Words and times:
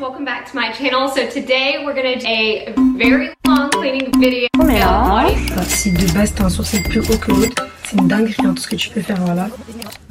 welcome 0.00 0.24
back 0.24 0.48
to 0.48 0.54
my 0.54 0.70
channel. 0.72 1.08
So 1.08 1.28
today 1.28 1.82
we're 1.84 1.94
gonna 1.94 2.18
do 2.18 2.26
a 2.26 2.72
very 2.96 3.30
long 3.46 3.70
cleaning 3.70 4.12
video. 4.20 4.48
Si 5.66 5.90
de 5.90 6.06
base 6.12 6.34
t'as 6.34 6.44
un 6.44 6.48
sourcil 6.48 6.82
plus 6.84 7.00
haut 7.00 7.18
que 7.18 7.32
l'autre, 7.32 7.66
c'est 7.84 7.96
une 7.96 8.06
dinguerie 8.06 8.34
hein, 8.44 8.54
tout 8.54 8.62
ce 8.62 8.68
que 8.68 8.76
tu 8.76 8.90
peux 8.90 9.00
faire 9.00 9.20
voilà. 9.22 9.48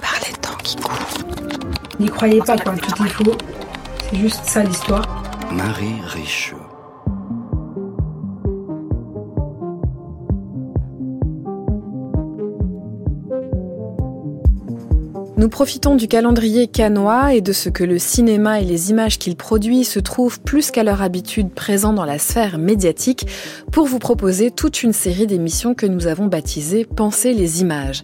Par 0.02 0.15
les 0.26 0.34
temps 0.34 0.58
qui 0.63 0.76
courent. 0.76 1.08
N'y 2.00 2.10
croyez 2.10 2.42
pas 2.42 2.58
quoi, 2.58 2.73
tout 2.76 3.04
est 3.04 3.10
faux. 3.10 3.38
C'est 4.10 4.18
juste 4.18 4.44
ça 4.44 4.63
l'histoire. 4.63 5.23
Marie 5.52 5.96
Richaud. 6.06 6.66
Nous 15.38 15.50
profitons 15.50 15.94
du 15.94 16.08
calendrier 16.08 16.66
canois 16.66 17.36
et 17.36 17.42
de 17.42 17.54
ce 17.54 17.70
que 17.70 17.84
le 17.84 18.00
cinéma 18.00 18.60
et 18.60 18.66
les 18.66 18.90
images 18.90 19.20
qu'il 19.20 19.36
produit 19.36 19.84
se 19.84 20.00
trouvent 20.00 20.40
plus 20.40 20.72
qu'à 20.72 20.82
leur 20.82 21.04
habitude 21.04 21.52
présents 21.52 21.94
dans 21.94 22.05
la 22.05 22.18
sphère 22.18 22.58
médiatique 22.58 23.28
pour 23.72 23.86
vous 23.86 24.00
proposer 24.00 24.50
toute 24.50 24.81
une 24.81 24.94
série 24.94 25.28
d'émissions 25.28 25.76
que 25.76 25.86
nous 25.86 26.08
avons 26.08 26.26
baptisées 26.26 26.86
Penser 26.86 27.36
les 27.36 27.62
images. 27.62 28.02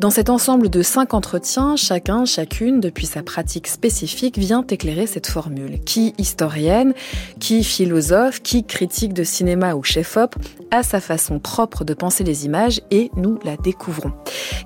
Dans 0.00 0.10
cet 0.10 0.28
ensemble 0.28 0.70
de 0.70 0.82
cinq 0.82 1.14
entretiens, 1.14 1.76
chacun, 1.76 2.24
chacune, 2.24 2.80
depuis 2.80 3.06
sa 3.06 3.22
pratique 3.22 3.68
spécifique, 3.68 4.36
vient 4.36 4.66
éclairer 4.68 5.06
cette 5.06 5.28
formule. 5.28 5.78
Qui 5.84 6.14
historienne, 6.18 6.94
qui 7.38 7.62
philosophe, 7.62 8.42
qui 8.42 8.64
critique 8.64 9.12
de 9.12 9.22
cinéma 9.22 9.76
ou 9.76 9.84
chef-op, 9.84 10.34
a 10.72 10.82
sa 10.82 10.98
façon 10.98 11.38
propre 11.38 11.84
de 11.84 11.94
penser 11.94 12.24
les 12.24 12.44
images 12.44 12.80
et 12.90 13.12
nous 13.16 13.38
la 13.44 13.56
découvrons. 13.56 14.10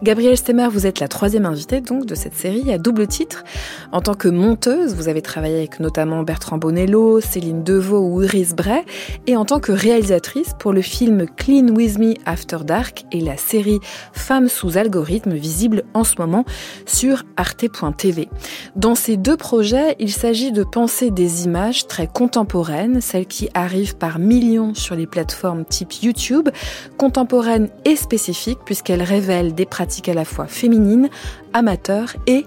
Gabrielle 0.02 0.38
Stemmer, 0.38 0.68
vous 0.68 0.86
êtes 0.86 1.00
la 1.00 1.08
troisième 1.08 1.44
invitée 1.44 1.82
donc 1.82 2.05
de 2.06 2.14
cette 2.14 2.34
série 2.34 2.72
à 2.72 2.78
double 2.78 3.06
titre. 3.06 3.44
En 3.92 4.00
tant 4.00 4.14
que 4.14 4.28
monteuse, 4.28 4.94
vous 4.94 5.08
avez 5.08 5.22
travaillé 5.22 5.56
avec 5.56 5.80
notamment 5.80 6.22
Bertrand 6.22 6.58
Bonello, 6.58 7.20
Céline 7.20 7.62
Deveau 7.62 8.00
ou 8.00 8.22
Iris 8.22 8.54
Bray, 8.54 8.82
et 9.26 9.36
en 9.36 9.44
tant 9.44 9.60
que 9.60 9.72
réalisatrice 9.72 10.54
pour 10.58 10.72
le 10.72 10.82
film 10.82 11.26
Clean 11.36 11.68
With 11.68 11.98
Me 11.98 12.14
After 12.24 12.58
Dark 12.64 13.04
et 13.12 13.20
la 13.20 13.36
série 13.36 13.80
Femmes 14.12 14.48
sous 14.48 14.78
algorithme 14.78 15.34
visible 15.34 15.84
en 15.94 16.04
ce 16.04 16.14
moment 16.18 16.44
sur 16.86 17.24
arte.tv. 17.36 18.28
Dans 18.76 18.94
ces 18.94 19.16
deux 19.16 19.36
projets, 19.36 19.96
il 19.98 20.12
s'agit 20.12 20.52
de 20.52 20.64
penser 20.64 21.10
des 21.10 21.44
images 21.44 21.86
très 21.86 22.06
contemporaines, 22.06 23.00
celles 23.00 23.26
qui 23.26 23.48
arrivent 23.54 23.96
par 23.96 24.18
millions 24.18 24.74
sur 24.74 24.94
les 24.94 25.06
plateformes 25.06 25.64
type 25.64 25.92
YouTube, 26.02 26.48
contemporaines 26.96 27.68
et 27.84 27.96
spécifiques 27.96 28.60
puisqu'elles 28.64 29.02
révèlent 29.02 29.54
des 29.54 29.66
pratiques 29.66 30.08
à 30.08 30.14
la 30.14 30.24
fois 30.24 30.46
féminines, 30.46 31.08
amateurs 31.56 32.16
et 32.26 32.44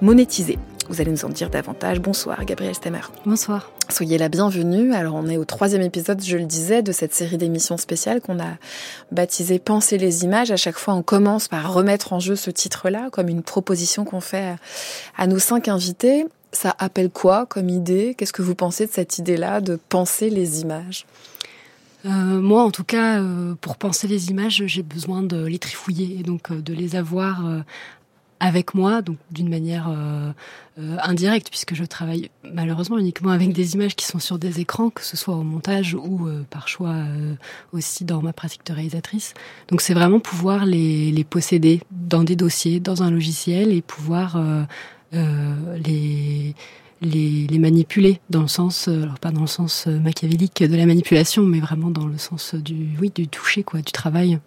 monétisées. 0.00 0.58
Vous 0.88 1.00
allez 1.00 1.10
nous 1.10 1.24
en 1.24 1.28
dire 1.28 1.50
davantage. 1.50 2.00
Bonsoir, 2.00 2.44
Gabriel 2.44 2.74
Stemmer. 2.74 3.00
Bonsoir. 3.26 3.70
Soyez 3.90 4.18
la 4.18 4.28
bienvenue. 4.28 4.94
Alors, 4.94 5.14
on 5.14 5.26
est 5.26 5.36
au 5.36 5.44
troisième 5.44 5.82
épisode, 5.82 6.22
je 6.22 6.36
le 6.38 6.44
disais, 6.44 6.80
de 6.80 6.92
cette 6.92 7.12
série 7.12 7.36
d'émissions 7.36 7.76
spéciales 7.76 8.20
qu'on 8.20 8.40
a 8.40 8.56
baptisée 9.12 9.58
Penser 9.58 9.98
les 9.98 10.24
images. 10.24 10.50
À 10.52 10.56
chaque 10.56 10.78
fois, 10.78 10.94
on 10.94 11.02
commence 11.02 11.48
par 11.48 11.72
remettre 11.72 12.12
en 12.12 12.20
jeu 12.20 12.34
ce 12.34 12.50
titre-là 12.50 13.10
comme 13.10 13.28
une 13.28 13.42
proposition 13.42 14.04
qu'on 14.04 14.20
fait 14.20 14.56
à 15.18 15.26
nos 15.26 15.38
cinq 15.38 15.68
invités. 15.68 16.24
Ça 16.52 16.74
appelle 16.78 17.10
quoi 17.10 17.44
comme 17.44 17.68
idée? 17.68 18.14
Qu'est-ce 18.16 18.32
que 18.32 18.42
vous 18.42 18.54
pensez 18.54 18.86
de 18.86 18.92
cette 18.92 19.18
idée-là 19.18 19.60
de 19.60 19.78
penser 19.88 20.30
les 20.30 20.62
images? 20.62 21.04
Euh, 22.06 22.40
moi, 22.40 22.62
en 22.62 22.70
tout 22.70 22.84
cas, 22.84 23.20
euh, 23.20 23.54
pour 23.60 23.76
penser 23.76 24.06
les 24.06 24.30
images, 24.30 24.62
j'ai 24.66 24.82
besoin 24.82 25.22
de 25.22 25.44
les 25.44 25.58
trifouiller 25.58 26.18
et 26.20 26.22
donc 26.22 26.50
euh, 26.50 26.60
de 26.60 26.72
les 26.72 26.94
avoir 26.94 27.44
avec 28.40 28.74
moi, 28.74 29.02
donc 29.02 29.16
d'une 29.30 29.48
manière 29.48 29.88
euh, 29.88 30.32
euh, 30.78 30.96
indirecte, 31.02 31.48
puisque 31.48 31.74
je 31.74 31.84
travaille 31.84 32.30
malheureusement 32.44 32.98
uniquement 32.98 33.30
avec 33.30 33.52
des 33.52 33.74
images 33.74 33.96
qui 33.96 34.04
sont 34.04 34.18
sur 34.18 34.38
des 34.38 34.60
écrans, 34.60 34.90
que 34.90 35.02
ce 35.02 35.16
soit 35.16 35.34
au 35.34 35.42
montage 35.42 35.94
ou 35.94 36.26
euh, 36.26 36.42
par 36.50 36.68
choix 36.68 36.94
aussi 37.72 38.04
dans 38.04 38.20
ma 38.22 38.32
pratique 38.32 38.64
de 38.66 38.72
réalisatrice. 38.72 39.34
Donc 39.68 39.80
c'est 39.80 39.94
vraiment 39.94 40.20
pouvoir 40.20 40.66
les, 40.66 41.10
les, 41.10 41.24
posséder 41.24 41.80
dans 41.90 42.24
des 42.24 42.36
dossiers, 42.36 42.80
dans 42.80 43.02
un 43.02 43.10
logiciel 43.10 43.72
et 43.72 43.82
pouvoir 43.82 44.38
les, 45.12 46.54
les, 47.00 47.46
les, 47.46 47.58
manipuler 47.58 48.20
dans 48.30 48.42
le 48.42 48.48
sens, 48.48 48.88
alors 48.88 49.18
pas 49.18 49.30
dans 49.30 49.42
le 49.42 49.46
sens 49.46 49.86
machiavélique 49.86 50.62
de 50.62 50.76
la 50.76 50.86
manipulation, 50.86 51.42
mais 51.42 51.60
vraiment 51.60 51.90
dans 51.90 52.06
le 52.06 52.18
sens 52.18 52.54
du, 52.54 52.96
oui, 53.00 53.10
du 53.14 53.28
toucher, 53.28 53.62
quoi, 53.62 53.80
du 53.80 53.92
travail. 53.92 54.38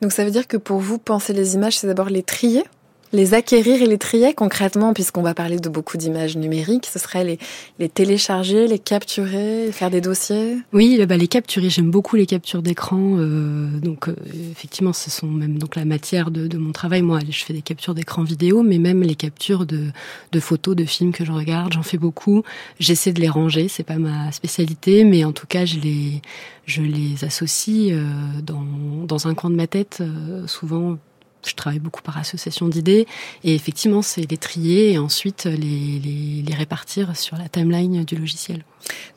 Donc 0.00 0.12
ça 0.12 0.24
veut 0.24 0.30
dire 0.30 0.48
que 0.48 0.56
pour 0.56 0.78
vous, 0.78 0.98
penser 0.98 1.32
les 1.32 1.54
images, 1.54 1.78
c'est 1.78 1.86
d'abord 1.86 2.08
les 2.08 2.22
trier? 2.22 2.64
Les 3.12 3.34
acquérir 3.34 3.82
et 3.82 3.86
les 3.86 3.98
trier 3.98 4.34
concrètement, 4.34 4.92
puisqu'on 4.92 5.22
va 5.22 5.34
parler 5.34 5.58
de 5.58 5.68
beaucoup 5.68 5.96
d'images 5.96 6.36
numériques, 6.36 6.86
ce 6.86 6.98
serait 6.98 7.24
les, 7.24 7.38
les 7.78 7.88
télécharger, 7.88 8.66
les 8.66 8.78
capturer, 8.78 9.70
faire 9.72 9.90
des 9.90 10.00
dossiers 10.00 10.58
Oui, 10.72 11.04
bah, 11.06 11.16
les 11.16 11.28
capturer, 11.28 11.70
j'aime 11.70 11.90
beaucoup 11.90 12.16
les 12.16 12.26
captures 12.26 12.62
d'écran. 12.62 13.16
Euh, 13.18 13.68
donc 13.80 14.08
euh, 14.08 14.16
effectivement, 14.50 14.92
ce 14.92 15.10
sont 15.10 15.26
même 15.28 15.58
donc 15.58 15.76
la 15.76 15.84
matière 15.84 16.30
de, 16.30 16.46
de, 16.46 16.58
mon 16.58 16.72
travail. 16.72 17.02
Moi, 17.02 17.20
je 17.28 17.44
fais 17.44 17.52
des 17.52 17.62
captures 17.62 17.94
d'écran 17.94 18.22
vidéo, 18.22 18.62
mais 18.62 18.78
même 18.78 19.02
les 19.02 19.14
captures 19.14 19.66
de, 19.66 19.88
de 20.32 20.40
photos, 20.40 20.76
de 20.76 20.84
films 20.84 21.12
que 21.12 21.24
je 21.24 21.32
regarde, 21.32 21.72
j'en 21.72 21.82
fais 21.82 21.98
beaucoup. 21.98 22.42
J'essaie 22.78 23.12
de 23.12 23.20
les 23.20 23.28
ranger, 23.28 23.68
c'est 23.68 23.82
pas 23.82 23.98
ma 23.98 24.32
spécialité, 24.32 25.04
mais 25.04 25.24
en 25.24 25.32
tout 25.32 25.46
cas, 25.46 25.64
je 25.64 25.78
les, 25.78 26.22
je 26.66 26.82
les 26.82 27.24
associe 27.24 27.92
euh, 27.92 28.04
dans, 28.42 28.64
dans 29.06 29.28
un 29.28 29.34
coin 29.34 29.50
de 29.50 29.56
ma 29.56 29.66
tête, 29.66 29.98
euh, 30.00 30.46
souvent 30.46 30.98
je 31.46 31.54
travaille 31.54 31.78
beaucoup 31.78 32.02
par 32.02 32.18
association 32.18 32.68
d'idées 32.68 33.06
et 33.44 33.54
effectivement 33.54 34.02
c'est 34.02 34.30
les 34.30 34.36
trier 34.36 34.92
et 34.92 34.98
ensuite 34.98 35.44
les, 35.44 35.52
les, 35.54 36.42
les, 36.46 36.54
répartir 36.54 37.16
sur 37.16 37.36
la 37.36 37.48
timeline 37.48 38.04
du 38.04 38.16
logiciel. 38.16 38.64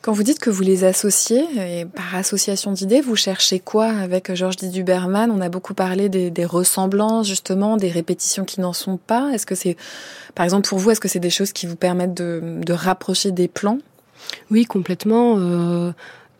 Quand 0.00 0.12
vous 0.12 0.22
dites 0.22 0.38
que 0.38 0.50
vous 0.50 0.62
les 0.62 0.84
associez 0.84 1.44
et 1.56 1.84
par 1.84 2.14
association 2.14 2.72
d'idées, 2.72 3.00
vous 3.00 3.16
cherchez 3.16 3.58
quoi 3.58 3.86
avec 3.86 4.32
Georges 4.34 4.56
Duberman 4.56 5.30
On 5.30 5.40
a 5.40 5.48
beaucoup 5.48 5.74
parlé 5.74 6.08
des, 6.08 6.30
des, 6.30 6.44
ressemblances 6.44 7.26
justement, 7.26 7.76
des 7.76 7.90
répétitions 7.90 8.44
qui 8.44 8.60
n'en 8.60 8.72
sont 8.72 8.96
pas. 8.96 9.30
Est-ce 9.32 9.46
que 9.46 9.54
c'est, 9.54 9.76
par 10.34 10.44
exemple 10.44 10.68
pour 10.68 10.78
vous, 10.78 10.90
est-ce 10.90 11.00
que 11.00 11.08
c'est 11.08 11.20
des 11.20 11.30
choses 11.30 11.52
qui 11.52 11.66
vous 11.66 11.76
permettent 11.76 12.14
de, 12.14 12.60
de 12.60 12.72
rapprocher 12.72 13.32
des 13.32 13.48
plans? 13.48 13.78
Oui, 14.50 14.64
complètement. 14.64 15.36
Euh, 15.38 15.92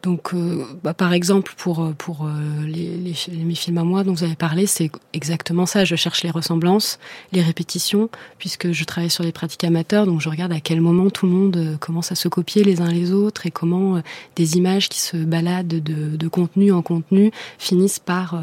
donc, 0.07 0.35
euh, 0.35 0.65
bah, 0.85 0.95
par 0.95 1.13
exemple, 1.13 1.53
pour 1.57 1.83
euh, 1.83 1.93
pour 1.99 2.27
euh, 2.27 2.65
les, 2.65 3.13
mes 3.43 3.55
films 3.57 3.79
à 3.79 3.83
moi 3.83 4.05
dont 4.05 4.13
vous 4.13 4.23
avez 4.23 4.37
parlé, 4.37 4.67
c'est 4.67 4.89
exactement 5.13 5.67
ça. 5.67 5.85
Je 5.85 5.97
cherche 5.97 6.23
les 6.23 6.31
ressemblances, 6.31 7.01
les 7.33 7.43
répétitions, 7.43 8.09
puisque 8.39 8.71
je 8.71 8.85
travaille 8.85 9.11
sur 9.11 9.25
les 9.25 9.33
pratiques 9.33 9.65
amateurs. 9.65 10.07
Donc, 10.07 10.21
je 10.21 10.29
regarde 10.29 10.53
à 10.53 10.61
quel 10.61 10.81
moment 10.81 11.11
tout 11.11 11.27
le 11.27 11.33
monde 11.33 11.77
commence 11.81 12.13
à 12.13 12.15
se 12.15 12.29
copier 12.29 12.63
les 12.63 12.81
uns 12.81 12.89
les 12.89 13.11
autres 13.11 13.47
et 13.47 13.51
comment 13.51 14.01
des 14.37 14.57
images 14.57 14.89
qui 14.89 15.01
se 15.01 15.17
baladent 15.17 15.67
de, 15.67 16.17
de 16.17 16.29
contenu 16.29 16.71
en 16.71 16.83
contenu 16.83 17.33
finissent 17.59 17.99
par 17.99 18.41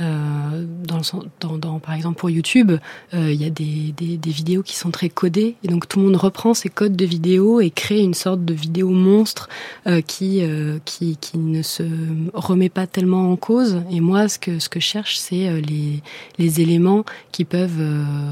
euh, 0.00 0.64
dans, 0.84 1.00
dans, 1.40 1.56
dans, 1.56 1.78
par 1.78 1.94
exemple 1.94 2.18
pour 2.18 2.28
YouTube, 2.28 2.72
euh, 3.14 3.32
il 3.32 3.40
y 3.40 3.44
a 3.44 3.50
des, 3.50 3.94
des, 3.96 4.16
des, 4.16 4.30
vidéos 4.30 4.64
qui 4.64 4.74
sont 4.74 4.90
très 4.90 5.08
codées 5.08 5.54
et 5.62 5.68
donc 5.68 5.86
tout 5.86 6.00
le 6.00 6.06
monde 6.06 6.16
reprend 6.16 6.52
ces 6.52 6.68
codes 6.68 6.96
de 6.96 7.04
vidéos 7.04 7.60
et 7.60 7.70
crée 7.70 8.00
une 8.00 8.14
sorte 8.14 8.44
de 8.44 8.54
vidéo 8.54 8.90
monstre 8.90 9.48
euh, 9.86 10.00
qui, 10.00 10.40
euh, 10.42 10.78
qui 10.84 11.16
qui 11.18 11.38
ne 11.38 11.62
se 11.62 11.84
remet 12.32 12.70
pas 12.70 12.88
tellement 12.88 13.30
en 13.30 13.36
cause. 13.36 13.82
Et 13.90 14.00
moi, 14.00 14.28
ce 14.28 14.40
que 14.40 14.58
ce 14.58 14.68
que 14.68 14.80
je 14.80 14.86
cherche, 14.86 15.16
c'est 15.16 15.60
les 15.60 16.02
les 16.38 16.60
éléments 16.60 17.04
qui 17.30 17.44
peuvent 17.44 17.82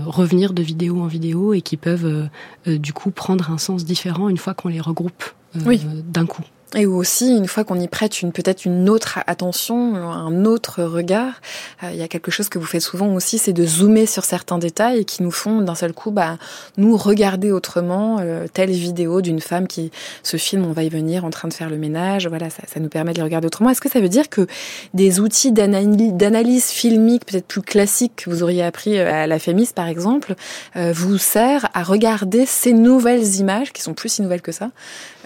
revenir 0.06 0.54
de 0.54 0.62
vidéo 0.62 1.00
en 1.00 1.06
vidéo 1.06 1.52
et 1.54 1.62
qui 1.62 1.76
peuvent 1.76 2.28
du 2.66 2.92
coup 2.92 3.10
prendre 3.12 3.50
un 3.50 3.58
sens 3.58 3.84
différent 3.84 4.28
une 4.28 4.38
fois 4.38 4.54
qu'on 4.54 4.68
les 4.68 4.80
regroupe 4.80 5.24
oui. 5.64 5.80
d'un 6.08 6.26
coup. 6.26 6.42
Et 6.74 6.86
aussi, 6.86 7.36
une 7.36 7.48
fois 7.48 7.64
qu'on 7.64 7.78
y 7.78 7.86
prête 7.86 8.22
une 8.22 8.32
peut-être 8.32 8.64
une 8.64 8.88
autre 8.88 9.18
attention, 9.26 9.94
un 9.94 10.46
autre 10.46 10.82
regard, 10.82 11.34
euh, 11.82 11.90
il 11.92 11.98
y 11.98 12.02
a 12.02 12.08
quelque 12.08 12.30
chose 12.30 12.48
que 12.48 12.58
vous 12.58 12.64
faites 12.64 12.80
souvent 12.80 13.12
aussi, 13.12 13.36
c'est 13.36 13.52
de 13.52 13.66
zoomer 13.66 14.06
sur 14.06 14.24
certains 14.24 14.56
détails 14.56 15.04
qui 15.04 15.22
nous 15.22 15.30
font 15.30 15.60
d'un 15.60 15.74
seul 15.74 15.92
coup, 15.92 16.10
bah, 16.10 16.38
nous 16.78 16.96
regarder 16.96 17.52
autrement 17.52 18.20
euh, 18.20 18.46
telle 18.50 18.70
vidéo 18.70 19.20
d'une 19.20 19.40
femme 19.40 19.66
qui 19.66 19.90
se 20.22 20.38
filme, 20.38 20.64
on 20.64 20.72
va 20.72 20.82
y 20.82 20.88
venir, 20.88 21.26
en 21.26 21.30
train 21.30 21.46
de 21.46 21.52
faire 21.52 21.68
le 21.68 21.76
ménage. 21.76 22.26
Voilà, 22.26 22.48
ça, 22.48 22.62
ça 22.66 22.80
nous 22.80 22.88
permet 22.88 23.12
de 23.12 23.18
les 23.18 23.22
regarder 23.22 23.48
autrement. 23.48 23.68
Est-ce 23.68 23.82
que 23.82 23.90
ça 23.90 24.00
veut 24.00 24.08
dire 24.08 24.30
que 24.30 24.46
des 24.94 25.20
outils 25.20 25.52
d'analyse 25.52 26.66
filmique 26.66 27.26
peut-être 27.26 27.46
plus 27.46 27.62
classiques 27.62 28.24
que 28.24 28.30
vous 28.30 28.42
auriez 28.42 28.62
appris 28.62 28.98
euh, 28.98 29.12
à 29.12 29.26
la 29.26 29.38
Fémis, 29.38 29.68
par 29.74 29.88
exemple, 29.88 30.34
vous 30.74 31.18
sert 31.18 31.68
à 31.74 31.82
regarder 31.82 32.46
ces 32.46 32.72
nouvelles 32.72 33.36
images 33.36 33.72
qui 33.72 33.82
sont 33.82 33.94
plus 33.94 34.08
si 34.08 34.22
nouvelles 34.22 34.42
que 34.42 34.52
ça, 34.52 34.70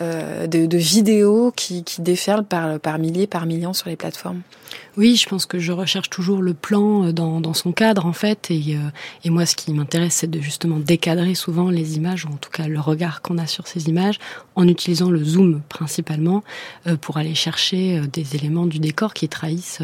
de, 0.00 0.66
de 0.66 0.76
vidéos 0.78 1.35
qui, 1.54 1.84
qui 1.84 2.02
déferlent 2.02 2.44
par, 2.44 2.98
milliers, 2.98 3.26
par 3.26 3.46
millions 3.46 3.72
sur 3.72 3.88
les 3.88 3.96
plateformes 3.96 4.40
Oui, 4.96 5.16
je 5.16 5.28
pense 5.28 5.46
que 5.46 5.58
je 5.58 5.72
recherche 5.72 6.10
toujours 6.10 6.42
le 6.42 6.54
plan 6.54 7.06
euh, 7.06 7.12
dans, 7.12 7.54
son 7.54 7.72
cadre 7.72 8.06
en 8.06 8.12
fait. 8.12 8.50
Et, 8.50 8.76
euh, 8.76 8.90
et 9.24 9.30
moi, 9.30 9.46
ce 9.46 9.56
qui 9.56 9.72
m'intéresse, 9.72 10.14
c'est 10.14 10.30
de 10.30 10.40
justement 10.40 10.78
décadrer 10.78 11.34
souvent 11.34 11.70
les 11.70 11.96
images, 11.96 12.24
ou 12.24 12.28
en 12.28 12.36
tout 12.36 12.50
cas 12.50 12.68
le 12.68 12.80
regard 12.80 13.22
qu'on 13.22 13.38
a 13.38 13.46
sur 13.46 13.66
ces 13.66 13.88
images, 13.88 14.18
en 14.54 14.66
utilisant 14.68 15.10
le 15.10 15.22
zoom 15.24 15.62
principalement 15.68 16.42
euh, 16.86 16.96
pour 16.96 17.16
aller 17.16 17.34
chercher 17.34 18.00
des 18.12 18.36
éléments 18.36 18.66
du 18.66 18.78
décor 18.78 19.14
qui 19.14 19.28
trahissent 19.28 19.82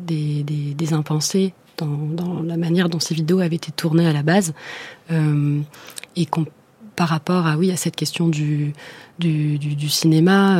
des, 0.00 0.42
des, 0.44 0.92
impensés 0.92 1.54
dans, 1.78 1.86
dans, 1.86 2.42
la 2.42 2.56
manière 2.56 2.88
dont 2.88 3.00
ces 3.00 3.14
vidéos 3.14 3.40
avaient 3.40 3.56
été 3.56 3.72
tournées 3.72 4.06
à 4.06 4.12
la 4.12 4.22
base. 4.22 4.52
et 5.10 6.26
qu'on 6.26 6.46
par 6.96 7.08
rapport 7.08 7.46
à 7.46 7.56
oui 7.56 7.70
à 7.70 7.76
cette 7.76 7.96
question 7.96 8.28
du 8.28 8.72
du, 9.18 9.88
cinéma, 9.88 10.58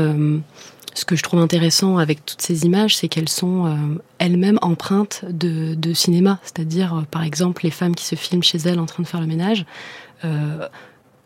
ce 0.95 1.05
que 1.05 1.17
je 1.17 1.23
trouve 1.23 1.41
intéressant 1.41 1.99
avec 1.99 2.25
toutes 2.25 2.41
ces 2.43 2.65
images, 2.65 2.97
c'est 2.97 3.09
qu'elles 3.09 3.29
sont 3.29 3.77
elles-mêmes 4.19 4.59
empreintes 4.63 5.25
de, 5.29 5.93
cinéma. 5.95 6.39
C'est-à-dire, 6.45 7.05
par 7.11 7.25
exemple, 7.25 7.65
les 7.65 7.73
femmes 7.73 7.97
qui 7.97 8.05
se 8.05 8.15
filment 8.15 8.45
chez 8.45 8.59
elles 8.59 8.79
en 8.79 8.87
train 8.87 9.03
de 9.03 9.09
faire 9.09 9.21
le 9.21 9.27
ménage 9.27 9.65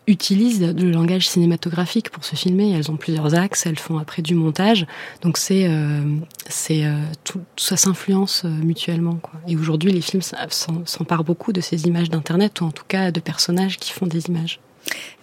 utilisent 0.06 0.62
le 0.62 0.90
langage 0.90 1.28
cinématographique 1.28 2.10
pour 2.10 2.24
se 2.24 2.36
filmer. 2.36 2.72
Elles 2.72 2.90
ont 2.90 2.96
plusieurs 2.96 3.34
axes, 3.34 3.66
elles 3.66 3.78
font 3.78 3.98
après 3.98 4.22
du 4.22 4.34
montage. 4.34 4.86
Donc 5.22 5.36
c'est, 5.36 5.66
euh, 5.68 6.02
c'est 6.48 6.84
euh, 6.84 7.00
tout, 7.24 7.40
ça 7.56 7.76
s'influence 7.76 8.44
euh, 8.44 8.48
mutuellement. 8.48 9.18
Et 9.48 9.56
aujourd'hui, 9.56 9.92
les 9.92 10.00
films 10.00 10.22
s'emparent 10.52 11.24
beaucoup 11.24 11.52
de 11.52 11.60
ces 11.60 11.86
images 11.86 12.10
d'internet 12.10 12.60
ou 12.60 12.64
en 12.66 12.70
tout 12.70 12.84
cas 12.86 13.10
de 13.10 13.20
personnages 13.20 13.78
qui 13.78 13.92
font 13.92 14.06
des 14.06 14.26
images. 14.26 14.60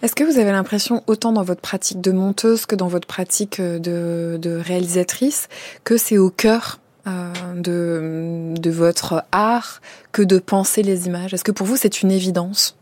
Est-ce 0.02 0.14
que 0.14 0.24
vous 0.24 0.38
avez 0.38 0.52
l'impression, 0.52 1.02
autant 1.06 1.32
dans 1.32 1.42
votre 1.42 1.60
pratique 1.60 2.00
de 2.00 2.12
monteuse 2.12 2.66
que 2.66 2.74
dans 2.74 2.88
votre 2.88 3.06
pratique 3.06 3.60
de, 3.60 4.38
de 4.40 4.50
réalisatrice, 4.56 5.48
que 5.84 5.96
c'est 5.96 6.18
au 6.18 6.30
cœur 6.30 6.80
de, 7.06 8.54
de 8.58 8.70
votre 8.70 9.24
art 9.32 9.80
que 10.12 10.22
de 10.22 10.38
penser 10.38 10.82
les 10.82 11.06
images? 11.06 11.32
Est-ce 11.32 11.44
que 11.44 11.52
pour 11.52 11.66
vous 11.66 11.76
c'est 11.76 12.02
une 12.02 12.10
évidence? 12.10 12.76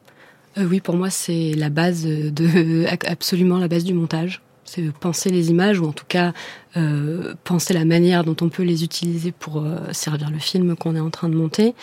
Euh, 0.59 0.65
oui, 0.65 0.81
pour 0.81 0.97
moi, 0.97 1.11
c'est 1.11 1.53
la 1.57 1.71
base 1.71 2.05
de 2.05 2.85
absolument 3.07 3.59
la 3.59 3.69
base 3.69 3.85
du 3.85 3.95
montage. 3.95 4.43
C'est 4.65 4.93
penser 4.93 5.31
les 5.31 5.51
images 5.51 5.81
ou 5.81 5.87
en 5.87 5.93
tout 5.93 6.05
cas 6.07 6.33
euh, 6.77 7.35
penser 7.45 7.75
la 7.75 7.85
manière 7.85 8.25
dont 8.25 8.37
on 8.41 8.49
peut 8.49 8.63
les 8.63 8.85
utiliser 8.85 9.33
pour 9.33 9.59
euh, 9.59 9.77
servir 9.93 10.31
le 10.31 10.39
film 10.39 10.77
qu'on 10.77 10.97
est 10.97 11.01
en 11.01 11.11
train 11.11 11.29
de 11.29 11.35
monter. 11.35 11.75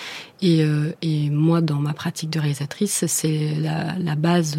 Et, 0.42 0.64
euh, 0.64 0.92
et 1.02 1.30
moi, 1.30 1.62
dans 1.62 1.76
ma 1.76 1.94
pratique 1.94 2.30
de 2.30 2.40
réalisatrice, 2.40 3.06
c'est 3.08 3.54
la, 3.60 3.96
la, 4.00 4.16
base 4.16 4.58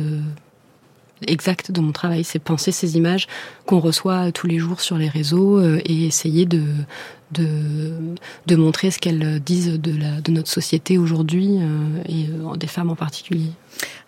exacte 1.27 1.73
de 1.73 1.81
mon 1.81 1.93
travail, 1.93 2.23
c'est 2.25 2.39
penser 2.39 2.73
ces 2.73 2.97
images 2.97 3.27
qu'on 3.67 3.81
reçoit 3.81 4.31
tous 4.33 4.47
les 4.47 4.59
jours 4.59 4.81
sur 4.81 4.97
les 4.97 5.09
réseaux 5.09 5.61
et 5.61 6.07
essayer 6.07 6.47
de, 6.47 6.63
de, 7.33 7.93
de 8.47 8.57
montrer 8.57 8.91
ce 8.91 8.99
qu'elles 8.99 9.41
disent 9.41 9.79
de, 9.81 9.99
la, 9.99 10.21
de 10.21 10.31
notre 10.31 10.49
société 10.49 10.97
aujourd'hui 10.97 11.59
et 12.09 12.27
des 12.57 12.67
femmes 12.67 12.89
en 12.91 12.97
particulier. 12.97 13.51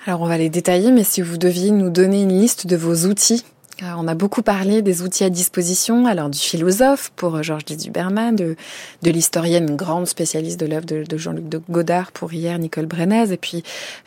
Alors 0.06 0.23
on 0.23 0.26
va 0.26 0.38
les 0.38 0.49
détailler, 0.49 0.91
mais 0.91 1.05
si 1.05 1.20
vous 1.20 1.37
deviez 1.37 1.70
nous 1.70 1.91
donner 1.91 2.23
une 2.23 2.41
liste 2.41 2.67
de 2.67 2.76
vos 2.76 3.06
outils 3.06 3.44
on 3.80 4.06
a 4.06 4.14
beaucoup 4.14 4.42
parlé 4.42 4.82
des 4.82 5.02
outils 5.02 5.24
à 5.24 5.30
disposition, 5.30 6.06
alors 6.06 6.28
du 6.28 6.38
philosophe 6.38 7.10
pour 7.16 7.42
Georges 7.42 7.64
Duberman, 7.64 8.36
de, 8.36 8.56
de 9.02 9.10
l'historienne, 9.10 9.76
grande 9.76 10.06
spécialiste 10.06 10.60
de 10.60 10.66
l'œuvre 10.66 10.86
de, 10.86 11.16
Jean-Luc 11.16 11.44
Godard 11.70 12.12
pour 12.12 12.32
hier, 12.32 12.58
Nicole 12.58 12.86
Brenez, 12.86 13.32
et 13.32 13.36
puis 13.36 13.58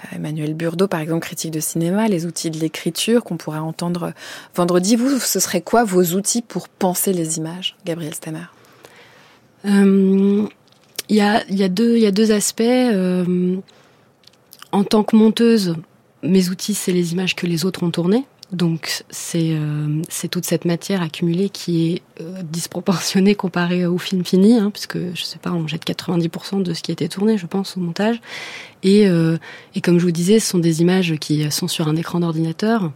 euh, 0.05 0.15
Emmanuel 0.17 0.53
Burdeau, 0.53 0.87
par 0.87 0.99
exemple, 0.99 1.25
critique 1.25 1.51
de 1.51 1.59
cinéma, 1.59 2.07
les 2.07 2.25
outils 2.25 2.51
de 2.51 2.59
l'écriture 2.59 3.23
qu'on 3.23 3.37
pourra 3.37 3.61
entendre 3.61 4.13
vendredi. 4.55 4.95
Vous, 4.95 5.19
ce 5.19 5.39
serait 5.39 5.61
quoi 5.61 5.83
vos 5.83 6.03
outils 6.13 6.41
pour 6.41 6.69
penser 6.69 7.11
les 7.11 7.37
images, 7.37 7.75
Gabriel 7.85 8.13
Stammer 8.13 8.45
euh, 9.65 10.47
Il 11.09 11.15
y, 11.15 11.21
a, 11.21 11.69
deux, 11.69 12.31
aspects. 12.31 12.61
Euh, 12.61 13.57
en 14.71 14.83
tant 14.83 15.03
que 15.03 15.15
monteuse, 15.15 15.75
mes 16.21 16.49
outils, 16.49 16.73
c'est 16.73 16.91
les 16.91 17.13
images 17.13 17.35
que 17.35 17.47
les 17.47 17.65
autres 17.65 17.83
ont 17.83 17.91
tournées. 17.91 18.25
Donc 18.51 19.03
c'est 19.09 19.51
euh, 19.51 20.01
c'est 20.07 20.27
toute 20.27 20.45
cette 20.45 20.65
matière 20.65 21.01
accumulée 21.01 21.49
qui 21.49 21.93
est 21.93 22.01
euh, 22.21 22.43
disproportionnée 22.43 23.33
comparée 23.33 23.87
au 23.87 23.97
film 23.97 24.23
fini, 24.23 24.57
hein, 24.57 24.69
puisque 24.71 24.97
je 25.15 25.23
sais 25.23 25.39
pas, 25.39 25.51
on 25.51 25.67
jette 25.67 25.85
90% 25.85 26.61
de 26.61 26.73
ce 26.73 26.83
qui 26.83 26.91
a 26.91 26.93
été 26.93 27.09
tourné, 27.09 27.37
je 27.37 27.47
pense, 27.47 27.75
au 27.75 27.79
montage. 27.79 28.21
Et, 28.83 29.07
euh, 29.07 29.37
et 29.73 29.81
comme 29.81 29.97
je 29.97 30.05
vous 30.05 30.11
disais, 30.11 30.39
ce 30.39 30.47
sont 30.47 30.59
des 30.59 30.81
images 30.81 31.15
qui 31.15 31.49
sont 31.51 31.67
sur 31.67 31.87
un 31.87 31.95
écran 31.95 32.19
d'ordinateur. 32.19 32.91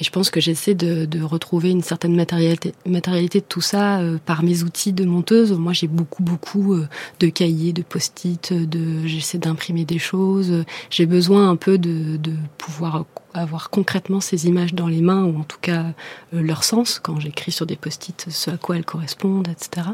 Et 0.00 0.04
je 0.04 0.10
pense 0.10 0.30
que 0.30 0.40
j'essaie 0.40 0.74
de, 0.74 1.22
retrouver 1.24 1.70
une 1.70 1.82
certaine 1.82 2.14
matérialité, 2.14 2.72
de 2.86 3.44
tout 3.44 3.60
ça 3.60 4.00
par 4.26 4.44
mes 4.44 4.62
outils 4.62 4.92
de 4.92 5.04
monteuse. 5.04 5.50
Moi, 5.50 5.72
j'ai 5.72 5.88
beaucoup, 5.88 6.22
beaucoup 6.22 6.76
de 7.18 7.26
cahiers, 7.26 7.72
de 7.72 7.82
post-it, 7.82 8.54
j'essaie 9.04 9.38
d'imprimer 9.38 9.84
des 9.84 9.98
choses. 9.98 10.64
J'ai 10.90 11.06
besoin 11.06 11.50
un 11.50 11.56
peu 11.56 11.78
de, 11.78 12.16
pouvoir 12.58 13.06
avoir 13.40 13.70
concrètement 13.70 14.20
ces 14.20 14.46
images 14.46 14.74
dans 14.74 14.88
les 14.88 15.00
mains, 15.00 15.24
ou 15.24 15.38
en 15.38 15.44
tout 15.44 15.58
cas 15.60 15.86
euh, 16.34 16.42
leur 16.42 16.64
sens, 16.64 16.98
quand 17.02 17.20
j'écris 17.20 17.52
sur 17.52 17.66
des 17.66 17.76
post-it 17.76 18.26
ce 18.28 18.50
à 18.50 18.56
quoi 18.56 18.76
elles 18.76 18.84
correspondent, 18.84 19.48
etc. 19.48 19.88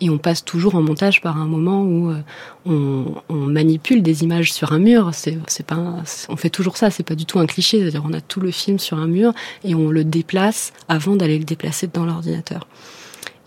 Et 0.00 0.10
on 0.10 0.18
passe 0.18 0.44
toujours 0.44 0.74
en 0.74 0.82
montage 0.82 1.22
par 1.22 1.38
un 1.38 1.46
moment 1.46 1.82
où 1.82 2.10
euh, 2.10 3.04
on, 3.28 3.46
manipule 3.46 4.02
des 4.02 4.24
images 4.24 4.52
sur 4.52 4.72
un 4.72 4.78
mur. 4.78 5.10
C'est, 5.14 5.38
c'est 5.46 5.64
pas, 5.64 6.02
on 6.28 6.36
fait 6.36 6.50
toujours 6.50 6.76
ça. 6.76 6.90
C'est 6.90 7.02
pas 7.02 7.14
du 7.14 7.24
tout 7.24 7.38
un 7.38 7.46
cliché. 7.46 7.80
C'est-à-dire, 7.80 8.02
on 8.04 8.12
a 8.12 8.20
tout 8.20 8.40
le 8.40 8.50
film 8.50 8.78
sur 8.78 8.98
un 8.98 9.06
mur 9.06 9.32
et 9.64 9.74
on 9.74 9.90
le 9.90 10.04
déplace 10.04 10.74
avant 10.88 11.16
d'aller 11.16 11.38
le 11.38 11.44
déplacer 11.44 11.86
dans 11.86 12.04
l'ordinateur. 12.04 12.66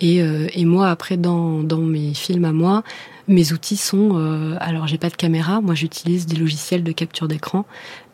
Et, 0.01 0.21
euh, 0.21 0.47
et 0.53 0.65
moi, 0.65 0.89
après, 0.89 1.17
dans, 1.17 1.63
mes 1.77 2.13
films 2.13 2.45
à 2.45 2.51
moi, 2.51 2.83
mes 3.27 3.51
outils 3.53 3.77
sont. 3.77 4.11
Euh, 4.13 4.55
alors, 4.59 4.87
j'ai 4.87 4.97
pas 4.97 5.09
de 5.09 5.15
caméra. 5.15 5.61
Moi, 5.61 5.75
j'utilise 5.75 6.25
des 6.25 6.35
logiciels 6.35 6.83
de 6.83 6.91
capture 6.91 7.27
d'écran. 7.27 7.65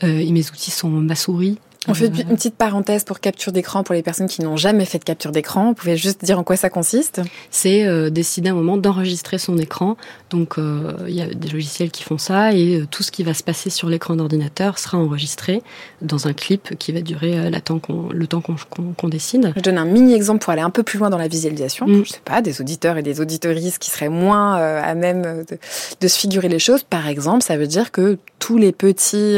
Euh, 0.03 0.19
et 0.19 0.31
mes 0.31 0.49
outils 0.49 0.71
sont 0.71 0.89
ma 0.89 1.15
souris 1.15 1.57
on 1.87 1.93
fait 1.93 2.07
une 2.07 2.35
petite 2.35 2.55
parenthèse 2.55 3.03
pour 3.03 3.19
capture 3.19 3.51
d'écran 3.51 3.83
pour 3.83 3.93
les 3.93 4.03
personnes 4.03 4.27
qui 4.27 4.41
n'ont 4.41 4.57
jamais 4.57 4.85
fait 4.85 4.99
de 4.99 5.03
capture 5.03 5.31
d'écran. 5.31 5.69
Vous 5.69 5.73
pouvez 5.73 5.97
juste 5.97 6.23
dire 6.23 6.39
en 6.39 6.43
quoi 6.43 6.55
ça 6.55 6.69
consiste 6.69 7.21
C'est 7.51 7.85
euh, 7.85 8.09
décider 8.09 8.49
un 8.49 8.53
moment 8.53 8.77
d'enregistrer 8.77 9.37
son 9.37 9.57
écran. 9.57 9.97
Donc 10.29 10.57
euh, 10.57 10.93
il 11.07 11.15
y 11.15 11.21
a 11.21 11.27
des 11.27 11.49
logiciels 11.49 11.91
qui 11.91 12.03
font 12.03 12.17
ça 12.17 12.53
et 12.53 12.77
euh, 12.77 12.87
tout 12.89 13.03
ce 13.03 13.11
qui 13.11 13.23
va 13.23 13.33
se 13.33 13.43
passer 13.43 13.69
sur 13.69 13.89
l'écran 13.89 14.15
d'ordinateur 14.15 14.79
sera 14.79 14.97
enregistré 14.97 15.61
dans 16.01 16.27
un 16.27 16.33
clip 16.33 16.77
qui 16.77 16.91
va 16.91 17.01
durer 17.01 17.49
le 17.49 17.59
temps 17.59 17.79
qu'on 17.79 19.09
décide. 19.09 19.53
Je 19.55 19.61
donne 19.61 19.77
un 19.77 19.85
mini 19.85 20.13
exemple 20.13 20.39
pour 20.39 20.53
aller 20.53 20.61
un 20.61 20.69
peu 20.69 20.83
plus 20.83 20.99
loin 20.99 21.09
dans 21.09 21.17
la 21.17 21.27
visualisation. 21.27 21.87
Mm. 21.87 22.05
Je 22.05 22.11
sais 22.11 22.21
pas, 22.23 22.41
des 22.41 22.61
auditeurs 22.61 22.97
et 22.97 23.03
des 23.03 23.21
auditorices 23.21 23.77
qui 23.77 23.91
seraient 23.91 24.09
moins 24.09 24.55
à 24.55 24.95
même 24.95 25.45
de, 25.49 25.57
de, 26.01 26.07
se 26.07 26.17
figurer 26.17 26.49
les 26.49 26.59
choses. 26.59 26.83
Par 26.83 27.07
exemple, 27.07 27.43
ça 27.43 27.57
veut 27.57 27.67
dire 27.67 27.91
que 27.91 28.17
tous 28.39 28.57
les 28.57 28.71
petits 28.71 29.37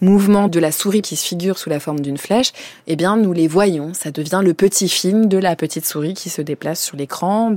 mouvements 0.00 0.48
de 0.48 0.58
la 0.60 0.72
souris 0.72 1.02
qui 1.02 1.16
se 1.16 1.24
figurent 1.24 1.58
sous 1.58 1.70
la 1.72 1.80
forme 1.80 2.00
d'une 2.00 2.18
flèche, 2.18 2.52
eh 2.86 2.96
bien 2.96 3.16
nous 3.16 3.32
les 3.32 3.48
voyons. 3.48 3.94
Ça 3.94 4.10
devient 4.10 4.40
le 4.44 4.54
petit 4.54 4.88
film 4.88 5.26
de 5.26 5.38
la 5.38 5.56
petite 5.56 5.86
souris 5.86 6.14
qui 6.14 6.30
se 6.30 6.42
déplace 6.42 6.82
sur 6.82 6.96
l'écran, 6.96 7.52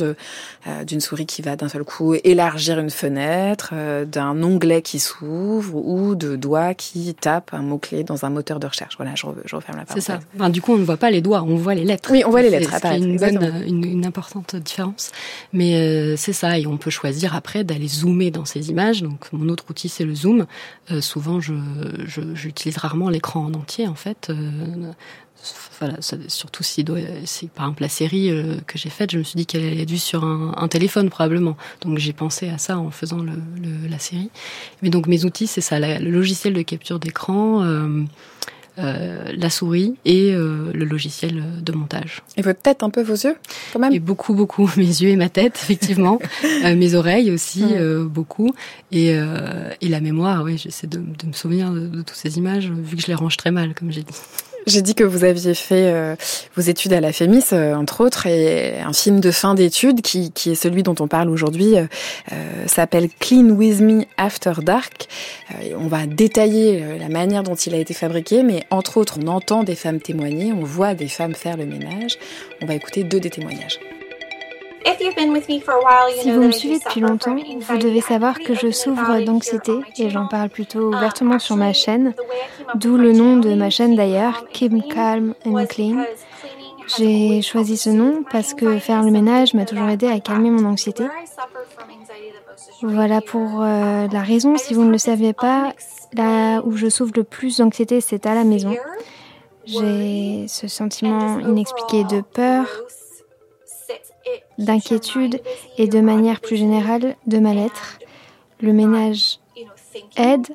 euh, 0.67 0.83
d'une 0.83 0.99
souris 0.99 1.27
qui 1.27 1.43
va 1.43 1.55
d'un 1.55 1.69
seul 1.69 1.83
coup 1.83 2.15
élargir 2.23 2.79
une 2.79 2.89
fenêtre, 2.89 3.69
euh, 3.73 4.03
d'un 4.03 4.41
onglet 4.41 4.81
qui 4.81 4.97
s'ouvre 4.97 5.75
ou 5.75 6.15
de 6.15 6.35
doigts 6.35 6.73
qui 6.73 7.13
tapent 7.13 7.53
un 7.53 7.61
mot-clé 7.61 8.03
dans 8.03 8.25
un 8.25 8.31
moteur 8.31 8.59
de 8.59 8.65
recherche. 8.65 8.95
Voilà, 8.97 9.13
je, 9.13 9.25
referme 9.27 9.77
la 9.77 9.85
parenthèse. 9.85 10.03
C'est 10.03 10.39
ça. 10.39 10.49
du 10.49 10.61
coup, 10.61 10.73
on 10.73 10.77
ne 10.77 10.83
voit 10.83 10.97
pas 10.97 11.11
les 11.11 11.21
doigts, 11.21 11.43
on 11.43 11.55
voit 11.55 11.75
les 11.75 11.83
lettres. 11.83 12.09
Oui, 12.11 12.23
on 12.25 12.31
voit 12.31 12.41
les 12.41 12.49
lettres. 12.49 12.71
C'est 12.81 12.97
une, 12.97 13.23
une, 13.67 13.85
une, 13.85 14.05
importante 14.07 14.55
différence. 14.55 15.11
Mais 15.53 15.75
euh, 15.75 16.15
c'est 16.17 16.33
ça, 16.33 16.57
et 16.57 16.65
on 16.65 16.77
peut 16.77 16.89
choisir 16.89 17.35
après 17.35 17.63
d'aller 17.63 17.87
zoomer 17.87 18.31
dans 18.31 18.45
ces 18.45 18.71
images. 18.71 19.03
Donc 19.03 19.31
mon 19.33 19.49
autre 19.49 19.65
outil, 19.69 19.87
c'est 19.87 20.05
le 20.05 20.15
zoom. 20.15 20.47
souvent, 20.99 21.39
je 21.39 21.53
j'utilise 22.33 22.77
rarement 22.77 23.09
l'écran 23.09 23.45
en 23.45 23.53
entier, 23.53 23.87
en 23.87 23.95
fait. 23.95 24.31
Euh, 25.45 25.77
voilà, 25.79 25.95
surtout 26.27 26.63
si 26.63 26.83
par 26.83 27.65
exemple 27.65 27.81
la 27.81 27.89
série 27.89 28.29
euh, 28.29 28.55
que 28.67 28.77
j'ai 28.77 28.89
faite, 28.89 29.11
je 29.11 29.17
me 29.17 29.23
suis 29.23 29.37
dit 29.37 29.45
qu'elle 29.45 29.65
allait 29.65 29.81
être 29.81 29.89
vue 29.89 29.97
sur 29.97 30.23
un, 30.23 30.67
téléphone 30.67 31.09
probablement. 31.09 31.57
Donc 31.81 31.97
j'ai 31.97 32.13
pensé 32.13 32.49
à 32.49 32.57
ça 32.57 32.77
en 32.77 32.91
faisant 32.91 33.19
le, 33.19 33.33
la 33.89 33.99
série. 33.99 34.29
Mais 34.81 34.89
donc 34.89 35.07
mes 35.07 35.25
outils, 35.25 35.47
c'est 35.47 35.61
ça, 35.61 35.79
le 35.79 36.09
logiciel 36.09 36.53
de 36.53 36.61
capture 36.61 36.99
d'écran. 36.99 37.63
Euh, 38.77 39.31
la 39.37 39.49
souris 39.49 39.95
et 40.03 40.33
le 40.33 40.83
logiciel 40.83 41.41
de 41.61 41.71
montage. 41.71 42.23
Et 42.35 42.41
votre 42.41 42.61
tête, 42.61 42.83
un 42.83 42.89
peu 42.89 43.01
vos 43.01 43.13
yeux, 43.13 43.37
quand 43.71 43.79
même? 43.79 43.93
Et 43.93 43.99
beaucoup, 43.99 44.33
beaucoup. 44.33 44.69
Mes 44.77 44.83
yeux 44.83 45.07
et 45.07 45.15
ma 45.15 45.29
tête, 45.29 45.57
effectivement. 45.63 46.19
mes 46.63 46.93
oreilles 46.93 47.31
aussi, 47.31 47.63
beaucoup. 48.03 48.53
Et, 48.91 49.11
et, 49.11 49.87
la 49.87 50.01
mémoire, 50.01 50.43
oui, 50.43 50.57
j'essaie 50.57 50.87
de, 50.87 50.97
de, 50.97 51.25
me 51.25 51.31
souvenir 51.31 51.71
de, 51.71 51.87
de 51.87 52.01
toutes 52.01 52.17
ces 52.17 52.37
images, 52.37 52.69
vu 52.69 52.97
que 52.97 53.01
je 53.01 53.07
les 53.07 53.15
range 53.15 53.37
très 53.37 53.51
mal, 53.51 53.73
comme 53.75 53.93
j'ai 53.93 54.03
dit. 54.03 54.15
J'ai 54.67 54.81
dit 54.81 54.95
que 54.95 55.03
vous 55.03 55.23
aviez 55.23 55.53
fait 55.53 55.93
euh, 55.93 56.15
vos 56.55 56.61
études 56.63 56.93
à 56.93 56.99
la 56.99 57.13
FEMIS, 57.13 57.53
euh, 57.53 57.75
entre 57.75 58.03
autres, 58.03 58.25
et 58.25 58.79
un 58.79 58.93
film 58.93 59.19
de 59.19 59.29
fin 59.29 59.53
d'études 59.53 60.01
qui, 60.01 60.31
est 60.45 60.55
celui 60.55 60.81
dont 60.81 60.95
on 60.99 61.07
parle 61.07 61.29
aujourd'hui 61.29 61.75
euh, 61.77 61.85
s'appelle 62.65 63.09
Clean 63.19 63.49
With 63.49 63.81
Me 63.81 64.05
After 64.17 64.53
Dark. 64.63 65.07
on 65.77 65.87
va 65.87 66.07
détailler 66.07 66.97
la 66.99 67.09
manière 67.09 67.43
dont 67.43 67.55
il 67.55 67.75
a 67.75 67.77
été 67.77 67.93
fabriqué, 67.93 68.41
mais 68.41 68.63
entre 68.71 68.97
autres, 68.97 69.19
on 69.23 69.27
entend 69.27 69.63
des 69.63 69.75
femmes 69.75 69.99
témoigner, 69.99 70.51
on 70.51 70.63
voit 70.63 70.95
des 70.95 71.07
femmes 71.07 71.35
faire 71.35 71.57
le 71.57 71.65
ménage. 71.65 72.17
On 72.61 72.65
va 72.65 72.73
écouter 72.73 73.03
deux 73.03 73.19
des 73.19 73.29
témoignages. 73.29 73.79
Si 76.21 76.31
vous 76.31 76.41
me 76.41 76.51
suivez 76.51 76.79
depuis 76.79 77.01
longtemps, 77.01 77.35
vous 77.35 77.77
devez 77.77 78.01
savoir 78.01 78.39
que 78.39 78.53
je 78.53 78.71
souffre 78.71 79.23
d'anxiété 79.23 79.73
et 79.97 80.09
j'en 80.09 80.27
parle 80.27 80.49
plutôt 80.49 80.79
um, 80.79 80.95
ouvertement 80.95 81.39
sur 81.39 81.55
ma 81.55 81.73
chaîne, 81.73 82.13
d'où 82.75 82.97
le 82.97 83.11
nom 83.11 83.37
de 83.37 83.53
ma 83.53 83.69
chaîne 83.69 83.95
d'ailleurs, 83.95 84.47
Keep 84.49 84.93
Calm 84.93 85.33
and 85.45 85.65
Clean. 85.65 86.05
J'ai 86.97 87.41
choisi 87.41 87.77
ce 87.77 87.89
nom 87.89 88.23
parce 88.31 88.53
que 88.53 88.77
faire 88.77 89.01
le 89.01 89.11
ménage 89.11 89.53
m'a 89.55 89.65
toujours 89.65 89.89
aidé 89.89 90.07
à 90.07 90.19
calmer 90.19 90.51
mon 90.51 90.69
anxiété. 90.69 91.05
Voilà 92.81 93.21
pour 93.21 93.61
euh, 93.61 94.07
la 94.11 94.21
raison, 94.21 94.57
si 94.57 94.73
vous 94.73 94.83
ne 94.83 94.91
le 94.91 94.97
saviez 94.97 95.33
pas, 95.33 95.73
Là 96.15 96.61
où 96.61 96.75
je 96.77 96.87
souffre 96.87 97.13
le 97.15 97.23
plus 97.23 97.57
d'anxiété, 97.57 97.99
c'est 97.99 98.25
à 98.25 98.35
la 98.35 98.43
maison. 98.43 98.75
J'ai 99.65 100.45
ce 100.47 100.67
sentiment 100.67 101.39
inexpliqué 101.39 102.03
de 102.03 102.21
peur, 102.21 102.67
d'inquiétude 104.57 105.41
et 105.77 105.87
de 105.87 105.99
manière 105.99 106.39
plus 106.41 106.55
générale 106.55 107.15
de 107.27 107.39
mal-être. 107.39 107.99
Le 108.61 108.73
ménage 108.73 109.39
aide, 110.17 110.47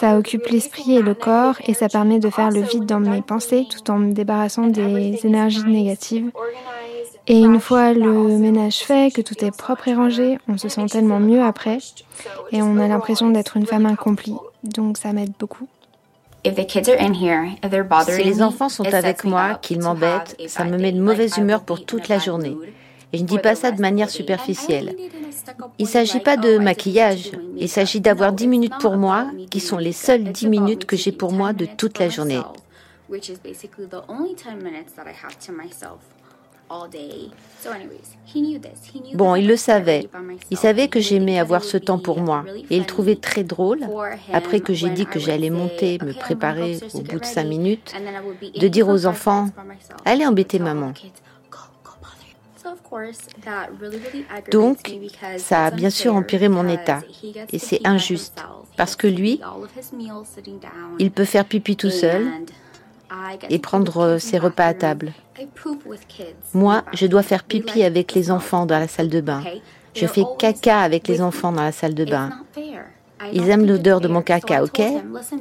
ça 0.00 0.18
occupe 0.18 0.46
l'esprit 0.46 0.96
et 0.96 1.02
le 1.02 1.14
corps 1.14 1.56
et 1.66 1.74
ça 1.74 1.88
permet 1.88 2.18
de 2.18 2.30
faire 2.30 2.50
le 2.50 2.62
vide 2.62 2.86
dans 2.86 3.00
mes 3.00 3.22
pensées 3.22 3.66
tout 3.70 3.90
en 3.90 3.98
me 3.98 4.12
débarrassant 4.12 4.66
des 4.66 5.20
énergies 5.24 5.64
négatives. 5.64 6.30
Et 7.26 7.38
une 7.38 7.60
fois 7.60 7.92
le 7.92 8.38
ménage 8.38 8.78
fait, 8.78 9.14
que 9.14 9.20
tout 9.20 9.44
est 9.44 9.56
propre 9.56 9.88
et 9.88 9.94
rangé, 9.94 10.38
on 10.48 10.56
se 10.56 10.68
sent 10.68 10.86
tellement 10.86 11.20
mieux 11.20 11.42
après 11.42 11.78
et 12.52 12.62
on 12.62 12.78
a 12.78 12.88
l'impression 12.88 13.30
d'être 13.30 13.56
une 13.56 13.66
femme 13.66 13.86
accomplie. 13.86 14.36
Donc 14.64 14.98
ça 14.98 15.12
m'aide 15.12 15.32
beaucoup. 15.38 15.68
Si 16.44 18.24
les 18.24 18.42
enfants 18.42 18.68
sont 18.68 18.94
avec 18.94 19.24
moi, 19.24 19.54
qu'ils 19.60 19.80
m'embêtent, 19.80 20.36
ça 20.46 20.64
me 20.64 20.78
met 20.78 20.92
de 20.92 21.00
mauvaise 21.00 21.36
humeur 21.36 21.62
pour 21.62 21.84
toute 21.84 22.08
la 22.08 22.18
journée. 22.18 22.56
Et 23.12 23.18
je 23.18 23.22
ne 23.22 23.28
dis 23.28 23.38
pas 23.38 23.54
ça 23.54 23.70
de 23.70 23.80
manière 23.80 24.10
superficielle. 24.10 24.94
Il 25.78 25.84
ne 25.84 25.88
s'agit 25.88 26.20
pas 26.20 26.36
de 26.36 26.58
maquillage, 26.58 27.32
il 27.56 27.68
s'agit 27.68 28.00
d'avoir 28.00 28.32
10 28.32 28.48
minutes 28.48 28.78
pour 28.80 28.96
moi, 28.96 29.30
qui 29.50 29.60
sont 29.60 29.78
les 29.78 29.92
seules 29.92 30.24
10 30.24 30.46
minutes 30.48 30.84
que 30.84 30.96
j'ai 30.96 31.12
pour 31.12 31.32
moi 31.32 31.52
de 31.52 31.64
toute 31.64 31.98
la 31.98 32.08
journée. 32.08 32.42
Bon, 39.14 39.34
il 39.36 39.48
le 39.48 39.56
savait. 39.56 40.08
Il 40.50 40.58
savait 40.58 40.88
que 40.88 41.00
j'aimais 41.00 41.38
avoir 41.38 41.64
ce 41.64 41.78
temps 41.78 41.98
pour 41.98 42.20
moi. 42.20 42.44
Et 42.68 42.76
il 42.76 42.84
trouvait 42.84 43.16
très 43.16 43.42
drôle, 43.42 43.80
après 44.32 44.60
que 44.60 44.74
j'ai 44.74 44.90
dit 44.90 45.06
que 45.06 45.18
j'allais 45.18 45.48
monter, 45.48 45.98
me 46.04 46.12
préparer 46.12 46.78
au 46.92 47.00
bout 47.00 47.20
de 47.20 47.24
cinq 47.24 47.44
minutes, 47.44 47.94
de 48.60 48.68
dire 48.68 48.88
aux 48.88 49.06
enfants, 49.06 49.48
allez 50.04 50.26
embêter 50.26 50.58
maman. 50.58 50.92
Donc, 54.50 54.78
ça 55.36 55.66
a 55.66 55.70
bien 55.70 55.90
sûr 55.90 56.14
empiré 56.14 56.48
mon 56.48 56.68
état. 56.68 57.00
Et 57.52 57.58
c'est 57.58 57.86
injuste. 57.86 58.42
Parce 58.76 58.96
que 58.96 59.06
lui, 59.06 59.40
il 60.98 61.10
peut 61.10 61.24
faire 61.24 61.44
pipi 61.44 61.76
tout 61.76 61.90
seul 61.90 62.28
et 63.50 63.58
prendre 63.58 64.18
ses 64.18 64.38
repas 64.38 64.66
à 64.66 64.74
table. 64.74 65.12
Moi, 66.54 66.82
je 66.92 67.06
dois 67.06 67.22
faire 67.22 67.44
pipi 67.44 67.82
avec 67.82 68.14
les 68.14 68.30
enfants 68.30 68.66
dans 68.66 68.78
la 68.78 68.88
salle 68.88 69.08
de 69.08 69.20
bain. 69.20 69.42
Je 69.94 70.06
fais 70.06 70.22
caca 70.38 70.80
avec 70.80 71.08
les 71.08 71.20
enfants 71.20 71.52
dans 71.52 71.62
la 71.62 71.72
salle 71.72 71.94
de 71.94 72.04
bain. 72.04 72.30
Ils 73.32 73.48
aiment 73.50 73.66
l'odeur 73.66 74.00
de 74.00 74.08
mon 74.08 74.22
caca, 74.22 74.62
ok? 74.62 74.80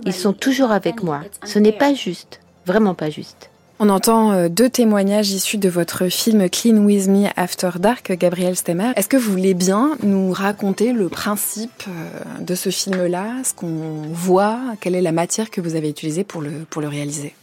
Ils 0.06 0.14
sont 0.14 0.34
toujours 0.34 0.72
avec 0.72 1.04
moi. 1.04 1.22
Ce 1.44 1.60
n'est 1.60 1.72
pas 1.72 1.94
juste, 1.94 2.40
vraiment 2.66 2.96
pas 2.96 3.10
juste. 3.10 3.52
On 3.80 3.90
entend 3.90 4.32
euh, 4.32 4.50
deux 4.50 4.72
témoignages 4.72 5.30
issus 5.30 5.60
de 5.60 5.70
votre 5.70 6.08
film 6.08 6.50
Clean 6.50 6.78
With 6.78 7.08
Me 7.08 7.28
After 7.36 7.70
Dark, 7.78 8.12
Gabriel 8.12 8.56
Stemmer. 8.56 8.92
Est-ce 8.96 9.08
que 9.08 9.18
vous 9.18 9.30
voulez 9.30 9.54
bien 9.54 9.98
nous 10.02 10.32
raconter 10.32 10.94
le 10.94 11.10
principe 11.10 11.84
euh, 11.88 12.44
de 12.44 12.56
ce 12.56 12.72
film-là, 12.72 13.36
ce 13.44 13.54
qu'on 13.54 14.02
voit, 14.12 14.60
quelle 14.82 14.96
est 14.96 15.02
la 15.02 15.12
matière 15.12 15.52
que 15.52 15.62
vous 15.62 15.76
avez 15.76 15.90
utilisée 15.90 16.24
pour 16.24 16.42
le, 16.42 16.66
pour 16.72 16.82
le 16.82 16.88
réaliser? 16.88 17.36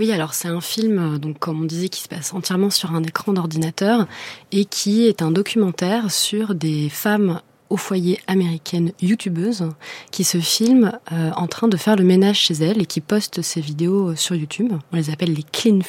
Oui, 0.00 0.10
alors 0.10 0.34
c'est 0.34 0.48
un 0.48 0.60
film, 0.60 1.14
euh, 1.14 1.18
donc 1.18 1.38
comme 1.38 1.62
on 1.62 1.64
disait, 1.64 1.90
qui 1.90 2.02
se 2.02 2.08
passe 2.08 2.34
entièrement 2.34 2.70
sur 2.70 2.92
un 2.92 3.04
écran 3.04 3.32
d'ordinateur 3.32 4.08
et 4.50 4.64
qui 4.64 5.06
est 5.06 5.22
un 5.22 5.30
documentaire 5.30 6.10
sur 6.10 6.56
des 6.56 6.88
femmes 6.88 7.40
au 7.70 7.76
foyer 7.76 8.18
américaine 8.26 8.92
youtubeuse 9.00 9.68
qui 10.10 10.24
se 10.24 10.38
filme 10.38 10.92
euh, 11.12 11.30
en 11.36 11.46
train 11.46 11.68
de 11.68 11.76
faire 11.76 11.96
le 11.96 12.04
ménage 12.04 12.38
chez 12.38 12.54
elle 12.54 12.80
et 12.80 12.86
qui 12.86 13.00
poste 13.00 13.42
ses 13.42 13.60
vidéos 13.60 14.14
sur 14.14 14.34
YouTube. 14.34 14.72
On 14.92 14.96
les 14.96 15.10
appelle 15.10 15.32
les 15.32 15.42
clean 15.42 15.80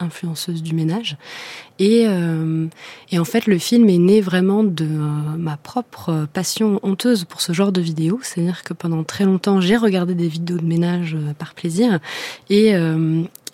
influenceuses, 0.00 0.62
du 0.62 0.74
ménage. 0.74 1.16
Et, 1.78 2.04
euh, 2.06 2.66
et 3.10 3.18
en 3.18 3.24
fait, 3.24 3.46
le 3.46 3.58
film 3.58 3.88
est 3.88 3.98
né 3.98 4.20
vraiment 4.20 4.64
de 4.64 4.84
euh, 4.84 5.36
ma 5.36 5.56
propre 5.56 6.26
passion 6.32 6.80
honteuse 6.82 7.24
pour 7.24 7.40
ce 7.40 7.52
genre 7.52 7.72
de 7.72 7.80
vidéos. 7.80 8.20
C'est-à-dire 8.22 8.62
que 8.62 8.72
pendant 8.72 9.04
très 9.04 9.24
longtemps, 9.24 9.60
j'ai 9.60 9.76
regardé 9.76 10.14
des 10.14 10.28
vidéos 10.28 10.58
de 10.58 10.64
ménage 10.64 11.16
par 11.38 11.54
plaisir 11.54 11.98
et 12.48 12.74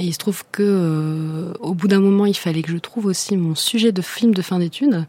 et 0.00 0.04
il 0.04 0.14
se 0.14 0.18
trouve 0.18 0.44
que 0.50 0.62
euh, 0.62 1.52
au 1.60 1.74
bout 1.74 1.86
d'un 1.86 2.00
moment, 2.00 2.24
il 2.24 2.36
fallait 2.36 2.62
que 2.62 2.72
je 2.72 2.78
trouve 2.78 3.04
aussi 3.04 3.36
mon 3.36 3.54
sujet 3.54 3.92
de 3.92 4.00
film 4.00 4.32
de 4.32 4.40
fin 4.40 4.58
d'études. 4.58 5.04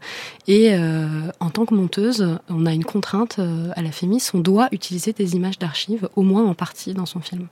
Et 0.48 0.74
euh, 0.74 1.08
en 1.40 1.48
tant 1.48 1.64
que 1.64 1.74
monteuse, 1.74 2.36
on 2.50 2.66
a 2.66 2.74
une 2.74 2.84
contrainte 2.84 3.36
euh, 3.38 3.70
à 3.74 3.80
la 3.80 3.90
FEMIS, 3.90 4.20
on 4.34 4.40
doit 4.40 4.68
utiliser 4.70 5.14
des 5.14 5.34
images 5.34 5.58
d'archives, 5.58 6.10
au 6.14 6.20
moins 6.20 6.44
en 6.44 6.52
partie 6.52 6.92
dans 6.92 7.06
son 7.06 7.20
film. 7.20 7.46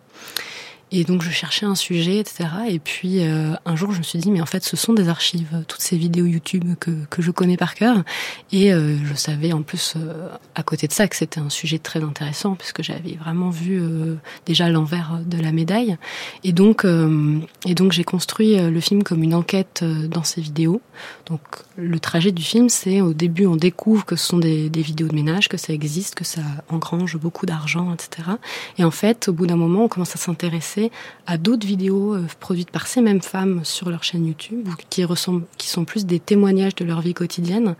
Et 0.92 1.04
donc 1.04 1.22
je 1.22 1.30
cherchais 1.30 1.66
un 1.66 1.76
sujet, 1.76 2.18
etc. 2.18 2.48
Et 2.68 2.80
puis 2.80 3.24
euh, 3.24 3.54
un 3.64 3.76
jour 3.76 3.92
je 3.92 3.98
me 3.98 4.02
suis 4.02 4.18
dit 4.18 4.30
mais 4.30 4.40
en 4.40 4.46
fait 4.46 4.64
ce 4.64 4.76
sont 4.76 4.92
des 4.92 5.08
archives, 5.08 5.62
toutes 5.68 5.80
ces 5.80 5.96
vidéos 5.96 6.26
YouTube 6.26 6.74
que, 6.80 6.90
que 7.08 7.22
je 7.22 7.30
connais 7.30 7.56
par 7.56 7.74
cœur. 7.74 8.02
Et 8.50 8.72
euh, 8.72 8.96
je 9.04 9.14
savais 9.14 9.52
en 9.52 9.62
plus 9.62 9.94
euh, 9.96 10.28
à 10.56 10.64
côté 10.64 10.88
de 10.88 10.92
ça 10.92 11.06
que 11.06 11.14
c'était 11.14 11.38
un 11.38 11.50
sujet 11.50 11.78
très 11.78 12.02
intéressant 12.02 12.56
puisque 12.56 12.82
j'avais 12.82 13.16
vraiment 13.20 13.50
vu 13.50 13.80
déjà 14.46 14.68
l'envers 14.68 15.20
de 15.24 15.40
la 15.40 15.52
médaille. 15.52 15.96
Et 16.42 16.52
donc 16.52 16.84
et 16.84 17.74
donc 17.74 17.92
j'ai 17.92 18.04
construit 18.04 18.56
le 18.56 18.80
film 18.80 19.02
comme 19.02 19.22
une 19.22 19.34
enquête 19.34 19.84
dans 20.08 20.24
ces 20.24 20.40
vidéos. 20.40 20.80
Donc 21.26 21.40
le 21.76 22.00
trajet 22.00 22.32
du 22.32 22.42
film 22.42 22.68
c'est 22.68 23.00
au 23.00 23.12
début 23.12 23.46
on 23.46 23.56
découvre 23.56 24.04
que 24.04 24.16
ce 24.16 24.26
sont 24.26 24.38
des, 24.38 24.68
des 24.68 24.82
vidéos 24.82 25.08
de 25.08 25.14
ménage, 25.14 25.48
que 25.48 25.56
ça 25.56 25.72
existe, 25.72 26.14
que 26.14 26.24
ça 26.24 26.42
engrange 26.68 27.16
beaucoup 27.16 27.46
d'argent, 27.46 27.94
etc. 27.94 28.30
Et 28.78 28.84
en 28.84 28.90
fait 28.90 29.28
au 29.28 29.32
bout 29.32 29.46
d'un 29.46 29.56
moment 29.56 29.84
on 29.84 29.88
commence 29.88 30.14
à 30.14 30.18
s'intéresser 30.18 30.79
à 31.26 31.36
d'autres 31.36 31.66
vidéos 31.66 32.14
euh, 32.14 32.26
produites 32.38 32.70
par 32.70 32.86
ces 32.86 33.00
mêmes 33.00 33.22
femmes 33.22 33.60
sur 33.64 33.90
leur 33.90 34.02
chaîne 34.04 34.26
YouTube, 34.26 34.68
qui, 34.88 35.04
ressemblent, 35.04 35.44
qui 35.58 35.68
sont 35.68 35.84
plus 35.84 36.06
des 36.06 36.20
témoignages 36.20 36.74
de 36.74 36.84
leur 36.84 37.00
vie 37.00 37.14
quotidienne. 37.14 37.74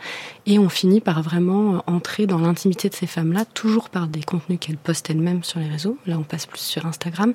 Et 0.47 0.59
on 0.59 0.69
finit 0.69 1.01
par 1.01 1.23
vraiment 1.23 1.77
euh, 1.77 1.79
entrer 1.87 2.27
dans 2.27 2.39
l'intimité 2.39 2.89
de 2.89 2.95
ces 2.95 3.07
femmes-là, 3.07 3.45
toujours 3.45 3.89
par 3.89 4.09
des 4.09 4.23
contenus 4.23 4.59
qu'elles 4.61 4.77
postent 4.77 5.09
elles-mêmes 5.11 5.45
sur 5.45 5.61
les 5.61 5.69
réseaux. 5.69 5.97
Là, 6.07 6.19
on 6.19 6.25
passe 6.25 6.47
plus 6.47 6.61
sur 6.61 6.87
Instagram, 6.87 7.33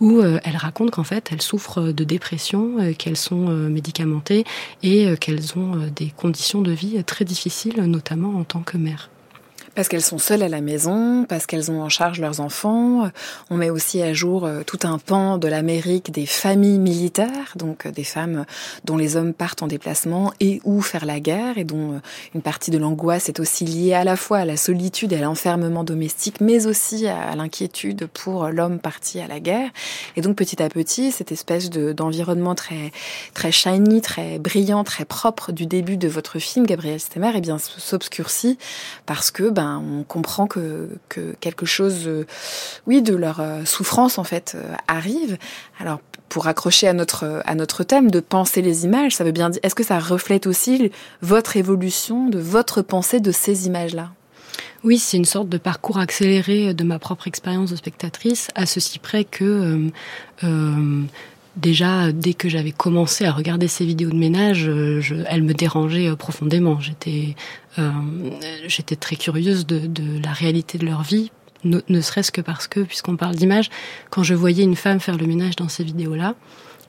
où 0.00 0.18
euh, 0.18 0.38
elles 0.44 0.56
racontent 0.56 0.90
qu'en 0.90 1.04
fait, 1.04 1.30
elles 1.32 1.42
souffrent 1.42 1.92
de 1.92 2.04
dépression, 2.04 2.76
qu'elles 2.98 3.16
sont 3.16 3.48
médicamentées 3.48 4.44
et 4.82 5.14
qu'elles 5.20 5.58
ont 5.58 5.88
des 5.94 6.12
conditions 6.16 6.62
de 6.62 6.72
vie 6.72 7.02
très 7.04 7.24
difficiles, 7.24 7.82
notamment 7.82 8.38
en 8.38 8.44
tant 8.44 8.60
que 8.60 8.76
mères. 8.76 9.10
Parce 9.78 9.86
qu'elles 9.86 10.02
sont 10.02 10.18
seules 10.18 10.42
à 10.42 10.48
la 10.48 10.60
maison, 10.60 11.24
parce 11.24 11.46
qu'elles 11.46 11.70
ont 11.70 11.82
en 11.82 11.88
charge 11.88 12.18
leurs 12.18 12.40
enfants. 12.40 13.08
On 13.48 13.56
met 13.56 13.70
aussi 13.70 14.02
à 14.02 14.12
jour 14.12 14.44
euh, 14.44 14.64
tout 14.66 14.80
un 14.82 14.98
pan 14.98 15.38
de 15.38 15.46
l'Amérique 15.46 16.10
des 16.10 16.26
familles 16.26 16.80
militaires, 16.80 17.52
donc 17.54 17.86
euh, 17.86 17.92
des 17.92 18.02
femmes 18.02 18.44
dont 18.82 18.96
les 18.96 19.14
hommes 19.14 19.32
partent 19.32 19.62
en 19.62 19.68
déplacement 19.68 20.32
et 20.40 20.60
ou 20.64 20.80
faire 20.80 21.04
la 21.04 21.20
guerre, 21.20 21.58
et 21.58 21.62
dont 21.62 21.92
euh, 21.92 22.00
une 22.34 22.42
partie 22.42 22.72
de 22.72 22.78
l'angoisse 22.78 23.28
est 23.28 23.38
aussi 23.38 23.66
liée 23.66 23.94
à 23.94 24.02
la 24.02 24.16
fois 24.16 24.38
à 24.38 24.44
la 24.44 24.56
solitude 24.56 25.12
et 25.12 25.18
à 25.18 25.20
l'enfermement 25.20 25.84
domestique, 25.84 26.40
mais 26.40 26.66
aussi 26.66 27.06
à 27.06 27.36
l'inquiétude 27.36 28.08
pour 28.12 28.48
l'homme 28.48 28.80
parti 28.80 29.20
à 29.20 29.28
la 29.28 29.38
guerre. 29.38 29.70
Et 30.16 30.22
donc 30.22 30.34
petit 30.34 30.60
à 30.60 30.68
petit, 30.68 31.12
cette 31.12 31.30
espèce 31.30 31.70
de, 31.70 31.92
d'environnement 31.92 32.56
très 32.56 32.90
très 33.32 33.52
shiny, 33.52 34.00
très 34.00 34.40
brillant, 34.40 34.82
très 34.82 35.04
propre 35.04 35.52
du 35.52 35.66
début 35.66 35.98
de 35.98 36.08
votre 36.08 36.40
film, 36.40 36.66
Gabriel 36.66 36.98
Stemmer, 36.98 37.30
eh 37.36 37.40
bien 37.40 37.58
s'obscurcit 37.58 38.58
parce 39.06 39.30
que 39.30 39.48
ben 39.50 39.67
ben, 39.68 39.82
on 39.98 40.02
comprend 40.02 40.46
que, 40.46 40.88
quelque 41.40 41.66
chose, 41.66 42.06
euh, 42.06 42.26
oui, 42.86 43.02
de 43.02 43.14
leur 43.14 43.40
euh, 43.40 43.64
souffrance 43.64 44.18
en 44.18 44.24
fait 44.24 44.54
euh, 44.56 44.74
arrive. 44.86 45.38
Alors 45.78 46.00
pour 46.28 46.46
accrocher 46.46 46.88
à 46.88 46.92
notre 46.92 47.42
à 47.44 47.54
notre 47.54 47.84
thème 47.84 48.10
de 48.10 48.20
penser 48.20 48.60
les 48.60 48.84
images, 48.84 49.16
ça 49.16 49.24
veut 49.24 49.32
bien 49.32 49.50
dire. 49.50 49.60
Est-ce 49.62 49.74
que 49.74 49.84
ça 49.84 49.98
reflète 49.98 50.46
aussi 50.46 50.90
votre 51.22 51.56
évolution 51.56 52.28
de 52.28 52.38
votre 52.38 52.82
pensée 52.82 53.20
de 53.20 53.32
ces 53.32 53.66
images-là? 53.66 54.10
Oui, 54.84 54.98
c'est 54.98 55.16
une 55.16 55.24
sorte 55.24 55.48
de 55.48 55.58
parcours 55.58 55.98
accéléré 55.98 56.72
de 56.74 56.84
ma 56.84 56.98
propre 56.98 57.26
expérience 57.26 57.70
de 57.70 57.76
spectatrice, 57.76 58.48
à 58.54 58.66
ceci 58.66 58.98
près 58.98 59.24
que 59.24 59.90
déjà 61.58 62.12
dès 62.12 62.34
que 62.34 62.48
j'avais 62.48 62.72
commencé 62.72 63.24
à 63.24 63.32
regarder 63.32 63.68
ces 63.68 63.84
vidéos 63.84 64.10
de 64.10 64.16
ménage, 64.16 64.68
euh, 64.68 65.00
elles 65.28 65.42
me 65.42 65.54
dérangeaient 65.54 66.08
euh, 66.08 66.16
profondément. 66.16 66.80
J'étais 66.80 67.34
euh, 67.78 67.90
j'étais 68.66 68.96
très 68.96 69.16
curieuse 69.16 69.66
de, 69.66 69.78
de, 69.86 70.22
la 70.22 70.32
réalité 70.32 70.78
de 70.78 70.86
leur 70.86 71.02
vie, 71.02 71.30
ne, 71.64 71.80
ne 71.88 72.00
serait-ce 72.00 72.32
que 72.32 72.40
parce 72.40 72.66
que, 72.66 72.80
puisqu'on 72.80 73.16
parle 73.16 73.34
d'image, 73.34 73.70
quand 74.10 74.22
je 74.22 74.34
voyais 74.34 74.64
une 74.64 74.76
femme 74.76 75.00
faire 75.00 75.16
le 75.16 75.26
ménage 75.26 75.56
dans 75.56 75.68
ces 75.68 75.84
vidéos-là, 75.84 76.34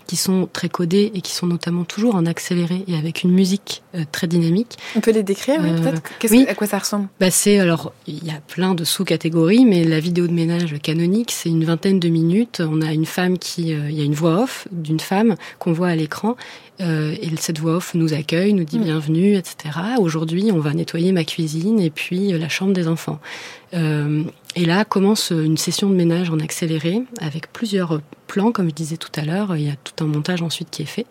qui 0.10 0.16
sont 0.16 0.50
très 0.51 0.70
codés 0.70 1.12
et 1.13 1.22
qui 1.22 1.34
sont 1.34 1.46
notamment 1.46 1.84
toujours 1.84 2.16
en 2.16 2.25
accéléré 2.25 2.84
et 2.88 2.96
avec 2.96 3.22
une 3.22 3.30
musique 3.30 3.84
euh, 3.94 4.06
très 4.12 4.25
dynamique. 4.25 4.80
On 4.96 5.01
peut 5.01 5.12
les 5.12 5.22
décrire, 5.22 5.62
oui, 5.62 5.70
peut-être? 5.80 6.01
Oui. 6.32 6.48
À 6.48 6.56
quoi 6.56 6.66
ça 6.66 6.80
ressemble? 6.80 7.10
Bah, 7.20 7.30
C'est 7.30 7.60
alors, 7.60 7.94
il 8.08 8.25
y 8.25 8.32
a 8.32 8.42
plein 8.48 8.74
de 8.74 8.84
sous-catégories, 8.84 9.66
mais 9.66 9.84
la 9.84 10.00
vidéo 10.00 10.25
de 10.25 10.32
ménage 10.32 10.80
canonique, 10.82 11.30
c'est 11.30 11.50
une 11.50 11.63
vingtaine 11.63 12.00
de 12.00 12.10
minutes. 12.10 12.60
On 12.66 12.82
a 12.82 12.92
une 12.92 13.06
femme 13.06 13.38
qui, 13.38 13.72
euh, 13.72 13.92
il 13.92 14.00
y 14.00 14.01
a 14.01 14.04
une 14.04 14.16
voix 14.16 14.42
off 14.42 14.68
d'une 14.72 15.00
femme 15.00 15.36
qu'on 15.60 15.74
voit 15.74 15.89
à 15.89 15.96
l'écran 15.96 16.36
euh, 16.82 17.16
et 17.22 17.30
cette 17.38 17.60
voix 17.60 17.75
off 17.75 17.94
nous 17.94 18.16
accueille, 18.16 18.54
nous 18.54 18.63
dit 18.63 18.80
mm. 18.80 18.84
bienvenue, 18.84 19.36
etc. 19.36 19.75
Aujourd'hui, 20.00 20.50
on 20.51 20.60
va 20.60 20.74
nettoyer 20.74 21.12
ma 21.12 21.24
cuisine 21.24 21.80
et 21.80 21.92
puis 21.92 22.32
la 22.32 22.50
chambre 22.50 22.74
des 22.74 22.88
enfants. 22.88 23.20
Euh, 23.75 24.24
et 24.56 24.65
là 24.65 24.84
commence 24.84 25.29
une 25.32 25.58
session 25.58 25.89
de 25.89 25.96
ménage 25.96 26.29
en 26.32 26.39
accéléré 26.39 27.03
avec 27.22 27.53
plusieurs 27.53 28.01
plans, 28.25 28.51
comme 28.51 28.70
je 28.70 28.74
disais 28.74 28.98
tout 28.98 29.12
à 29.15 29.24
l'heure. 29.24 29.56
Il 29.56 29.63
y 29.63 29.70
a 29.70 29.75
tout 29.75 30.03
un 30.03 30.08
montage 30.08 30.41
ensuite 30.41 30.70
qui 30.70 30.84
est 30.84 30.88
fait. 30.88 31.06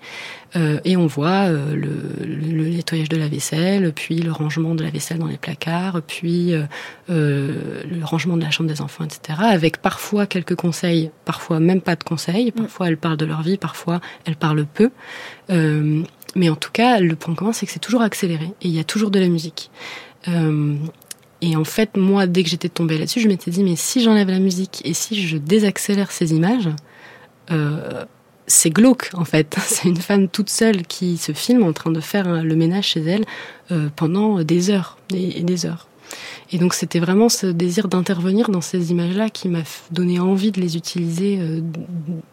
Euh, 0.57 0.81
et 0.85 0.97
on 0.97 1.07
voit 1.07 1.47
euh, 1.47 1.75
le, 1.75 2.25
le, 2.25 2.69
nettoyage 2.69 3.09
de 3.09 3.17
la 3.17 3.29
vaisselle, 3.29 3.93
puis 3.93 4.19
le 4.21 4.33
rangement 4.33 4.75
de 4.75 4.83
la 4.83 4.91
vaisselle 4.91 5.19
dans 5.19 5.27
les 5.27 5.37
placards, 5.37 6.01
puis 6.03 6.55
euh, 6.55 6.65
euh 7.11 7.83
le 7.91 8.05
rangement 8.05 8.37
de 8.37 8.43
la 8.43 8.51
chambre 8.51 8.71
des 8.71 8.81
enfants, 8.81 9.05
etc. 9.05 9.39
Avec 9.43 9.79
parfois 9.79 10.27
quelques 10.27 10.55
conseils, 10.55 11.11
parfois 11.25 11.61
même 11.61 11.81
pas 11.81 11.97
de 11.97 12.05
conseils. 12.05 12.51
Parfois 12.51 12.89
elles 12.89 12.97
parlent 12.97 13.17
de 13.17 13.27
leur 13.27 13.43
vie, 13.43 13.57
parfois 13.57 14.01
elles 14.25 14.37
parlent 14.37 14.67
peu. 14.67 14.91
Euh, 15.51 16.03
mais 16.35 16.49
en 16.49 16.57
tout 16.57 16.71
cas, 16.73 17.01
le 17.01 17.15
point 17.17 17.35
commun, 17.35 17.53
c'est 17.53 17.67
que 17.67 17.73
c'est 17.73 17.79
toujours 17.79 18.03
accéléré 18.03 18.47
et 18.63 18.69
il 18.69 18.75
y 18.75 18.81
a 18.81 18.85
toujours 18.85 19.11
de 19.11 19.19
la 19.19 19.29
musique. 19.29 19.71
Euh, 20.29 20.77
et 21.41 21.57
en 21.57 21.65
fait, 21.65 21.97
moi, 21.97 22.27
dès 22.27 22.43
que 22.43 22.51
j'étais 22.51 22.69
tombée 22.69 22.99
là-dessus, 22.99 23.21
je 23.21 23.29
m'étais 23.29 23.51
dit, 23.51 23.63
mais 23.63 23.77
si 23.77 24.03
j'enlève 24.03 24.29
la 24.29 24.41
musique 24.41 24.83
et 24.85 24.95
si 24.95 25.27
je 25.27 25.37
désaccélère 25.37 26.11
ces 26.11 26.33
images, 26.33 26.69
euh, 27.51 28.05
c'est 28.47 28.71
glauque 28.71 29.11
en 29.15 29.25
fait. 29.25 29.57
C'est 29.67 29.89
une 29.89 29.97
femme 29.97 30.29
toute 30.29 30.51
seule 30.51 30.87
qui 30.87 31.17
se 31.17 31.33
filme 31.33 31.63
en 31.63 31.73
train 31.73 31.91
de 31.91 32.01
faire 32.01 32.43
le 32.43 32.57
ménage 32.57 32.89
chez 32.89 33.01
elle 33.01 33.25
euh, 33.71 33.89
pendant 33.95 34.43
des 34.43 34.71
heures 34.71 34.99
et 35.15 35.43
des 35.43 35.67
heures. 35.67 35.87
Et 36.51 36.59
donc 36.59 36.73
c'était 36.73 36.99
vraiment 36.99 37.29
ce 37.29 37.47
désir 37.47 37.89
d'intervenir 37.89 38.49
dans 38.49 38.63
ces 38.63 38.91
images-là 38.91 39.29
qui 39.29 39.49
m'a 39.49 39.63
donné 39.91 40.19
envie 40.19 40.51
de 40.51 40.61
les 40.61 40.77
utiliser 40.77 41.39
euh, 41.39 41.61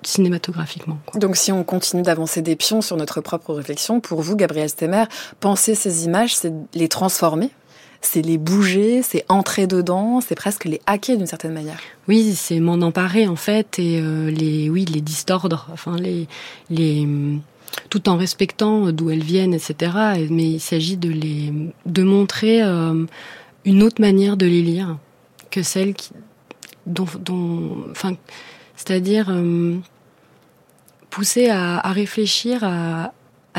cinématographiquement. 0.03 0.99
Quoi. 1.05 1.19
Donc 1.19 1.35
si 1.35 1.51
on 1.51 1.63
continue 1.65 2.01
d'avancer 2.01 2.41
des 2.41 2.55
pions 2.55 2.81
sur 2.81 2.95
notre 2.95 3.19
propre 3.19 3.53
réflexion, 3.53 3.99
pour 3.99 4.21
vous, 4.21 4.37
Gabriel 4.37 4.69
Stemmer, 4.69 5.05
penser 5.41 5.75
ces 5.75 6.05
images, 6.05 6.35
c'est 6.35 6.53
les 6.73 6.87
transformer? 6.87 7.49
C'est 8.05 8.21
les 8.21 8.37
bouger, 8.37 9.01
c'est 9.01 9.25
entrer 9.29 9.67
dedans, 9.67 10.21
c'est 10.21 10.35
presque 10.35 10.65
les 10.65 10.81
hacker 10.85 11.17
d'une 11.17 11.27
certaine 11.27 11.53
manière. 11.53 11.77
Oui, 12.07 12.33
c'est 12.35 12.59
m'en 12.59 12.75
emparer 12.75 13.27
en 13.27 13.35
fait 13.35 13.79
et 13.79 13.99
euh, 13.99 14.29
les 14.29 14.69
oui 14.69 14.85
les 14.85 15.01
distordre, 15.01 15.67
enfin 15.71 15.97
les 15.97 16.27
les 16.69 17.07
tout 17.89 18.07
en 18.07 18.15
respectant 18.15 18.91
d'où 18.91 19.09
elles 19.09 19.23
viennent, 19.23 19.53
etc. 19.53 20.27
Mais 20.29 20.51
il 20.51 20.59
s'agit 20.59 20.97
de 20.97 21.09
les 21.09 21.51
de 21.85 22.03
montrer 22.03 22.63
euh, 22.63 23.05
une 23.65 23.83
autre 23.83 24.01
manière 24.01 24.37
de 24.37 24.45
les 24.45 24.61
lire 24.61 24.97
que 25.51 25.63
celle 25.63 25.93
qui 25.93 26.11
dont, 26.85 27.07
enfin 27.89 28.13
c'est-à-dire 28.75 29.27
euh, 29.29 29.77
pousser 31.09 31.49
à, 31.49 31.79
réfléchir 31.91 32.63
à 32.63 33.11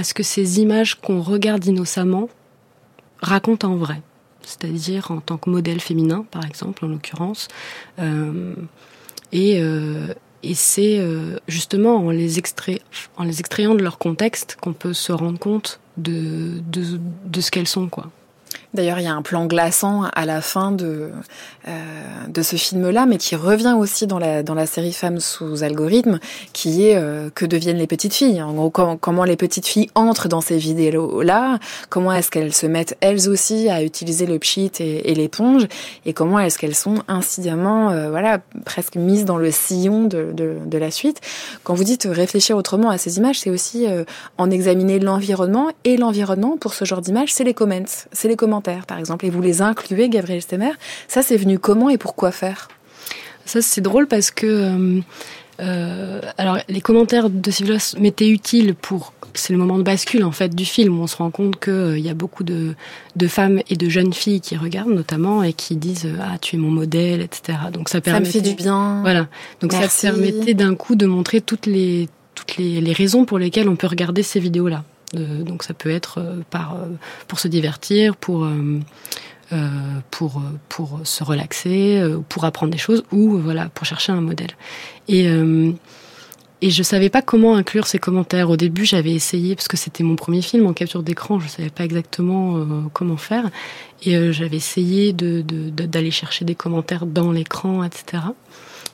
ce 0.04 0.14
que 0.14 0.22
ces 0.22 0.60
images 0.60 0.94
qu'on 0.94 1.20
regarde 1.20 1.64
innocemment 1.64 2.28
racontent 3.20 3.72
en 3.72 3.76
vrai 3.76 4.00
c'est-à-dire 4.46 5.10
en 5.10 5.20
tant 5.20 5.36
que 5.36 5.50
modèle 5.50 5.80
féminin, 5.80 6.24
par 6.30 6.46
exemple, 6.46 6.84
en 6.84 6.88
l'occurrence. 6.88 7.48
Euh, 7.98 8.54
et, 9.32 9.60
euh, 9.60 10.14
et 10.42 10.54
c'est 10.54 10.98
euh, 10.98 11.38
justement 11.48 11.96
en 11.96 12.10
les, 12.10 12.38
extrayant 12.38 13.74
de 13.74 13.82
leur 13.82 13.98
contexte 13.98 14.56
qu'on 14.60 14.72
peut 14.72 14.94
se 14.94 15.12
rendre 15.12 15.38
compte 15.38 15.80
de, 15.96 16.60
de, 16.70 16.98
de 17.24 17.40
ce 17.40 17.50
qu'elles 17.50 17.66
sont, 17.66 17.88
quoi. 17.88 18.10
D'ailleurs, 18.76 19.00
il 19.00 19.04
y 19.04 19.08
a 19.08 19.14
un 19.14 19.22
plan 19.22 19.46
glaçant 19.46 20.04
à 20.14 20.26
la 20.26 20.42
fin 20.42 20.70
de, 20.70 21.10
euh, 21.66 21.72
de 22.28 22.42
ce 22.42 22.56
film-là, 22.56 23.06
mais 23.06 23.16
qui 23.16 23.34
revient 23.34 23.74
aussi 23.76 24.06
dans 24.06 24.18
la, 24.18 24.42
dans 24.42 24.54
la 24.54 24.66
série 24.66 24.92
Femmes 24.92 25.18
sous 25.18 25.64
algorithme, 25.64 26.20
qui 26.52 26.86
est 26.86 26.96
euh, 26.96 27.30
que 27.34 27.46
deviennent 27.46 27.78
les 27.78 27.86
petites 27.86 28.12
filles. 28.12 28.42
En 28.42 28.52
gros, 28.52 28.70
comment 28.70 29.24
les 29.24 29.36
petites 29.36 29.66
filles 29.66 29.90
entrent 29.94 30.28
dans 30.28 30.42
ces 30.42 30.58
vidéos-là, 30.58 31.58
comment 31.88 32.12
est-ce 32.12 32.30
qu'elles 32.30 32.52
se 32.52 32.66
mettent 32.66 32.96
elles 33.00 33.30
aussi 33.30 33.70
à 33.70 33.82
utiliser 33.82 34.26
le 34.26 34.38
pchit 34.38 34.70
et, 34.78 35.14
l'éponge, 35.14 35.66
et 36.04 36.12
comment 36.12 36.38
est-ce 36.38 36.58
qu'elles 36.58 36.74
sont 36.74 36.96
incidemment, 37.08 37.90
euh, 37.90 38.10
voilà, 38.10 38.40
presque 38.66 38.96
mises 38.96 39.24
dans 39.24 39.38
le 39.38 39.50
sillon 39.50 40.04
de, 40.04 40.32
de, 40.34 40.58
de, 40.64 40.78
la 40.78 40.90
suite. 40.90 41.22
Quand 41.64 41.74
vous 41.74 41.84
dites 41.84 42.06
réfléchir 42.10 42.58
autrement 42.58 42.90
à 42.90 42.98
ces 42.98 43.16
images, 43.16 43.40
c'est 43.40 43.50
aussi 43.50 43.86
en 44.36 44.50
examiner 44.50 44.98
l'environnement, 44.98 45.70
et 45.84 45.96
l'environnement, 45.96 46.58
pour 46.58 46.74
ce 46.74 46.84
genre 46.84 47.00
d'image, 47.00 47.32
c'est 47.32 47.44
les 47.44 47.54
comments, 47.54 48.06
c'est 48.12 48.28
les 48.28 48.36
commentaires 48.36 48.65
par 48.86 48.98
exemple, 48.98 49.26
et 49.26 49.30
vous 49.30 49.42
les 49.42 49.62
incluez, 49.62 50.08
Gabriel 50.08 50.42
Stemmer. 50.42 50.72
Ça, 51.08 51.22
c'est 51.22 51.36
venu 51.36 51.58
comment 51.58 51.88
et 51.88 51.98
pourquoi 51.98 52.30
faire? 52.30 52.68
Ça, 53.44 53.62
c'est 53.62 53.80
drôle 53.80 54.06
parce 54.06 54.30
que... 54.30 54.46
Euh, 54.46 55.00
euh, 55.60 56.20
alors, 56.36 56.58
les 56.68 56.80
commentaires 56.80 57.30
de 57.30 57.50
Civilos 57.50 57.96
m'étaient 57.98 58.28
utiles 58.28 58.74
pour. 58.74 59.14
C'est 59.32 59.52
le 59.52 59.58
moment 59.58 59.78
de 59.78 59.82
bascule 59.82 60.22
en 60.24 60.30
fait 60.30 60.54
du 60.54 60.66
film. 60.66 61.00
On 61.00 61.06
se 61.06 61.16
rend 61.16 61.30
compte 61.30 61.58
qu'il 61.58 61.72
euh, 61.72 61.98
y 61.98 62.10
a 62.10 62.14
beaucoup 62.14 62.44
de, 62.44 62.74
de, 63.16 63.26
femmes 63.26 63.62
et 63.68 63.76
de 63.76 63.88
jeunes 63.88 64.12
filles 64.12 64.42
qui 64.42 64.56
regardent 64.56 64.92
notamment 64.92 65.42
et 65.42 65.54
qui 65.54 65.76
disent 65.76 66.08
ah 66.20 66.36
tu 66.42 66.56
es 66.56 66.58
mon 66.58 66.70
modèle, 66.70 67.22
etc. 67.22 67.58
Donc 67.72 67.88
ça 67.88 68.02
permet. 68.02 68.26
Ça 68.26 68.38
me 68.38 68.42
fait 68.42 68.46
du 68.46 68.54
bien. 68.54 69.00
Voilà. 69.00 69.28
Donc 69.62 69.72
ça 69.72 69.88
permettait 70.10 70.54
d'un 70.54 70.74
coup 70.74 70.94
de 70.94 71.06
montrer 71.06 71.40
toutes 71.40 71.66
les 71.66 72.08
toutes 72.34 72.58
les, 72.58 72.82
les 72.82 72.92
raisons 72.92 73.24
pour 73.24 73.38
lesquelles 73.38 73.68
on 73.68 73.76
peut 73.76 73.86
regarder 73.86 74.22
ces 74.22 74.40
vidéos 74.40 74.68
là 74.68 74.84
donc 75.12 75.62
ça 75.62 75.74
peut 75.74 75.90
être 75.90 76.18
euh, 76.18 76.40
euh, 76.54 76.94
pour 77.28 77.38
se 77.38 77.48
divertir, 77.48 78.16
pour, 78.16 78.44
euh, 78.44 78.80
pour, 80.10 80.42
pour 80.68 81.00
se 81.04 81.24
relaxer, 81.24 82.02
pour 82.28 82.44
apprendre 82.44 82.72
des 82.72 82.78
choses 82.78 83.04
ou 83.12 83.38
voilà, 83.38 83.68
pour 83.68 83.86
chercher 83.86 84.12
un 84.12 84.20
modèle. 84.20 84.50
Et, 85.08 85.28
et 86.62 86.70
je 86.70 86.82
savais 86.82 87.10
pas 87.10 87.22
comment 87.22 87.54
inclure 87.54 87.86
ces 87.86 87.98
commentaires. 87.98 88.50
Au 88.50 88.56
début, 88.56 88.84
j'avais 88.84 89.12
essayé, 89.12 89.54
parce 89.54 89.68
que 89.68 89.76
c'était 89.76 90.02
mon 90.02 90.16
premier 90.16 90.42
film 90.42 90.66
en 90.66 90.72
capture 90.72 91.02
d'écran, 91.02 91.38
je 91.38 91.46
savais 91.46 91.70
pas 91.70 91.84
exactement 91.84 92.66
comment 92.92 93.16
faire. 93.16 93.50
Et 94.02 94.32
j'avais 94.32 94.56
essayé 94.56 95.12
d'aller 95.12 95.44
de, 95.44 95.86
de, 95.86 96.10
chercher 96.10 96.44
des 96.44 96.56
commentaires 96.56 97.06
dans 97.06 97.30
l'écran, 97.30 97.84
etc. 97.84 98.24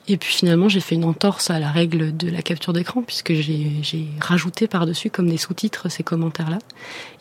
Et 0.08 0.16
puis 0.16 0.32
finalement, 0.32 0.68
j'ai 0.68 0.80
fait 0.80 0.96
une 0.96 1.04
entorse 1.04 1.50
à 1.50 1.60
la 1.60 1.70
règle 1.70 2.16
de 2.16 2.28
la 2.28 2.42
capture 2.42 2.72
d'écran 2.72 3.02
puisque 3.02 3.32
j'ai 3.34 4.08
rajouté 4.20 4.66
par-dessus 4.66 5.10
comme 5.10 5.28
des 5.28 5.36
sous-titres 5.36 5.88
ces 5.88 6.02
commentaires-là. 6.02 6.58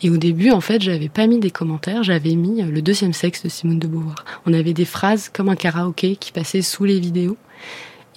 Et 0.01 0.09
au 0.09 0.17
début, 0.17 0.51
en 0.51 0.61
fait, 0.61 0.81
j'avais 0.81 1.09
pas 1.09 1.27
mis 1.27 1.39
des 1.39 1.51
commentaires, 1.51 2.03
j'avais 2.03 2.35
mis 2.35 2.61
le 2.63 2.81
deuxième 2.81 3.13
sexe 3.13 3.43
de 3.43 3.49
Simone 3.49 3.79
de 3.79 3.87
Beauvoir. 3.87 4.25
On 4.45 4.53
avait 4.53 4.73
des 4.73 4.85
phrases 4.85 5.29
comme 5.29 5.49
un 5.49 5.55
karaoké 5.55 6.15
qui 6.15 6.31
passait 6.31 6.63
sous 6.63 6.85
les 6.85 6.99
vidéos. 6.99 7.37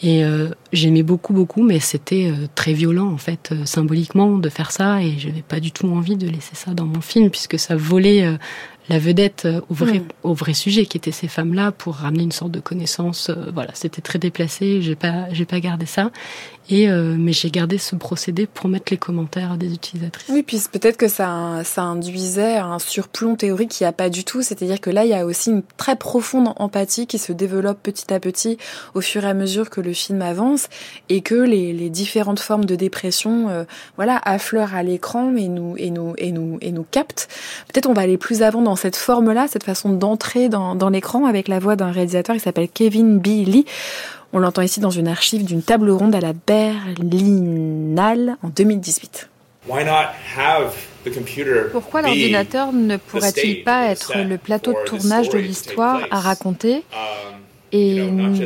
Et 0.02 0.24
euh, 0.24 0.48
j'aimais 0.74 1.02
beaucoup, 1.02 1.32
beaucoup, 1.32 1.62
mais 1.62 1.80
c'était 1.80 2.30
euh, 2.30 2.46
très 2.54 2.72
violent, 2.72 3.10
en 3.10 3.16
fait, 3.16 3.50
euh, 3.52 3.64
symboliquement, 3.64 4.38
de 4.38 4.48
faire 4.48 4.70
ça. 4.70 5.02
Et 5.02 5.18
je 5.18 5.28
n'avais 5.28 5.42
pas 5.42 5.60
du 5.60 5.72
tout 5.72 5.86
envie 5.88 6.16
de 6.16 6.28
laisser 6.28 6.54
ça 6.54 6.72
dans 6.72 6.86
mon 6.86 7.00
film, 7.00 7.30
puisque 7.30 7.58
ça 7.58 7.76
volait 7.76 8.24
euh, 8.24 8.36
la 8.88 8.98
vedette 8.98 9.48
au 9.70 9.74
vrai, 9.74 10.00
mm. 10.00 10.08
au 10.24 10.34
vrai 10.34 10.52
sujet 10.52 10.84
qui 10.84 10.98
étaient 10.98 11.10
ces 11.10 11.28
femmes-là 11.28 11.72
pour 11.72 11.94
ramener 11.94 12.24
une 12.24 12.32
sorte 12.32 12.50
de 12.50 12.60
connaissance. 12.60 13.30
Voilà, 13.54 13.70
c'était 13.72 14.02
très 14.02 14.18
déplacé. 14.18 14.82
J'ai 14.82 14.94
pas, 14.94 15.32
j'ai 15.32 15.46
pas 15.46 15.60
gardé 15.60 15.86
ça. 15.86 16.10
Et 16.70 16.88
euh, 16.88 17.14
mais 17.18 17.32
j'ai 17.32 17.50
gardé 17.50 17.76
ce 17.76 17.94
procédé 17.94 18.46
pour 18.46 18.68
mettre 18.68 18.86
les 18.90 18.96
commentaires 18.96 19.58
des 19.58 19.74
utilisatrices. 19.74 20.30
Oui, 20.30 20.42
puis 20.42 20.62
peut-être 20.72 20.96
que 20.96 21.08
ça, 21.08 21.60
ça 21.62 21.82
induisait 21.82 22.56
un 22.56 22.78
surplomb 22.78 23.36
théorique 23.36 23.70
qui 23.70 23.84
a 23.84 23.92
pas 23.92 24.08
du 24.08 24.24
tout. 24.24 24.40
C'est-à-dire 24.40 24.80
que 24.80 24.88
là, 24.88 25.04
il 25.04 25.10
y 25.10 25.14
a 25.14 25.26
aussi 25.26 25.50
une 25.50 25.62
très 25.76 25.96
profonde 25.96 26.54
empathie 26.56 27.06
qui 27.06 27.18
se 27.18 27.32
développe 27.32 27.82
petit 27.82 28.12
à 28.12 28.18
petit 28.20 28.56
au 28.94 29.02
fur 29.02 29.24
et 29.24 29.28
à 29.28 29.34
mesure 29.34 29.68
que 29.68 29.82
le 29.82 29.92
film 29.92 30.22
avance 30.22 30.63
et 31.08 31.20
que 31.20 31.34
les, 31.34 31.72
les 31.72 31.90
différentes 31.90 32.40
formes 32.40 32.64
de 32.64 32.74
dépression, 32.74 33.48
euh, 33.48 33.64
voilà, 33.96 34.20
affleurent 34.24 34.74
à 34.74 34.82
l'écran 34.82 35.34
et 35.36 35.48
nous 35.48 35.74
et 35.78 35.90
nous 35.90 36.14
et 36.18 36.32
nous 36.32 36.58
et 36.60 36.72
nous 36.72 36.86
captent. 36.90 37.28
Peut-être 37.72 37.88
on 37.88 37.92
va 37.92 38.02
aller 38.02 38.18
plus 38.18 38.42
avant 38.42 38.62
dans 38.62 38.76
cette 38.76 38.96
forme-là, 38.96 39.46
cette 39.48 39.64
façon 39.64 39.90
d'entrer 39.90 40.48
dans, 40.48 40.74
dans 40.74 40.90
l'écran 40.90 41.26
avec 41.26 41.48
la 41.48 41.58
voix 41.58 41.76
d'un 41.76 41.90
réalisateur 41.90 42.36
qui 42.36 42.40
s'appelle 42.40 42.68
Kevin 42.68 43.18
B. 43.18 43.26
Lee. 43.46 43.64
On 44.32 44.40
l'entend 44.40 44.62
ici 44.62 44.80
dans 44.80 44.90
une 44.90 45.06
archive 45.06 45.44
d'une 45.44 45.62
table 45.62 45.90
ronde 45.90 46.14
à 46.14 46.20
la 46.20 46.32
Berlinale 46.32 46.76
en 48.42 48.48
2018. 48.48 49.28
Pourquoi 51.72 52.02
l'ordinateur 52.02 52.72
ne 52.72 52.96
pourrait-il 52.96 53.62
pas 53.62 53.86
être 53.86 54.18
le 54.18 54.36
plateau 54.36 54.72
de 54.72 54.84
tournage 54.86 55.28
de 55.28 55.38
l'histoire 55.38 56.00
à 56.10 56.18
raconter? 56.18 56.82
Um, 56.92 57.43
et 57.74 58.00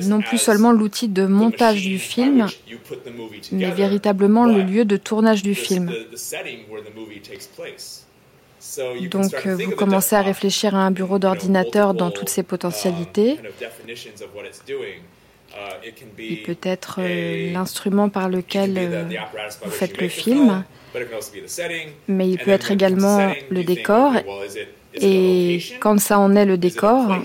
non 0.06 0.22
plus 0.22 0.38
seulement 0.38 0.72
l'outil 0.72 1.08
de 1.08 1.26
montage 1.26 1.82
du 1.82 1.98
film, 1.98 2.46
mais 3.52 3.70
véritablement 3.70 4.46
le 4.46 4.62
lieu 4.62 4.86
de 4.86 4.96
tournage 4.96 5.42
du 5.42 5.54
film. 5.54 5.92
donc 9.10 9.46
vous 9.46 9.70
commencez 9.72 10.16
à 10.16 10.22
réfléchir 10.22 10.74
à 10.74 10.78
un 10.78 10.90
bureau 10.90 11.18
d'ordinateur 11.18 11.92
dans 11.92 12.10
toutes 12.10 12.30
ses 12.30 12.42
potentialités. 12.42 13.38
Il 16.18 16.42
peut 16.42 16.56
être 16.62 17.00
euh, 17.00 17.52
l'instrument 17.52 18.08
par 18.10 18.28
lequel 18.28 18.74
euh, 18.76 19.04
vous 19.64 19.70
faites 19.70 20.00
le 20.00 20.08
film, 20.08 20.62
mais 22.06 22.28
il 22.28 22.38
peut 22.38 22.50
être 22.50 22.70
également 22.70 23.32
le 23.50 23.64
décor. 23.64 24.12
Et 24.94 25.58
quand 25.80 25.98
ça 25.98 26.18
en 26.18 26.36
est 26.36 26.44
le 26.44 26.58
décor, 26.58 27.22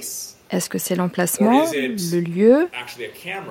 est-ce 0.53 0.69
que 0.69 0.77
c'est 0.77 0.95
l'emplacement, 0.95 1.65
le 1.73 2.19
lieu? 2.19 2.67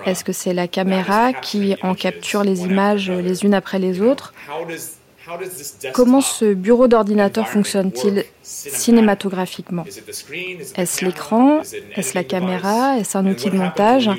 Est-ce 0.07 0.25
que 0.25 0.33
c'est 0.33 0.55
la 0.55 0.69
caméra 0.69 1.33
qui 1.33 1.77
en 1.83 1.95
capture 1.95 2.45
les 2.45 2.63
images 2.63 3.11
les 3.11 3.45
unes 3.45 3.55
après 3.55 3.79
les 3.79 4.01
autres? 4.01 4.33
Comment 5.93 6.21
ce 6.21 6.53
bureau 6.53 6.89
d'ordinateur 6.89 7.49
fonctionne-t-il 7.49 8.25
cinématographiquement? 8.43 9.85
Est-ce 10.77 11.05
l'écran? 11.05 11.61
Est-ce 11.95 12.15
la 12.15 12.25
caméra? 12.25 12.99
Est-ce 12.99 13.17
un 13.17 13.27
outil 13.27 13.51
de 13.51 13.57
montage? 13.57 14.11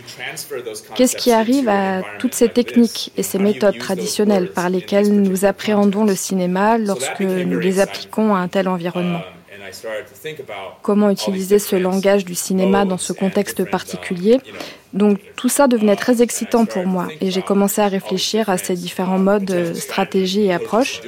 Qu'est-ce 0.96 1.18
qui 1.18 1.32
arrive 1.32 1.68
à 1.68 2.02
toutes 2.20 2.34
ces 2.34 2.50
techniques 2.50 3.12
et 3.18 3.24
ces 3.24 3.38
méthodes 3.38 3.78
traditionnelles 3.78 4.52
par 4.52 4.70
lesquelles 4.70 5.12
nous 5.12 5.46
appréhendons 5.46 6.06
le 6.06 6.16
cinéma 6.16 6.78
lorsque 6.78 7.22
nous 7.22 7.60
les 7.60 7.80
appliquons 7.80 8.34
à 8.36 8.40
un 8.40 8.48
tel 8.48 8.68
environnement? 8.68 9.22
Comment 10.82 11.10
utiliser 11.10 11.60
ce 11.60 11.76
langage 11.76 12.26
du 12.26 12.36
cinéma 12.36 12.86
dans 12.86 12.98
ce 12.98 13.14
contexte 13.14 13.70
particulier 13.70 14.40
Donc 14.94 15.20
tout 15.36 15.50
ça 15.50 15.68
devenait 15.68 15.96
très 15.96 16.22
excitant 16.22 16.66
pour 16.66 16.86
moi 16.86 17.08
et 17.22 17.32
j'ai 17.32 17.42
commencé 17.42 17.82
à 17.82 17.88
réfléchir 17.88 18.50
à 18.50 18.58
ces 18.58 18.76
différents 18.76 19.20
modes, 19.20 19.74
stratégies 19.76 20.46
et 20.46 20.54
approches. 20.54 21.02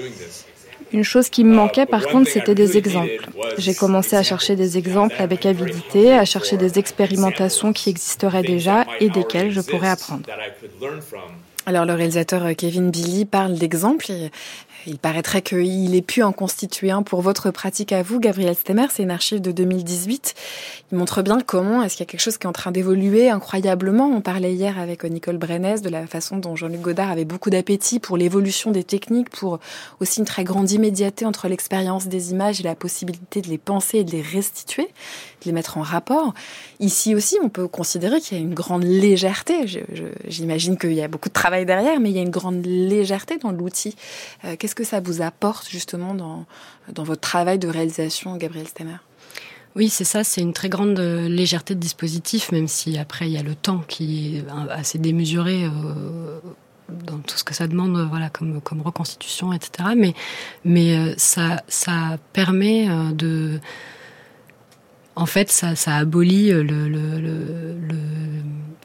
Une 0.94 1.04
chose 1.04 1.30
qui 1.30 1.44
me 1.44 1.54
manquait 1.54 1.86
par 1.86 2.08
contre, 2.08 2.30
c'était 2.30 2.56
des 2.56 2.78
exemples. 2.78 3.28
J'ai 3.58 3.74
commencé 3.74 4.16
à 4.16 4.24
chercher 4.24 4.56
des 4.56 4.78
exemples 4.78 5.16
avec 5.20 5.46
avidité, 5.46 6.14
à 6.14 6.26
chercher 6.26 6.58
des 6.58 6.80
expérimentations 6.80 7.74
qui 7.74 7.90
existeraient 7.90 8.44
déjà 8.44 8.86
et 9.00 9.10
desquelles 9.10 9.52
je 9.52 9.62
pourrais 9.62 9.90
apprendre. 9.90 10.24
Alors 11.68 11.86
le 11.86 11.94
réalisateur 11.94 12.44
Kevin 12.56 12.92
Billy 12.92 13.26
parle 13.26 13.56
d'exemples. 13.56 14.06
Il 14.88 15.00
paraîtrait 15.00 15.42
qu'il 15.42 15.96
ait 15.96 16.02
pu 16.04 16.22
en 16.22 16.32
constituer 16.32 16.92
un 16.92 17.02
pour 17.02 17.22
votre 17.22 17.50
pratique 17.50 17.92
à 17.92 18.04
vous, 18.04 18.20
Gabriel 18.20 18.54
Stemmer. 18.54 18.86
C'est 18.92 19.02
une 19.02 19.10
archive 19.10 19.42
de 19.42 19.52
2018. 19.52 20.36
Il 20.92 20.98
montre 20.98 21.24
bien 21.24 21.40
comment 21.42 21.82
est-ce 21.82 21.96
qu'il 21.96 22.06
y 22.06 22.08
a 22.08 22.12
quelque 22.12 22.22
chose 22.22 22.38
qui 22.38 22.46
est 22.46 22.50
en 22.50 22.54
train 22.54 22.72
d'évoluer 22.72 23.32
incroyablement. 23.32 24.08
On 24.08 24.22
parlait 24.22 24.54
hier 24.54 24.78
avec 24.78 25.04
Nicole 25.04 25.38
Brennès 25.38 25.82
de 25.82 25.90
la 25.90 26.06
façon 26.06 26.38
dont 26.38 26.56
Jean-Luc 26.56 26.82
Godard 26.82 27.10
avait 27.10 27.26
beaucoup 27.26 27.50
d'appétit 27.50 28.00
pour 28.00 28.16
l'évolution 28.16 28.70
des 28.70 28.84
techniques, 28.84 29.32
pour 29.32 29.60
aussi 30.00 30.20
une 30.20 30.26
très 30.26 30.44
grande 30.44 30.70
immédiateté 30.70 31.26
entre 31.26 31.48
l'expérience 31.48 32.08
des 32.08 32.32
images 32.32 32.60
et 32.60 32.64
la 32.64 32.76
possibilité 32.76 33.42
de 33.42 33.48
les 33.48 33.58
penser 33.58 34.00
et 34.00 34.04
de 34.04 34.12
les 34.12 34.22
restituer, 34.22 34.84
de 34.84 35.46
les 35.46 35.52
mettre 35.52 35.80
en 35.80 35.82
rapport. 35.82 36.36
Ici 36.80 37.16
aussi, 37.16 37.38
on 37.42 37.50
peut 37.50 37.68
considérer 37.68 38.22
qu'il 38.22 38.38
y 38.38 38.40
a 38.40 38.44
une 38.44 38.54
grande 38.54 38.84
légèreté. 38.84 39.66
J'imagine 40.28 40.78
qu'il 40.78 40.94
y 40.94 41.02
a 41.02 41.08
beaucoup 41.08 41.30
de 41.30 41.34
travail 41.34 41.66
derrière, 41.66 42.00
mais 42.00 42.12
il 42.12 42.16
y 42.16 42.20
a 42.20 42.24
une 42.24 42.30
grande 42.30 42.64
légèreté 42.64 43.38
dans 43.38 43.52
l'outil. 43.52 43.96
Euh, 44.44 44.56
que 44.76 44.84
ça 44.84 45.00
vous 45.00 45.22
apporte 45.22 45.70
justement 45.70 46.14
dans, 46.14 46.46
dans 46.94 47.04
votre 47.04 47.22
travail 47.22 47.58
de 47.58 47.68
réalisation, 47.68 48.36
Gabriel 48.38 48.68
Stemmer 48.68 48.98
oui, 49.78 49.90
c'est 49.90 50.06
ça, 50.06 50.24
c'est 50.24 50.40
une 50.40 50.54
très 50.54 50.70
grande 50.70 50.98
euh, 51.00 51.28
légèreté 51.28 51.76
de 51.76 51.82
dispositif, 51.82 52.54
même 52.54 52.70
si 52.70 52.98
après 52.98 53.28
il 53.28 53.34
y 53.34 53.38
a 53.38 53.44
le 53.44 53.56
temps 53.56 53.80
qui 53.90 54.38
est 54.38 54.46
assez 54.72 54.98
démesuré 54.98 55.66
euh, 55.66 56.40
dans 56.88 57.18
tout 57.18 57.38
ce 57.38 57.44
que 57.44 57.54
ça 57.54 57.68
demande, 57.68 58.08
voilà, 58.10 58.30
comme, 58.30 58.62
comme 58.62 58.82
reconstitution, 58.82 59.52
etc. 59.52 59.90
Mais, 59.98 60.14
mais 60.64 61.14
ça, 61.18 61.62
ça 61.68 62.18
permet 62.32 62.88
de 63.12 63.60
en 65.16 65.26
fait, 65.26 65.52
ça, 65.52 65.76
ça 65.76 65.96
abolit 65.96 66.50
le, 66.50 66.64
le, 66.64 66.90
le, 66.90 67.46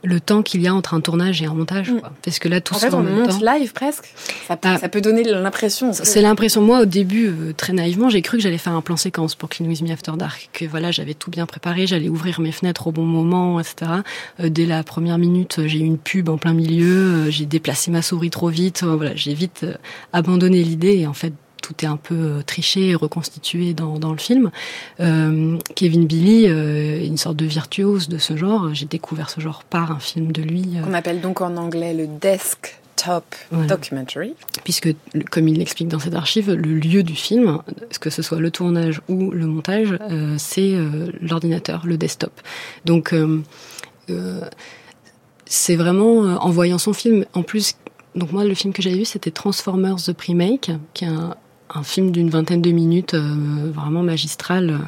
le 0.02 0.20
temps 0.20 0.42
qu'il 0.42 0.62
y 0.62 0.68
a 0.68 0.74
entre 0.74 0.94
un 0.94 1.00
tournage 1.00 1.42
et 1.42 1.46
un 1.46 1.54
montage. 1.54 1.90
Mm. 1.90 2.00
Parce 2.22 2.38
que 2.38 2.48
là, 2.48 2.60
tout 2.60 2.74
en 2.74 2.78
fait, 2.78 2.94
on 2.94 3.02
monte 3.02 3.42
live 3.42 3.72
presque. 3.72 4.12
Ça 4.46 4.56
peut, 4.56 4.68
ah. 4.72 4.78
ça 4.78 4.88
peut 4.88 5.00
donner 5.00 5.22
l'impression. 5.24 5.92
C'est 5.92 6.22
l'impression. 6.22 6.62
Moi, 6.62 6.80
au 6.80 6.84
début, 6.84 7.28
euh, 7.28 7.52
très 7.56 7.72
naïvement, 7.72 8.08
j'ai 8.08 8.22
cru 8.22 8.38
que 8.38 8.42
j'allais 8.42 8.58
faire 8.58 8.72
un 8.72 8.80
plan 8.80 8.96
séquence 8.96 9.34
pour 9.34 9.48
Clean 9.48 9.66
With 9.66 9.82
Me 9.82 9.90
After 9.90 10.12
Dark. 10.16 10.48
Que 10.52 10.64
voilà, 10.64 10.90
j'avais 10.90 11.14
tout 11.14 11.30
bien 11.30 11.46
préparé, 11.46 11.86
j'allais 11.86 12.08
ouvrir 12.08 12.40
mes 12.40 12.52
fenêtres 12.52 12.86
au 12.86 12.92
bon 12.92 13.04
moment, 13.04 13.60
etc. 13.60 13.90
Euh, 14.40 14.48
dès 14.48 14.66
la 14.66 14.82
première 14.82 15.18
minute, 15.18 15.60
j'ai 15.66 15.78
eu 15.78 15.84
une 15.84 15.98
pub 15.98 16.28
en 16.28 16.38
plein 16.38 16.54
milieu, 16.54 17.26
euh, 17.26 17.30
j'ai 17.30 17.46
déplacé 17.46 17.90
ma 17.90 18.02
souris 18.02 18.30
trop 18.30 18.48
vite. 18.48 18.82
voilà, 18.82 19.14
j'ai 19.14 19.34
vite 19.34 19.66
abandonné 20.12 20.62
l'idée 20.62 20.98
et 20.98 21.06
en 21.06 21.14
fait, 21.14 21.32
tout 21.70 21.84
est 21.84 21.88
un 21.88 21.96
peu 21.96 22.14
euh, 22.14 22.42
triché 22.42 22.88
et 22.88 22.94
reconstitué 22.94 23.74
dans, 23.74 23.98
dans 23.98 24.12
le 24.12 24.18
film. 24.18 24.50
Euh, 24.98 25.56
Kevin 25.76 26.06
Billy 26.06 26.46
euh, 26.48 27.04
une 27.04 27.16
sorte 27.16 27.36
de 27.36 27.46
virtuose 27.46 28.08
de 28.08 28.18
ce 28.18 28.36
genre. 28.36 28.74
J'ai 28.74 28.86
découvert 28.86 29.30
ce 29.30 29.40
genre 29.40 29.62
par 29.64 29.92
un 29.92 30.00
film 30.00 30.32
de 30.32 30.42
lui. 30.42 30.66
On 30.86 30.94
appelle 30.94 31.20
donc 31.20 31.40
en 31.40 31.56
anglais 31.56 31.94
le 31.94 32.06
desk 32.06 32.76
Top 32.96 33.24
Documentary. 33.50 34.34
Puisque, 34.62 34.94
comme 35.30 35.48
il 35.48 35.58
l'explique 35.58 35.88
dans 35.88 36.00
cette 36.00 36.14
archive, 36.14 36.52
le 36.52 36.74
lieu 36.74 37.02
du 37.02 37.14
film, 37.14 37.62
que 37.98 38.10
ce 38.10 38.20
soit 38.20 38.40
le 38.40 38.50
tournage 38.50 39.00
ou 39.08 39.30
le 39.30 39.46
montage, 39.46 39.96
c'est 40.36 40.74
l'ordinateur, 41.22 41.86
le 41.86 41.96
desktop. 41.96 42.38
Donc, 42.84 43.14
c'est 45.46 45.76
vraiment 45.76 46.18
en 46.18 46.50
voyant 46.50 46.76
son 46.76 46.92
film. 46.92 47.24
En 47.32 47.42
plus, 47.42 47.74
donc 48.16 48.32
moi, 48.32 48.44
le 48.44 48.52
film 48.52 48.74
que 48.74 48.82
j'avais 48.82 48.98
vu, 48.98 49.06
c'était 49.06 49.30
Transformers 49.30 49.96
The 49.96 50.12
Premake, 50.12 50.72
qui 50.92 51.06
est 51.06 51.08
un, 51.08 51.36
un 51.74 51.82
film 51.82 52.10
d'une 52.10 52.30
vingtaine 52.30 52.62
de 52.62 52.70
minutes 52.70 53.14
euh, 53.14 53.70
vraiment 53.72 54.02
magistral 54.02 54.70
euh, 54.70 54.78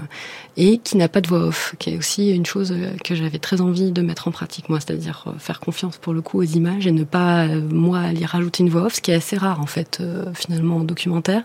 et 0.56 0.78
qui 0.78 0.96
n'a 0.96 1.08
pas 1.08 1.20
de 1.20 1.28
voix 1.28 1.46
off, 1.46 1.74
qui 1.78 1.90
est 1.90 1.96
aussi 1.96 2.30
une 2.30 2.46
chose 2.46 2.72
euh, 2.72 2.96
que 3.04 3.14
j'avais 3.14 3.38
très 3.38 3.60
envie 3.60 3.92
de 3.92 4.02
mettre 4.02 4.28
en 4.28 4.30
pratique 4.30 4.68
moi, 4.68 4.80
c'est-à-dire 4.80 5.26
faire 5.38 5.60
confiance 5.60 5.96
pour 5.96 6.12
le 6.12 6.22
coup 6.22 6.38
aux 6.38 6.44
images 6.44 6.86
et 6.86 6.92
ne 6.92 7.04
pas 7.04 7.46
moi 7.46 8.00
aller 8.00 8.24
rajouter 8.24 8.62
une 8.62 8.70
voix 8.70 8.82
off, 8.82 8.94
ce 8.94 9.00
qui 9.00 9.10
est 9.10 9.14
assez 9.14 9.36
rare 9.36 9.60
en 9.60 9.66
fait 9.66 10.02
finalement 10.34 10.78
en 10.78 10.84
documentaire. 10.84 11.44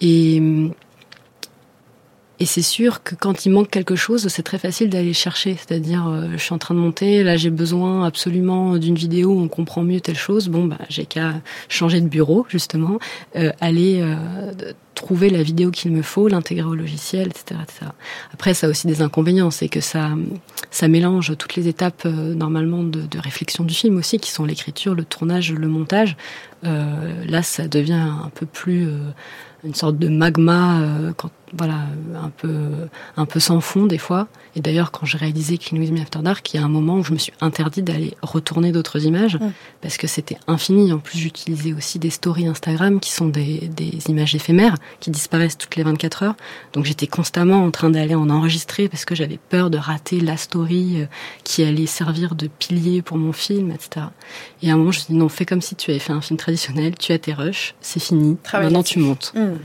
et 0.00 0.42
et 2.40 2.46
c'est 2.46 2.62
sûr 2.62 3.02
que 3.02 3.16
quand 3.16 3.46
il 3.46 3.50
manque 3.50 3.68
quelque 3.68 3.96
chose, 3.96 4.28
c'est 4.28 4.44
très 4.44 4.58
facile 4.58 4.90
d'aller 4.90 5.12
chercher. 5.12 5.56
C'est-à-dire, 5.56 6.06
euh, 6.06 6.28
je 6.32 6.36
suis 6.36 6.54
en 6.54 6.58
train 6.58 6.74
de 6.74 6.78
monter, 6.78 7.24
là 7.24 7.36
j'ai 7.36 7.50
besoin 7.50 8.04
absolument 8.04 8.76
d'une 8.76 8.94
vidéo 8.94 9.30
où 9.30 9.40
on 9.40 9.48
comprend 9.48 9.82
mieux 9.82 10.00
telle 10.00 10.16
chose. 10.16 10.48
Bon, 10.48 10.64
bah, 10.66 10.78
j'ai 10.88 11.04
qu'à 11.04 11.34
changer 11.68 12.00
de 12.00 12.06
bureau, 12.06 12.46
justement, 12.48 13.00
euh, 13.34 13.50
aller 13.60 14.00
euh, 14.02 14.52
trouver 14.94 15.30
la 15.30 15.42
vidéo 15.42 15.72
qu'il 15.72 15.90
me 15.90 16.02
faut, 16.02 16.28
l'intégrer 16.28 16.66
au 16.68 16.76
logiciel, 16.76 17.26
etc., 17.26 17.60
etc. 17.60 17.86
Après, 18.32 18.54
ça 18.54 18.68
a 18.68 18.70
aussi 18.70 18.86
des 18.86 19.02
inconvénients, 19.02 19.50
c'est 19.50 19.68
que 19.68 19.80
ça, 19.80 20.10
ça 20.70 20.86
mélange 20.86 21.36
toutes 21.38 21.56
les 21.56 21.66
étapes 21.66 22.04
normalement 22.04 22.84
de, 22.84 23.00
de, 23.00 23.18
réflexion 23.18 23.64
du 23.64 23.74
film 23.74 23.96
aussi, 23.96 24.18
qui 24.18 24.30
sont 24.30 24.44
l'écriture, 24.44 24.94
le 24.94 25.04
tournage, 25.04 25.52
le 25.52 25.68
montage. 25.68 26.16
là, 26.62 27.42
ça 27.42 27.68
devient 27.68 27.92
un 28.24 28.30
peu 28.34 28.46
plus 28.46 28.88
une 29.64 29.74
sorte 29.74 29.98
de 29.98 30.08
magma 30.08 30.82
quand 31.16 31.30
voilà, 31.56 31.86
un 32.14 32.30
peu, 32.30 32.70
un 33.16 33.26
peu 33.26 33.40
sans 33.40 33.60
fond 33.60 33.86
des 33.86 33.98
fois. 33.98 34.28
Et 34.56 34.60
d'ailleurs, 34.60 34.90
quand 34.90 35.06
j'ai 35.06 35.18
réalisé 35.18 35.58
Clean 35.58 35.78
With 35.78 35.92
Me 35.92 36.00
After 36.00 36.20
Dark, 36.20 36.52
il 36.52 36.56
y 36.56 36.60
a 36.60 36.64
un 36.64 36.68
moment 36.68 36.96
où 36.96 37.04
je 37.04 37.12
me 37.12 37.18
suis 37.18 37.32
interdit 37.40 37.82
d'aller 37.82 38.14
retourner 38.22 38.72
d'autres 38.72 39.04
images 39.04 39.38
parce 39.80 39.96
que 39.96 40.06
c'était 40.06 40.38
infini. 40.46 40.92
En 40.92 40.98
plus, 40.98 41.18
j'utilisais 41.18 41.72
aussi 41.72 41.98
des 41.98 42.10
stories 42.10 42.46
Instagram 42.46 43.00
qui 43.00 43.12
sont 43.12 43.28
des, 43.28 43.68
des, 43.68 43.98
images 44.08 44.34
éphémères 44.34 44.74
qui 45.00 45.10
disparaissent 45.10 45.58
toutes 45.58 45.76
les 45.76 45.82
24 45.82 46.22
heures. 46.22 46.34
Donc 46.72 46.84
j'étais 46.84 47.06
constamment 47.06 47.64
en 47.64 47.70
train 47.70 47.90
d'aller 47.90 48.14
en 48.14 48.30
enregistrer 48.30 48.88
parce 48.88 49.04
que 49.04 49.14
j'avais 49.14 49.38
peur 49.48 49.70
de 49.70 49.78
rater 49.78 50.20
la 50.20 50.36
story 50.36 51.02
euh, 51.02 51.06
qui 51.44 51.62
allait 51.62 51.86
servir 51.86 52.34
de 52.34 52.48
pilier 52.48 53.02
pour 53.02 53.16
mon 53.16 53.32
film, 53.32 53.70
etc. 53.70 54.06
Et 54.62 54.70
à 54.70 54.74
un 54.74 54.76
moment, 54.76 54.92
je 54.92 54.98
me 54.98 55.02
suis 55.04 55.12
dit 55.12 55.18
non, 55.18 55.28
fais 55.28 55.46
comme 55.46 55.62
si 55.62 55.76
tu 55.76 55.90
avais 55.90 56.00
fait 56.00 56.12
un 56.12 56.20
film 56.20 56.36
traditionnel, 56.36 56.96
tu 56.96 57.12
as 57.12 57.18
tes 57.18 57.32
rushs, 57.32 57.74
c'est 57.80 58.00
fini, 58.00 58.36
maintenant 58.52 58.82
tu 58.82 58.98
montes. 58.98 59.32
Mm. 59.34 59.56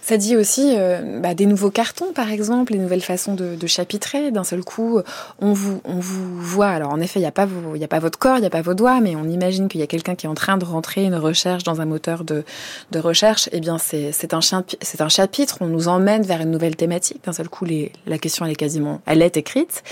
Ça 0.00 0.16
dit 0.16 0.36
aussi 0.36 0.74
euh, 0.76 1.20
bah, 1.20 1.34
des 1.34 1.46
nouveaux 1.46 1.70
cartons, 1.70 2.12
par 2.12 2.30
exemple, 2.30 2.72
les 2.72 2.78
nouvelles 2.78 3.02
façons 3.02 3.34
de, 3.34 3.66
chapitrer. 3.66 4.30
D'un 4.30 4.44
seul 4.44 4.64
coup, 4.64 5.00
on 5.40 5.52
vous, 5.52 5.80
on 5.84 5.94
vous 5.94 6.40
voit. 6.40 6.68
Alors, 6.68 6.90
en 6.90 7.00
effet, 7.00 7.20
il 7.20 7.22
n'y 7.22 7.28
a, 7.28 7.32
pas 7.32 7.44
a 7.46 7.88
pas 7.88 7.98
votre 8.00 8.18
corps, 8.18 8.36
il 8.36 8.40
n'y 8.40 8.46
a 8.46 8.50
pas 8.50 8.62
vos 8.62 8.74
doigts, 8.74 9.00
mais 9.00 9.16
on 9.16 9.24
imagine 9.24 9.68
qu'il 9.68 9.80
y 9.80 9.84
a 9.84 9.86
quelqu'un 9.86 10.14
qui 10.14 10.26
est 10.26 10.28
en 10.28 10.34
train 10.34 10.58
de 10.58 10.64
rentrer 10.64 11.04
une 11.04 11.14
recherche 11.14 11.62
dans 11.62 11.80
un 11.80 11.86
moteur 11.86 12.24
de, 12.24 12.44
de 12.90 12.98
recherche. 12.98 13.48
Eh 13.52 13.60
bien, 13.60 13.78
c'est 13.78 14.34
un, 14.34 14.40
un 14.40 15.08
chapitre. 15.08 15.58
On 15.60 15.66
nous 15.66 15.88
emmène 15.88 16.22
vers 16.22 16.40
une 16.40 16.50
nouvelle 16.50 16.76
thématique. 16.76 17.24
D'un 17.24 17.32
seul 17.32 17.48
coup, 17.48 17.64
la 18.06 18.18
question, 18.18 18.44
elle 18.44 18.52
est 18.52 18.56
quasiment, 18.56 19.00
elle 19.06 19.22
est 19.22 19.36
écrite. 19.36 19.82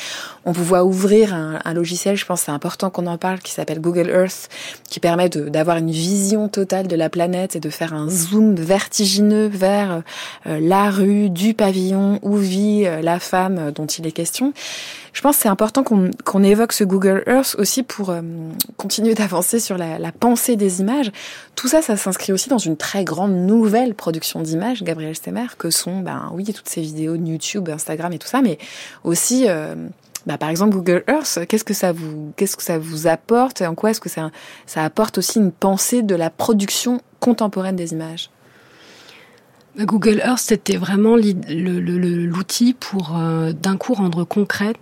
On 0.45 0.53
vous 0.53 0.65
voit 0.65 0.85
ouvrir 0.85 1.35
un, 1.35 1.75
logiciel, 1.75 2.17
je 2.17 2.27
pense 2.27 2.43
c'est 2.43 2.51
important 2.51 2.91
qu'on 2.91 3.07
en 3.07 3.19
parle, 3.19 3.39
qui 3.41 3.53
s'appelle 3.53 3.81
Google 3.81 4.09
Earth, 4.09 4.49
qui 4.89 5.01
permet 5.01 5.29
d'avoir 5.29 5.77
une 5.77 5.91
vision 5.91 6.49
totale 6.49 6.89
de 6.89 6.97
la 6.97 7.09
planète 7.09 7.57
et 7.57 7.61
de 7.61 7.71
faire 7.71 7.95
un 7.95 8.09
zoom 8.09 8.55
vertigineux 8.55 9.49
euh, 9.71 10.59
la 10.61 10.91
rue 10.91 11.31
du 11.31 11.55
pavillon 11.55 12.19
où 12.23 12.37
vit 12.37 12.85
euh, 12.87 13.01
la 13.03 13.19
femme 13.19 13.73
dont 13.73 13.87
il 13.87 14.07
est 14.07 14.13
question. 14.13 14.53
Je 15.13 15.23
pense 15.23 15.37
que 15.37 15.43
c'est 15.43 15.49
important 15.49 15.83
qu'on 15.83 16.43
évoque 16.43 16.73
ce 16.73 16.85
Google 16.85 17.25
Earth 17.27 17.57
aussi 17.59 17.83
pour 17.83 18.11
euh, 18.11 18.21
continuer 18.77 19.15
d'avancer 19.15 19.59
sur 19.59 19.77
la, 19.77 20.13
pensée 20.13 20.55
des 20.55 20.81
images. 20.81 21.11
Tout 21.57 21.67
ça, 21.67 21.83
ça 21.83 21.97
s'inscrit 21.97 22.33
aussi 22.33 22.49
dans 22.49 22.59
une 22.59 22.77
très 22.77 23.05
grande 23.05 23.33
nouvelle 23.33 23.95
production 23.95 24.41
d'images, 24.41 24.85
Gabriel 24.85 25.17
Stemmer, 25.17 25.47
que 25.59 25.71
sont, 25.71 26.01
ben 26.01 26.31
oui, 26.33 26.45
toutes 26.45 26.69
ces 26.69 26.81
vidéos 26.81 27.17
de 27.17 27.27
YouTube, 27.27 27.69
Instagram 27.69 28.13
et 28.13 28.19
tout 28.19 28.29
ça, 28.29 28.41
mais 28.41 28.59
aussi 29.03 29.47
bah, 30.27 30.39
par 30.39 30.51
exemple 30.51 30.75
Google 30.77 31.03
Earth, 31.09 31.41
qu'est-ce 31.49 31.65
que 31.65 31.75
ça 31.75 32.79
vous 32.79 33.07
apporte 33.09 33.63
En 33.63 33.75
quoi 33.75 33.91
est-ce 33.91 34.01
que 34.01 34.09
ça 34.09 34.31
apporte 34.77 35.19
aussi 35.19 35.39
une 35.39 35.53
pensée 35.53 36.03
de 36.03 36.15
la 36.15 36.31
production 36.31 37.01
contemporaine 37.19 37.77
des 37.77 37.93
images? 37.93 38.31
Google 39.79 40.21
Earth, 40.25 40.41
c'était 40.41 40.77
vraiment 40.77 41.17
l'outil 41.17 42.75
pour 42.75 43.17
euh, 43.17 43.53
d'un 43.53 43.77
coup 43.77 43.95
rendre 43.95 44.25
concrète 44.25 44.77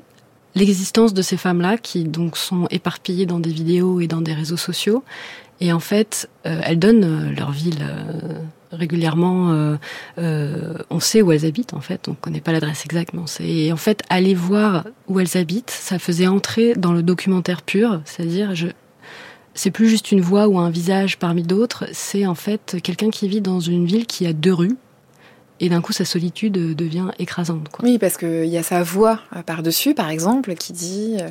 l'existence 0.55 1.15
de 1.15 1.23
ces 1.23 1.37
femmes-là 1.37 1.77
qui 1.79 2.05
donc 2.05 2.37
sont 2.37 2.67
éparpillées 2.71 3.27
dans 3.27 3.39
des 3.39 3.51
vidéos 3.51 4.01
et 4.01 4.09
dans 4.09 4.21
des 4.21 4.33
réseaux 4.33 4.57
sociaux 4.57 5.05
Et 5.61 5.73
en 5.73 5.79
fait, 5.79 6.29
elles 6.43 6.79
donnent 6.81 7.33
leur 7.37 7.53
ville 7.53 7.87
régulièrement. 8.73 9.77
on 10.17 11.01
sait 11.01 11.23
où 11.23 11.31
elles 11.31 11.47
habitent 11.47 11.75
en 11.75 11.81
fait. 11.81 12.09
On 12.09 12.15
connaît 12.15 12.41
pas 12.41 12.51
l'adresse 12.51 12.85
exacte, 12.87 13.15
mais. 13.15 13.23
Et 13.41 13.73
en 13.73 13.77
fait, 13.77 14.03
aller 14.09 14.35
voir 14.35 14.85
où 15.07 15.21
elles 15.21 15.37
habitent, 15.37 15.71
ça 15.71 16.01
faisait 16.01 16.27
entrer 16.27 16.75
dans 16.75 16.93
le 16.93 17.05
documentaire 17.05 17.63
pur, 17.63 18.01
c'est-à-dire 18.05 18.57
je 18.57 18.69
c'est 19.59 19.73
plus 19.73 19.89
juste 19.89 20.13
une 20.13 20.21
voix 20.21 20.47
ou 20.47 20.57
un 20.61 20.71
visage 20.71 21.19
parmi 21.19 21.43
d'autres, 21.43 21.87
c'est 21.93 22.27
en 22.27 22.37
fait 22.37 22.77
quelqu'un 22.81 23.11
qui 23.11 23.27
vit 23.27 23.41
dans 23.41 23.59
une 23.59 23.87
ville 23.87 24.07
qui 24.07 24.25
a 24.25 24.33
deux 24.33 24.55
rues, 24.55 24.77
et 25.61 25.69
d'un 25.69 25.81
coup 25.81 25.93
sa 25.93 26.05
solitude 26.05 26.53
devient 26.53 27.09
écrasante. 27.19 27.69
Quoi. 27.69 27.85
Oui, 27.85 27.99
parce 27.99 28.17
qu'il 28.17 28.47
y 28.47 28.57
a 28.57 28.63
sa 28.63 28.83
voix 28.83 29.21
euh, 29.37 29.43
par-dessus, 29.43 29.95
par 29.95 30.11
exemple, 30.11 30.55
qui 30.55 30.73
dit 30.73 31.17
euh, 31.21 31.29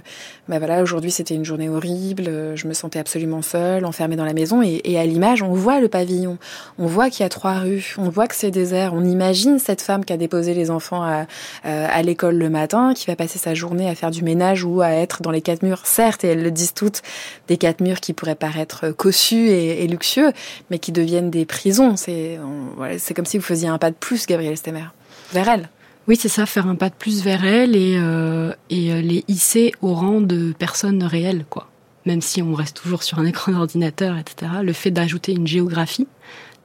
bah 0.48 0.60
voilà, 0.60 0.82
aujourd'hui 0.82 1.12
c'était 1.12 1.36
une 1.36 1.46
journée 1.46 1.70
horrible, 1.70 2.26
euh, 2.28 2.56
je 2.56 2.68
me 2.68 2.74
sentais 2.74 3.00
absolument 3.00 3.42
seule, 3.42 3.86
enfermée 3.86 4.16
dans 4.16 4.26
la 4.26 4.34
maison. 4.34 4.62
Et, 4.62 4.98
à 4.98 5.06
l'image, 5.06 5.44
on 5.44 5.54
voit 5.54 5.80
le 5.80 5.90
pavillon, 5.90 6.38
on 6.80 6.88
voit 6.88 7.10
qu'il 7.10 7.22
y 7.22 7.26
a 7.26 7.30
trois 7.30 7.60
rues, 7.60 7.96
on 7.98 8.10
voit 8.10 8.28
que 8.28 8.36
c'est 8.36 8.52
désert. 8.52 8.94
On 8.94 9.04
imagine 9.04 9.60
cette 9.60 9.82
femme 9.82 10.04
qui 10.04 10.12
a 10.12 10.18
déposé 10.18 10.56
les 10.56 10.72
enfants 10.72 11.04
à, 11.04 11.28
à 11.63 12.02
l'école 12.02 12.36
le 12.36 12.50
matin, 12.50 12.94
qui 12.96 13.06
va 13.06 13.16
passer 13.16 13.38
sa 13.38 13.54
journée 13.54 13.88
à 13.88 13.94
faire 13.94 14.10
du 14.10 14.24
ménage 14.24 14.63
ou 14.63 14.82
à 14.82 14.90
être 14.90 15.22
dans 15.22 15.30
les 15.30 15.42
quatre 15.42 15.62
murs. 15.62 15.86
Certes, 15.86 16.24
et 16.24 16.30
elles 16.30 16.42
le 16.42 16.50
disent 16.50 16.74
toutes, 16.74 17.04
des 17.48 17.58
quatre 17.58 17.82
murs 17.82 18.00
qui 18.00 18.13
pourraient 18.13 18.34
paraître 18.34 18.90
cossus 18.90 19.50
et, 19.50 19.86
luxueux, 19.88 20.32
mais 20.72 20.80
qui 20.80 20.92
deviennent 20.92 21.30
des 21.30 21.46
prisons. 21.46 21.96
C'est 21.96 22.40
voilà, 22.76 22.96
comme 23.16 23.26
si 23.26 23.38
vous 23.38 23.44
faisiez 23.44 23.68
un 23.68 23.78
pas 23.78 23.92
de 23.92 23.96
plus 23.96 24.16
Gabrielle 24.25 24.58
Stemmer, 24.58 24.86
vers 25.34 25.49
elle. 25.49 25.69
Oui, 26.08 26.15
c'est 26.15 26.30
ça, 26.30 26.45
faire 26.45 26.67
un 26.67 26.75
pas 26.75 26.89
de 26.89 26.95
plus 26.95 27.21
vers 27.21 27.43
elle 27.43 27.75
et, 27.75 27.97
euh, 27.99 28.53
et 28.69 28.93
euh, 28.93 29.01
les 29.01 29.25
hisser 29.27 29.73
au 29.82 29.93
rang 29.93 30.21
de 30.21 30.53
personnes 30.58 31.03
réelles, 31.03 31.45
quoi. 31.49 31.67
Même 32.06 32.21
si 32.21 32.41
on 32.41 32.53
reste 32.53 32.77
toujours 32.77 33.03
sur 33.03 33.19
un 33.19 33.25
écran 33.25 33.51
d'ordinateur, 33.51 34.17
etc. 34.17 34.51
Le 34.63 34.71
fait 34.71 34.91
d'ajouter 34.91 35.34
une 35.34 35.47
géographie, 35.47 36.08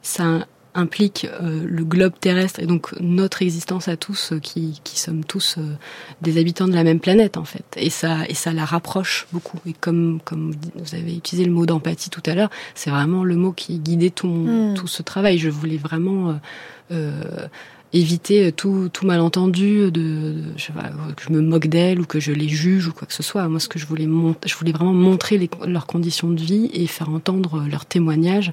ça 0.01 0.47
implique 0.75 1.27
euh, 1.41 1.65
le 1.65 1.85
globe 1.85 2.13
terrestre 2.21 2.61
et 2.61 2.67
donc 2.67 2.93
notre 3.01 3.43
existence 3.43 3.89
à 3.89 3.97
tous, 3.97 4.33
qui, 4.43 4.81
qui, 4.85 4.99
sommes 4.99 5.25
tous 5.25 5.59
des 6.21 6.39
habitants 6.39 6.69
de 6.69 6.75
la 6.75 6.85
même 6.85 7.01
planète 7.01 7.37
en 7.37 7.45
fait. 7.45 7.65
Et 7.77 7.91
ça, 7.91 8.27
et 8.29 8.35
ça 8.35 8.53
la 8.53 8.65
rapproche 8.65 9.27
beaucoup. 9.33 9.59
Et 9.67 9.73
comme, 9.73 10.21
comme 10.25 10.55
vous 10.75 10.95
avez 10.95 11.17
utilisé 11.17 11.47
le 11.47 11.53
mot 11.53 11.67
d'empathie 11.67 12.11
tout 12.11 12.23
à 12.27 12.35
l'heure, 12.35 12.51
c'est 12.75 12.91
vraiment 12.91 13.25
le 13.25 13.37
mot 13.37 13.53
qui 13.53 13.79
guidait 13.79 14.11
tout, 14.11 14.29
hmm. 14.29 14.75
tout 14.75 14.89
ce 14.89 15.03
travail. 15.03 15.39
Je 15.39 15.49
voulais 15.49 15.77
vraiment 15.77 16.39
euh, 16.93 17.49
éviter 17.93 18.53
tout, 18.53 18.89
tout 18.93 19.07
malentendu, 19.07 19.91
de, 19.91 20.35
je 20.57 20.65
sais 20.65 20.73
pas, 20.73 20.91
que 21.17 21.23
je 21.23 21.31
me 21.31 21.41
moque 21.41 21.67
d'elle 21.67 22.01
ou 22.01 22.05
que 22.05 22.21
je 22.21 22.33
les 22.33 22.49
juge 22.49 22.89
ou 22.89 22.93
quoi 22.93 23.07
que 23.07 23.15
ce 23.15 23.23
soit. 23.23 23.47
Moi, 23.49 23.61
ce 23.61 23.69
que 23.69 23.79
je 23.79 23.87
voulais, 23.87 24.09
je 24.47 24.55
voulais 24.55 24.73
vraiment 24.73 24.95
montrer 24.95 25.39
les, 25.39 25.51
leurs 25.67 25.87
conditions 25.87 26.31
de 26.31 26.41
vie 26.41 26.71
et 26.73 26.87
faire 26.87 27.11
entendre 27.11 27.65
leurs 27.71 27.85
témoignages 27.87 28.53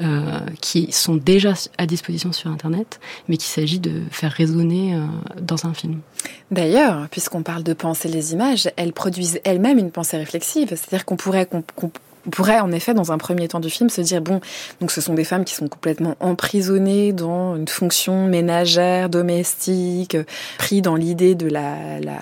euh, 0.00 0.40
qui 0.60 0.90
sont 0.92 1.16
déjà 1.16 1.52
à 1.78 1.86
disposition 1.86 2.32
sur 2.32 2.50
Internet, 2.50 3.00
mais 3.28 3.36
qu'il 3.36 3.50
s'agit 3.50 3.78
de 3.78 4.02
faire 4.10 4.32
résonner 4.32 4.94
euh, 4.94 5.04
dans 5.40 5.66
un 5.66 5.74
film. 5.74 6.00
D'ailleurs, 6.50 7.06
puisqu'on 7.10 7.42
parle 7.42 7.62
de 7.62 7.74
penser 7.74 8.08
les 8.08 8.32
images, 8.32 8.70
elles 8.76 8.92
produisent 8.92 9.40
elles-mêmes 9.44 9.78
une 9.78 9.90
pensée 9.90 10.16
réflexive. 10.16 10.68
C'est-à-dire 10.70 11.04
qu'on 11.04 11.16
pourrait 11.16 11.46
on 12.26 12.30
pourrait 12.30 12.60
en 12.60 12.72
effet, 12.72 12.94
dans 12.94 13.12
un 13.12 13.18
premier 13.18 13.48
temps 13.48 13.60
du 13.60 13.70
film, 13.70 13.88
se 13.90 14.00
dire 14.00 14.20
bon, 14.20 14.40
donc 14.80 14.90
ce 14.90 15.00
sont 15.00 15.14
des 15.14 15.24
femmes 15.24 15.44
qui 15.44 15.54
sont 15.54 15.68
complètement 15.68 16.16
emprisonnées 16.20 17.12
dans 17.12 17.56
une 17.56 17.68
fonction 17.68 18.26
ménagère, 18.26 19.08
domestique, 19.08 20.16
pris 20.58 20.82
dans 20.82 20.96
l'idée 20.96 21.34
de 21.34 21.48
la 21.48 22.20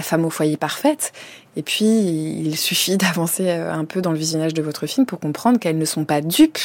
femme 0.00 0.24
au 0.24 0.30
foyer 0.30 0.56
parfaite. 0.56 1.12
Et 1.54 1.62
puis, 1.62 1.84
il 1.84 2.56
suffit 2.56 2.96
d'avancer 2.96 3.48
euh, 3.48 3.72
un 3.72 3.84
peu 3.84 4.00
dans 4.00 4.12
le 4.12 4.18
visionnage 4.18 4.54
de 4.54 4.62
votre 4.62 4.86
film 4.86 5.06
pour 5.06 5.20
comprendre 5.20 5.58
qu'elles 5.58 5.78
ne 5.78 5.84
sont 5.84 6.04
pas 6.04 6.20
dupes 6.20 6.58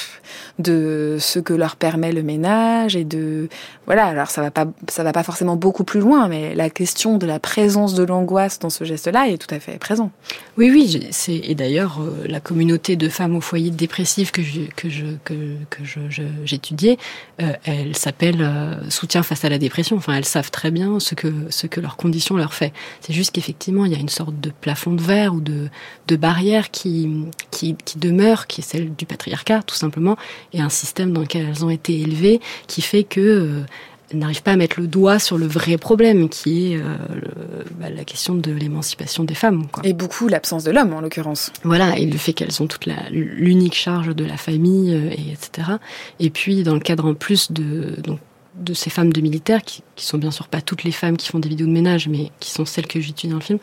de 0.60 1.17
ce 1.19 1.39
que 1.39 1.54
leur 1.54 1.76
permet 1.76 2.12
le 2.12 2.23
ménage 2.23 2.95
et 2.95 3.04
de 3.04 3.50
voilà. 3.86 4.06
Alors 4.06 4.30
ça 4.30 4.41
va 4.41 4.52
pas, 4.52 4.65
ça 4.88 5.04
va 5.04 5.12
pas 5.12 5.23
forcément 5.23 5.56
beaucoup 5.56 5.84
plus 5.84 6.00
loin, 6.00 6.28
mais 6.28 6.56
la 6.56 6.69
question 6.69 7.17
de 7.17 7.26
la 7.26 7.39
présence 7.39 7.93
de 7.93 8.04
l'angoisse 8.04 8.60
dans 8.60 8.69
ce 8.69 8.84
geste-là 8.84 9.30
est 9.30 9.38
tout 9.38 9.54
à 9.54 9.60
fait 9.60 9.78
présent. 9.78 10.12
Oui, 10.58 10.69
oui. 10.71 11.08
C'est 11.12 11.36
et 11.36 11.56
d'ailleurs 11.56 12.00
euh, 12.02 12.26
la 12.28 12.39
communauté 12.39 12.95
de 12.95 13.10
femmes 13.10 13.36
au 13.36 13.41
foyer 13.41 13.71
dépressif 13.71 14.32
que 14.32 14.41
que 14.76 14.88
que, 15.23 15.34
que 15.69 15.84
j'étudiais, 16.45 16.97
euh, 17.41 17.54
elle 17.65 17.95
s'appelle 17.95 18.47
soutien 18.89 19.23
face 19.23 19.43
à 19.43 19.50
la 19.50 19.58
dépression. 19.58 19.97
Enfin, 19.97 20.15
elles 20.15 20.26
savent 20.26 20.52
très 20.52 20.71
bien 20.71 21.00
ce 21.00 21.15
que 21.15 21.32
ce 21.50 21.67
que 21.67 21.80
leur 21.80 21.97
condition 21.97 22.38
leur 22.38 22.54
fait. 22.54 22.73
C'est 23.02 23.13
juste 23.13 23.32
qu'effectivement, 23.32 23.86
il 23.86 23.91
y 23.91 23.95
a 23.95 24.00
une 24.00 24.10
sorte 24.10 24.39
de 24.39 24.50
plafond 24.50 24.77
fond 24.78 24.94
de 24.94 25.02
verre 25.02 25.34
ou 25.34 25.42
de, 25.42 25.70
de 26.08 26.16
barrière 26.16 26.72
qui, 26.72 27.10
qui, 27.52 27.76
qui, 27.86 28.00
demeure, 28.00 28.48
qui 28.48 28.62
est 28.62 28.63
celle 28.63 28.96
du 28.96 29.06
patriarcat 29.06 29.63
tout 29.63 29.76
simplement, 29.76 30.18
et 30.54 30.62
un 30.62 30.70
système 30.70 31.12
dans 31.12 31.22
lequel 31.22 31.48
elles 31.50 31.66
ont 31.66 31.70
été 31.70 32.00
élevées 32.00 32.40
qui 32.68 32.82
fait 32.82 33.04
que 33.04 33.20
euh, 33.20 33.66
n'arrivent 34.13 34.44
pas 34.44 34.52
à 34.52 34.56
mettre 34.56 34.80
le 34.80 34.88
doigt 34.88 35.20
sur 35.20 35.38
le 35.38 35.48
vrai 35.48 35.78
problème, 35.78 36.30
qui 36.30 36.74
est 36.74 36.78
euh, 36.78 36.96
bah, 37.80 37.90
la 37.90 38.04
question 38.04 38.36
de 38.36 38.52
l'émancipation 38.52 39.24
des 39.24 39.34
femmes. 39.34 39.68
Quoi. 39.68 39.86
Et 39.86 39.94
beaucoup 39.94 40.28
l'absence 40.28 40.63
de 40.63 40.72
l'homme, 40.72 40.94
en 40.94 41.02
l'occurrence. 41.02 41.52
Voilà, 41.63 41.98
et 41.98 42.06
le 42.06 42.18
fait 42.18 42.34
qu'elles 42.34 42.62
ont 42.62 42.68
toute 42.68 42.88
l'unique 43.12 43.76
charge 43.76 44.16
de 44.16 44.26
la 44.26 44.38
famille, 44.38 44.94
euh, 44.94 45.12
et 45.12 45.34
etc. 45.34 45.78
Et 46.20 46.30
puis, 46.30 46.63
dans 46.63 46.74
le 46.74 46.80
cadre 46.80 47.06
en 47.06 47.13
plus 47.13 47.52
de, 47.52 47.96
donc, 48.02 48.20
de 48.56 48.74
ces 48.74 48.90
femmes 48.90 49.12
de 49.12 49.22
militaires, 49.22 49.63
qui, 49.63 49.84
qui 49.96 50.06
sont 50.06 50.18
bien 50.18 50.32
sûr 50.32 50.48
pas 50.48 50.62
toutes 50.62 50.84
les 50.84 50.92
femmes 50.92 51.18
qui 51.18 51.28
font 51.28 51.40
des 51.40 51.50
vidéos 51.50 51.68
de 51.68 51.72
ménage, 51.72 52.08
mais 52.08 52.32
qui 52.40 52.52
sont 52.52 52.66
celles 52.66 52.88
que 52.88 53.00
j'étudie 53.00 53.30
dans 53.30 53.40
le 53.40 53.44
film, 53.44 53.60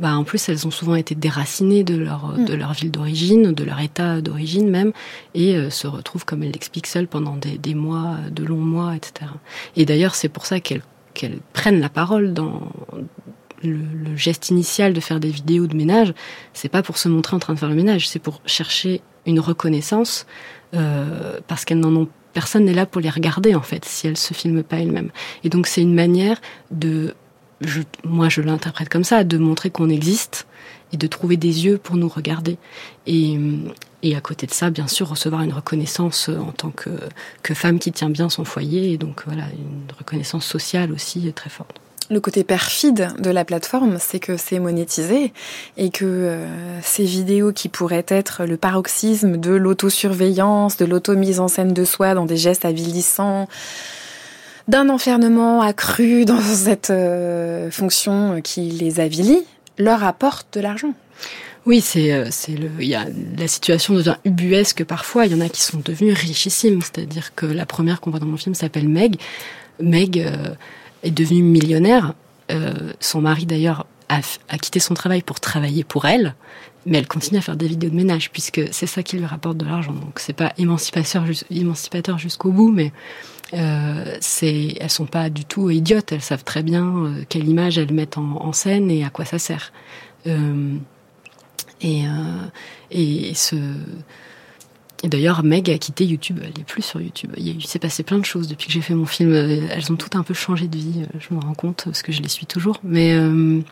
bah, 0.00 0.16
en 0.16 0.24
plus, 0.24 0.48
elles 0.48 0.66
ont 0.66 0.70
souvent 0.70 0.94
été 0.94 1.14
déracinées 1.14 1.84
de 1.84 1.96
leur, 1.96 2.28
mm. 2.28 2.44
de 2.46 2.54
leur 2.54 2.72
ville 2.72 2.90
d'origine, 2.90 3.52
de 3.52 3.64
leur 3.64 3.80
état 3.80 4.20
d'origine 4.20 4.68
même, 4.68 4.92
et 5.34 5.56
euh, 5.56 5.70
se 5.70 5.86
retrouvent, 5.86 6.24
comme 6.24 6.42
elles 6.42 6.52
l'expliquent 6.52 6.86
seules, 6.86 7.06
pendant 7.06 7.36
des, 7.36 7.58
des, 7.58 7.74
mois, 7.74 8.16
de 8.30 8.44
longs 8.44 8.56
mois, 8.56 8.96
etc. 8.96 9.30
Et 9.76 9.84
d'ailleurs, 9.84 10.14
c'est 10.14 10.28
pour 10.28 10.46
ça 10.46 10.60
qu'elles 10.60 10.82
qu'elles 11.12 11.40
prennent 11.52 11.80
la 11.80 11.88
parole 11.88 12.32
dans 12.32 12.70
le, 13.64 13.72
le, 13.72 14.16
geste 14.16 14.48
initial 14.50 14.92
de 14.92 15.00
faire 15.00 15.18
des 15.18 15.28
vidéos 15.28 15.66
de 15.66 15.76
ménage. 15.76 16.14
C'est 16.54 16.68
pas 16.68 16.82
pour 16.82 16.98
se 16.98 17.08
montrer 17.08 17.34
en 17.34 17.40
train 17.40 17.52
de 17.52 17.58
faire 17.58 17.68
le 17.68 17.74
ménage, 17.74 18.08
c'est 18.08 18.20
pour 18.20 18.40
chercher 18.46 19.02
une 19.26 19.40
reconnaissance, 19.40 20.24
euh, 20.74 21.40
parce 21.48 21.64
qu'elles 21.64 21.80
n'en 21.80 21.94
ont 21.96 22.08
personne 22.32 22.64
n'est 22.64 22.74
là 22.74 22.86
pour 22.86 23.00
les 23.00 23.10
regarder 23.10 23.54
en 23.54 23.60
fait 23.60 23.84
si 23.84 24.06
elles 24.06 24.16
se 24.16 24.34
filment 24.34 24.62
pas 24.62 24.78
elles-mêmes. 24.78 25.10
Et 25.44 25.48
donc 25.48 25.66
c'est 25.66 25.82
une 25.82 25.94
manière 25.94 26.40
de 26.70 27.14
je, 27.60 27.82
moi 28.04 28.28
je 28.28 28.40
l'interprète 28.40 28.88
comme 28.88 29.04
ça, 29.04 29.24
de 29.24 29.38
montrer 29.38 29.70
qu'on 29.70 29.88
existe 29.88 30.46
et 30.92 30.96
de 30.96 31.06
trouver 31.06 31.36
des 31.36 31.66
yeux 31.66 31.78
pour 31.78 31.96
nous 31.96 32.08
regarder. 32.08 32.56
Et, 33.06 33.38
et 34.02 34.16
à 34.16 34.20
côté 34.20 34.46
de 34.46 34.52
ça, 34.52 34.70
bien 34.70 34.88
sûr, 34.88 35.08
recevoir 35.08 35.42
une 35.42 35.52
reconnaissance 35.52 36.28
en 36.28 36.52
tant 36.52 36.70
que, 36.70 36.90
que 37.42 37.54
femme 37.54 37.78
qui 37.78 37.92
tient 37.92 38.10
bien 38.10 38.28
son 38.28 38.44
foyer, 38.44 38.92
et 38.92 38.98
donc 38.98 39.22
voilà, 39.26 39.44
une 39.44 39.96
reconnaissance 39.96 40.44
sociale 40.44 40.92
aussi 40.92 41.32
très 41.32 41.50
forte. 41.50 41.76
Le 42.10 42.18
côté 42.18 42.42
perfide 42.42 43.14
de 43.20 43.30
la 43.30 43.44
plateforme, 43.44 43.98
c'est 44.00 44.18
que 44.18 44.36
c'est 44.36 44.58
monétisé 44.58 45.32
et 45.76 45.90
que 45.90 46.04
euh, 46.04 46.80
ces 46.82 47.04
vidéos 47.04 47.52
qui 47.52 47.68
pourraient 47.68 48.06
être 48.08 48.46
le 48.46 48.56
paroxysme 48.56 49.36
de 49.36 49.52
l'autosurveillance, 49.52 50.76
de 50.76 50.86
l'auto-mise 50.86 51.38
en 51.38 51.46
scène 51.46 51.72
de 51.72 51.84
soi 51.84 52.14
dans 52.14 52.26
des 52.26 52.36
gestes 52.36 52.64
avilissants, 52.64 53.48
d'un 54.70 54.88
enfermement 54.88 55.60
accru 55.60 56.24
dans 56.24 56.40
cette 56.40 56.90
euh, 56.90 57.70
fonction 57.70 58.40
qui 58.40 58.70
les 58.70 59.00
avilit, 59.00 59.42
leur 59.78 60.04
apporte 60.04 60.54
de 60.54 60.60
l'argent. 60.60 60.94
Oui, 61.66 61.82
c'est 61.82 62.12
euh, 62.12 62.28
c'est 62.30 62.52
le 62.52 62.70
y 62.82 62.94
a 62.94 63.04
la 63.36 63.48
situation 63.48 63.94
devient 63.94 64.16
ubuesque 64.24 64.84
parfois, 64.84 65.26
il 65.26 65.32
y 65.32 65.34
en 65.34 65.44
a 65.44 65.48
qui 65.50 65.60
sont 65.60 65.82
devenus 65.84 66.16
richissimes, 66.16 66.80
c'est-à-dire 66.80 67.34
que 67.34 67.44
la 67.44 67.66
première 67.66 68.00
qu'on 68.00 68.10
voit 68.10 68.20
dans 68.20 68.26
mon 68.26 68.38
film 68.38 68.54
s'appelle 68.54 68.88
Meg. 68.88 69.16
Meg 69.78 70.18
euh, 70.18 70.54
est 71.02 71.10
devenue 71.10 71.42
millionnaire, 71.42 72.14
son 72.98 73.20
mari 73.20 73.46
d'ailleurs 73.46 73.86
a, 74.08 74.20
a, 74.48 74.58
quitté 74.58 74.80
son 74.80 74.94
travail 74.94 75.22
pour 75.22 75.38
travailler 75.38 75.84
pour 75.84 76.04
elle, 76.06 76.34
mais 76.84 76.98
elle 76.98 77.06
continue 77.06 77.38
à 77.38 77.42
faire 77.42 77.56
des 77.56 77.68
vidéos 77.68 77.90
de 77.90 77.94
ménage 77.94 78.32
puisque 78.32 78.60
c'est 78.72 78.88
ça 78.88 79.04
qui 79.04 79.16
lui 79.16 79.24
rapporte 79.24 79.56
de 79.56 79.64
l'argent. 79.64 79.92
Donc 79.92 80.18
c'est 80.18 80.32
pas 80.32 80.52
émancipateur, 80.58 81.24
émancipateur 81.48 82.18
jusqu'au 82.18 82.50
bout, 82.50 82.72
mais 82.72 82.92
euh, 83.54 84.16
c'est, 84.20 84.76
elles 84.80 84.90
sont 84.90 85.06
pas 85.06 85.30
du 85.30 85.44
tout 85.44 85.70
idiotes. 85.70 86.12
Elles 86.12 86.20
savent 86.20 86.44
très 86.44 86.62
bien 86.62 86.86
euh, 86.86 87.24
quelle 87.28 87.48
image 87.48 87.78
elles 87.78 87.92
mettent 87.92 88.18
en, 88.18 88.52
scène 88.52 88.90
et 88.90 89.04
à 89.04 89.10
quoi 89.10 89.24
ça 89.24 89.38
sert. 89.38 89.72
Euh, 90.26 90.76
et 91.80 92.06
euh, 92.06 92.46
et 92.90 93.32
ce 93.34 93.56
et 95.02 95.08
d'ailleurs, 95.08 95.42
Meg 95.42 95.70
a 95.70 95.78
quitté 95.78 96.04
YouTube. 96.04 96.40
Elle 96.42 96.60
est 96.60 96.64
plus 96.64 96.82
sur 96.82 97.00
YouTube. 97.00 97.32
Il 97.38 97.66
s'est 97.66 97.78
passé 97.78 98.02
plein 98.02 98.18
de 98.18 98.24
choses 98.24 98.48
depuis 98.48 98.66
que 98.66 98.74
j'ai 98.74 98.82
fait 98.82 98.94
mon 98.94 99.06
film. 99.06 99.32
Elles 99.34 99.90
ont 99.90 99.96
toutes 99.96 100.14
un 100.14 100.22
peu 100.22 100.34
changé 100.34 100.68
de 100.68 100.76
vie. 100.76 101.06
Je 101.18 101.34
me 101.34 101.40
rends 101.40 101.54
compte 101.54 101.84
parce 101.86 102.02
que 102.02 102.12
je 102.12 102.20
les 102.20 102.28
suis 102.28 102.44
toujours. 102.44 102.80
Mais 102.82 103.14
euh, 103.14 103.62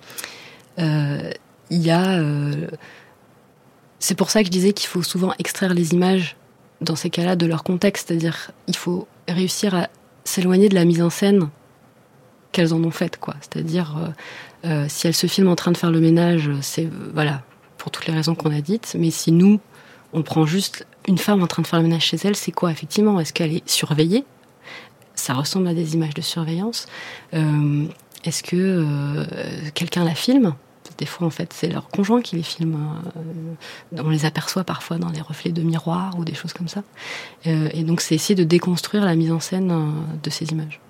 il 1.68 1.82
y 1.82 1.90
a. 1.90 2.22
c'est 3.98 4.14
pour 4.14 4.30
ça 4.30 4.40
que 4.40 4.46
je 4.46 4.50
disais 4.50 4.72
qu'il 4.72 4.88
faut 4.88 5.02
souvent 5.02 5.34
extraire 5.38 5.74
les 5.74 5.92
images 5.92 6.38
dans 6.80 6.96
ces 6.96 7.10
cas-là 7.10 7.36
de 7.36 7.46
leur 7.46 7.64
contexte, 7.64 8.08
c'est-à-dire 8.08 8.50
il 8.66 8.76
faut 8.76 9.08
réussir 9.28 9.74
à 9.74 9.88
s'éloigner 10.24 10.68
de 10.68 10.74
la 10.74 10.84
mise 10.84 11.02
en 11.02 11.10
scène 11.10 11.48
qu'elles 12.52 12.72
en 12.72 12.82
ont 12.82 12.90
faite, 12.90 13.18
quoi. 13.18 13.34
C'est-à-dire 13.40 13.96
euh, 13.98 14.68
euh, 14.68 14.86
si 14.88 15.06
elles 15.06 15.14
se 15.14 15.26
filment 15.26 15.48
en 15.48 15.56
train 15.56 15.72
de 15.72 15.76
faire 15.76 15.90
le 15.90 16.00
ménage, 16.00 16.50
c'est 16.60 16.86
euh, 16.86 17.10
voilà 17.12 17.42
pour 17.76 17.90
toutes 17.90 18.06
les 18.06 18.14
raisons 18.14 18.34
qu'on 18.34 18.50
a 18.50 18.60
dites, 18.60 18.96
mais 18.98 19.10
si 19.10 19.32
nous 19.32 19.60
on 20.12 20.22
prend 20.22 20.46
juste 20.46 20.86
une 21.06 21.18
femme 21.18 21.42
en 21.42 21.46
train 21.46 21.62
de 21.62 21.66
faire 21.66 21.78
le 21.80 21.84
ménage 21.86 22.04
chez 22.04 22.18
elle, 22.24 22.36
c'est 22.36 22.52
quoi 22.52 22.70
effectivement? 22.70 23.20
Est-ce 23.20 23.32
qu'elle 23.32 23.54
est 23.54 23.68
surveillée? 23.68 24.24
Ça 25.14 25.34
ressemble 25.34 25.68
à 25.68 25.74
des 25.74 25.94
images 25.94 26.14
de 26.14 26.22
surveillance. 26.22 26.86
Est-ce 27.32 28.42
que 28.42 29.26
quelqu'un 29.74 30.04
la 30.04 30.14
filme? 30.14 30.54
Des 30.98 31.06
fois, 31.06 31.26
en 31.26 31.30
fait, 31.30 31.52
c'est 31.52 31.68
leur 31.68 31.88
conjoint 31.88 32.20
qui 32.20 32.36
les 32.36 32.42
filme. 32.42 32.76
Euh, 33.16 34.02
on 34.02 34.10
les 34.10 34.24
aperçoit 34.24 34.64
parfois 34.64 34.98
dans 34.98 35.10
des 35.10 35.20
reflets 35.20 35.52
de 35.52 35.62
miroir 35.62 36.18
ou 36.18 36.24
des 36.24 36.34
choses 36.34 36.52
comme 36.52 36.68
ça. 36.68 36.82
et 37.44 37.82
donc, 37.84 38.00
c'est 38.00 38.14
essayer 38.14 38.34
de 38.34 38.44
déconstruire 38.44 39.04
la 39.04 39.14
mise 39.14 39.32
en 39.32 39.40
scène 39.40 39.72
de 40.22 40.30
ces 40.30 40.46
images. 40.46 40.80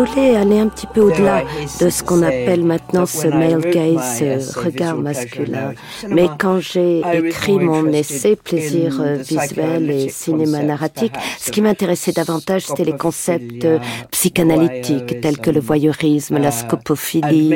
Aller 0.00 0.58
un 0.58 0.68
petit 0.68 0.86
peu 0.86 1.00
au-delà 1.00 1.42
de 1.80 1.90
ce 1.90 2.02
qu'on 2.02 2.22
appelle 2.22 2.64
maintenant 2.64 3.06
ce 3.06 3.26
male 3.28 3.60
gaze, 3.70 4.22
euh, 4.22 4.38
regard 4.56 4.96
masculin. 4.96 5.74
Mais 6.08 6.28
quand 6.38 6.60
j'ai 6.60 7.02
écrit 7.14 7.58
mon 7.58 7.86
essai 7.92 8.36
Plaisir 8.36 9.00
euh, 9.00 9.16
visuel 9.16 9.90
et 9.90 10.08
cinéma 10.08 10.62
narratique, 10.62 11.12
ce 11.38 11.50
qui 11.50 11.60
m'intéressait 11.60 12.12
davantage, 12.12 12.66
c'était 12.66 12.84
les 12.84 12.96
concepts 12.96 13.64
euh, 13.64 13.78
psychanalytiques 14.10 15.20
tels 15.20 15.38
que 15.38 15.50
le 15.50 15.60
voyeurisme, 15.60 16.38
la 16.38 16.50
scopophilie. 16.50 17.54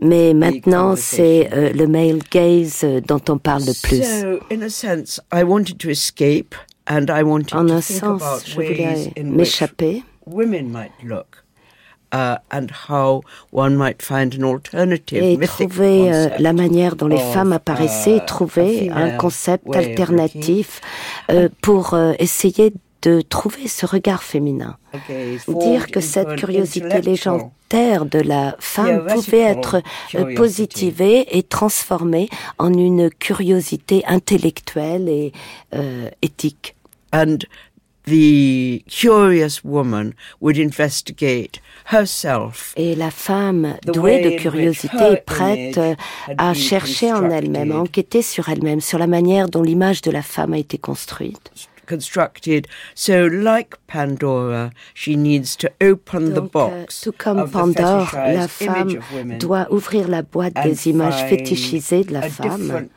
mais 0.00 0.34
maintenant, 0.34 0.94
c'est 0.96 1.50
le 1.52 1.86
male 1.86 2.18
gaze 2.30 2.84
dont 3.06 3.20
on 3.28 3.38
parle 3.38 3.64
le 3.64 3.74
plus. 3.82 4.06
En 7.52 7.68
un 7.68 7.80
sens, 7.80 8.22
je 8.46 8.54
voulais 8.54 9.12
m'échapper 9.22 10.02
et 15.12 15.38
trouver 15.46 16.12
euh, 16.12 16.28
la 16.38 16.52
manière 16.52 16.96
dont 16.96 17.08
les 17.08 17.18
femmes 17.18 17.52
apparaissaient, 17.52 18.18
uh, 18.18 18.26
trouver 18.26 18.90
un 18.90 19.10
concept 19.10 19.74
alternatif 19.74 20.80
euh, 21.30 21.48
pour 21.62 21.94
euh, 21.94 22.12
essayer 22.18 22.72
de 23.02 23.20
trouver 23.20 23.68
ce 23.68 23.86
regard 23.86 24.22
féminin. 24.22 24.78
Dire 25.48 25.88
que 25.88 26.00
cette 26.00 26.36
curiosité 26.36 27.02
légendaire 27.02 28.06
de 28.06 28.18
la 28.18 28.56
femme 28.58 29.06
pouvait 29.06 29.42
être 29.42 29.82
positivée 30.34 31.36
et 31.36 31.42
transformée 31.42 32.28
en 32.58 32.72
une 32.72 33.10
curiosité 33.10 34.02
intellectuelle 34.06 35.08
et 35.08 35.32
éthique. 36.22 36.75
The 38.06 38.84
curious 38.88 39.64
woman 39.64 40.14
would 40.40 40.58
investigate 40.58 41.60
herself. 41.90 42.72
Et 42.76 42.94
la 42.94 43.10
femme 43.10 43.74
douée 43.84 44.22
de 44.22 44.38
curiosité 44.38 44.96
est 44.96 45.24
prête 45.26 45.80
à 46.38 46.54
chercher 46.54 47.12
en 47.12 47.28
elle-même, 47.30 47.72
à 47.72 47.80
enquêter 47.80 48.22
sur 48.22 48.48
elle-même, 48.48 48.80
sur 48.80 49.00
la 49.00 49.08
manière 49.08 49.48
dont 49.48 49.62
l'image 49.62 50.02
de 50.02 50.12
la 50.12 50.22
femme 50.22 50.52
a 50.52 50.58
été 50.58 50.78
construite 50.78 51.50
constructed. 51.86 52.66
So, 52.94 53.26
like 53.26 53.76
Pandora, 53.86 54.70
she 54.94 55.16
needs 55.16 55.56
to 55.56 55.68
open 55.80 56.34
the 56.34 56.40
box. 56.40 57.00
Tout 57.02 57.14
comme 57.16 57.48
Pandore, 57.50 58.10
la 58.14 58.48
femme 58.48 58.98
doit 59.38 59.66
ouvrir 59.70 60.08
la 60.08 60.22
boîte 60.22 60.54
des 60.64 60.88
images 60.88 61.24
fétichisées 61.28 62.04
de 62.04 62.12
la 62.12 62.22
femme 62.22 62.88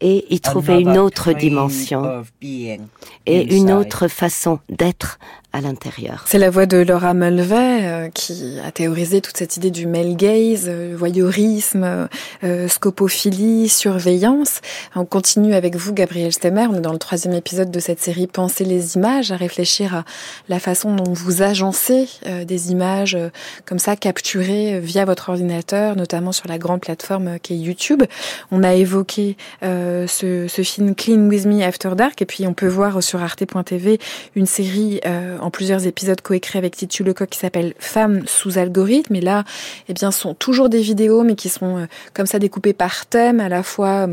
et 0.00 0.26
y 0.34 0.40
trouver 0.40 0.80
une 0.80 0.98
autre 0.98 1.32
dimension 1.32 2.24
et 2.40 3.54
une 3.54 3.72
autre 3.72 4.08
façon 4.08 4.60
d'être 4.68 5.18
à 5.52 5.60
l'intérieur. 5.60 6.24
C'est 6.26 6.38
la 6.38 6.50
voix 6.50 6.66
de 6.66 6.78
Laura 6.78 7.12
Mulvey 7.14 7.80
euh, 7.82 8.08
qui 8.08 8.58
a 8.64 8.70
théorisé 8.70 9.20
toute 9.20 9.36
cette 9.36 9.56
idée 9.56 9.70
du 9.70 9.86
male 9.86 10.16
gaze, 10.16 10.64
euh, 10.66 10.94
voyeurisme, 10.96 12.08
euh, 12.42 12.68
scopophilie, 12.68 13.68
surveillance. 13.68 14.60
On 14.96 15.04
continue 15.04 15.54
avec 15.54 15.76
vous, 15.76 15.92
Gabriel 15.92 16.32
Stemmer. 16.32 16.66
On 16.70 16.76
est 16.76 16.80
dans 16.80 16.92
le 16.92 16.98
troisième 16.98 17.34
épisode 17.34 17.70
de 17.72 17.80
cette 17.80 18.00
série 18.00 18.26
Penser 18.26 18.64
les 18.64 18.96
images, 18.96 19.32
à 19.32 19.36
réfléchir 19.36 19.94
à 19.96 20.04
la 20.48 20.60
façon 20.60 20.94
dont 20.94 21.12
vous 21.12 21.42
agencez 21.42 22.08
des 22.46 22.70
images 22.70 23.18
comme 23.66 23.78
ça 23.78 23.96
capturées 23.96 24.78
via 24.80 25.04
votre 25.04 25.30
ordinateur, 25.30 25.96
notamment 25.96 26.32
sur 26.32 26.46
la 26.48 26.58
grande 26.58 26.80
plateforme 26.80 27.38
qui 27.40 27.54
est 27.54 27.56
YouTube. 27.56 28.04
On 28.50 28.62
a 28.62 28.74
évoqué 28.74 29.36
ce, 29.62 30.62
film 30.62 30.94
Clean 30.94 31.28
With 31.28 31.46
Me 31.46 31.62
After 31.62 31.90
Dark 31.96 32.22
et 32.22 32.26
puis 32.26 32.46
on 32.46 32.54
peut 32.54 32.68
voir 32.68 33.02
sur 33.02 33.22
arte.tv 33.22 33.98
une 34.36 34.46
série 34.46 35.00
en 35.40 35.50
plusieurs 35.50 35.86
épisodes 35.86 36.20
coécrits 36.20 36.58
avec 36.58 36.76
Titu 36.76 37.02
Lecoq 37.02 37.28
qui 37.28 37.38
s'appelle 37.38 37.74
Femmes 37.78 38.22
sous 38.26 38.58
algorithme. 38.58 39.14
Et 39.14 39.20
là, 39.20 39.44
eh 39.88 39.94
bien, 39.94 40.10
sont 40.10 40.34
toujours 40.34 40.68
des 40.68 40.80
vidéos, 40.80 41.22
mais 41.22 41.34
qui 41.34 41.48
sont 41.48 41.78
euh, 41.78 41.86
comme 42.14 42.26
ça 42.26 42.38
découpées 42.38 42.72
par 42.72 43.06
thème, 43.06 43.40
à 43.40 43.48
la 43.48 43.62
fois 43.62 44.08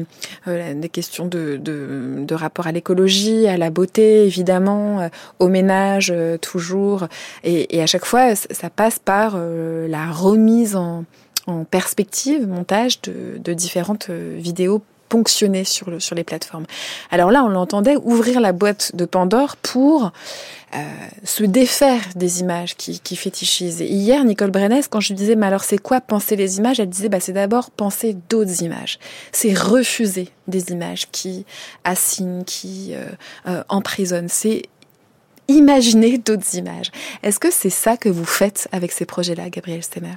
euh, 0.47 0.73
des 0.73 0.89
questions 0.89 1.27
de, 1.27 1.59
de 1.61 2.35
rapport 2.35 2.67
à 2.67 2.71
l'écologie, 2.71 3.47
à 3.49 3.57
la 3.57 3.69
beauté, 3.69 4.25
évidemment, 4.25 5.01
euh, 5.01 5.09
au 5.39 5.47
ménage, 5.47 6.13
toujours. 6.41 7.07
Et, 7.43 7.81
à 7.81 7.85
chaque 7.85 8.05
fois, 8.05 8.35
ça 8.35 8.69
passe 8.69 8.99
par 8.99 9.37
la 9.37 10.11
remise 10.11 10.75
en, 10.75 11.05
perspective, 11.71 12.47
montage 12.47 13.01
de 13.01 13.53
différentes 13.53 14.09
vidéos 14.11 14.83
ponctionner 15.09 15.63
sur, 15.63 15.89
le, 15.89 15.99
sur 15.99 16.15
les 16.15 16.23
plateformes. 16.23 16.65
Alors 17.11 17.31
là, 17.31 17.43
on 17.43 17.49
l'entendait 17.49 17.97
ouvrir 17.97 18.39
la 18.39 18.53
boîte 18.53 18.95
de 18.95 19.05
Pandore 19.05 19.57
pour 19.57 20.11
euh, 20.75 20.77
se 21.23 21.43
défaire 21.43 22.01
des 22.15 22.41
images 22.41 22.75
qui, 22.75 22.99
qui 22.99 23.15
fétichisent. 23.15 23.81
Et 23.81 23.87
hier, 23.87 24.23
Nicole 24.23 24.51
Brennes, 24.51 24.81
quand 24.89 24.99
je 24.99 25.09
lui 25.09 25.15
disais, 25.15 25.35
mais 25.35 25.47
alors 25.47 25.63
c'est 25.63 25.79
quoi 25.79 25.99
penser 25.99 26.35
les 26.35 26.59
images 26.59 26.79
Elle 26.79 26.89
disait, 26.89 27.09
bah, 27.09 27.19
c'est 27.19 27.33
d'abord 27.33 27.71
penser 27.71 28.15
d'autres 28.29 28.61
images. 28.61 28.99
C'est 29.31 29.53
refuser 29.53 30.29
des 30.47 30.71
images 30.71 31.07
qui 31.11 31.45
assignent, 31.83 32.43
qui 32.43 32.91
euh, 32.93 33.07
euh, 33.47 33.63
emprisonnent. 33.67 34.29
C'est 34.29 34.63
imaginer 35.47 36.19
d'autres 36.19 36.55
images. 36.55 36.91
Est-ce 37.23 37.39
que 37.39 37.49
c'est 37.49 37.71
ça 37.71 37.97
que 37.97 38.09
vous 38.09 38.25
faites 38.25 38.67
avec 38.71 38.91
ces 38.91 39.05
projets-là, 39.05 39.49
Gabriel 39.49 39.83
Stemmer? 39.83 40.15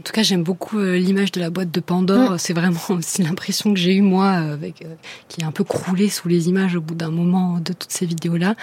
En 0.00 0.02
tout 0.02 0.12
cas, 0.12 0.22
j'aime 0.22 0.42
beaucoup 0.42 0.78
euh, 0.78 0.96
l'image 0.96 1.30
de 1.30 1.40
la 1.40 1.50
boîte 1.50 1.70
de 1.70 1.80
Pandore. 1.80 2.32
Mm. 2.32 2.38
C'est 2.38 2.54
vraiment 2.54 2.80
aussi 2.88 3.22
l'impression 3.22 3.74
que 3.74 3.78
j'ai 3.78 3.94
eue 3.94 4.02
moi, 4.02 4.30
avec 4.30 4.82
euh, 4.82 4.94
qui 5.28 5.42
est 5.42 5.44
un 5.44 5.52
peu 5.52 5.62
croulée 5.62 6.08
sous 6.08 6.26
les 6.26 6.48
images 6.48 6.74
au 6.74 6.80
bout 6.80 6.94
d'un 6.94 7.10
moment 7.10 7.58
de 7.58 7.74
toutes 7.74 7.90
ces 7.90 8.06
vidéos-là. 8.06 8.54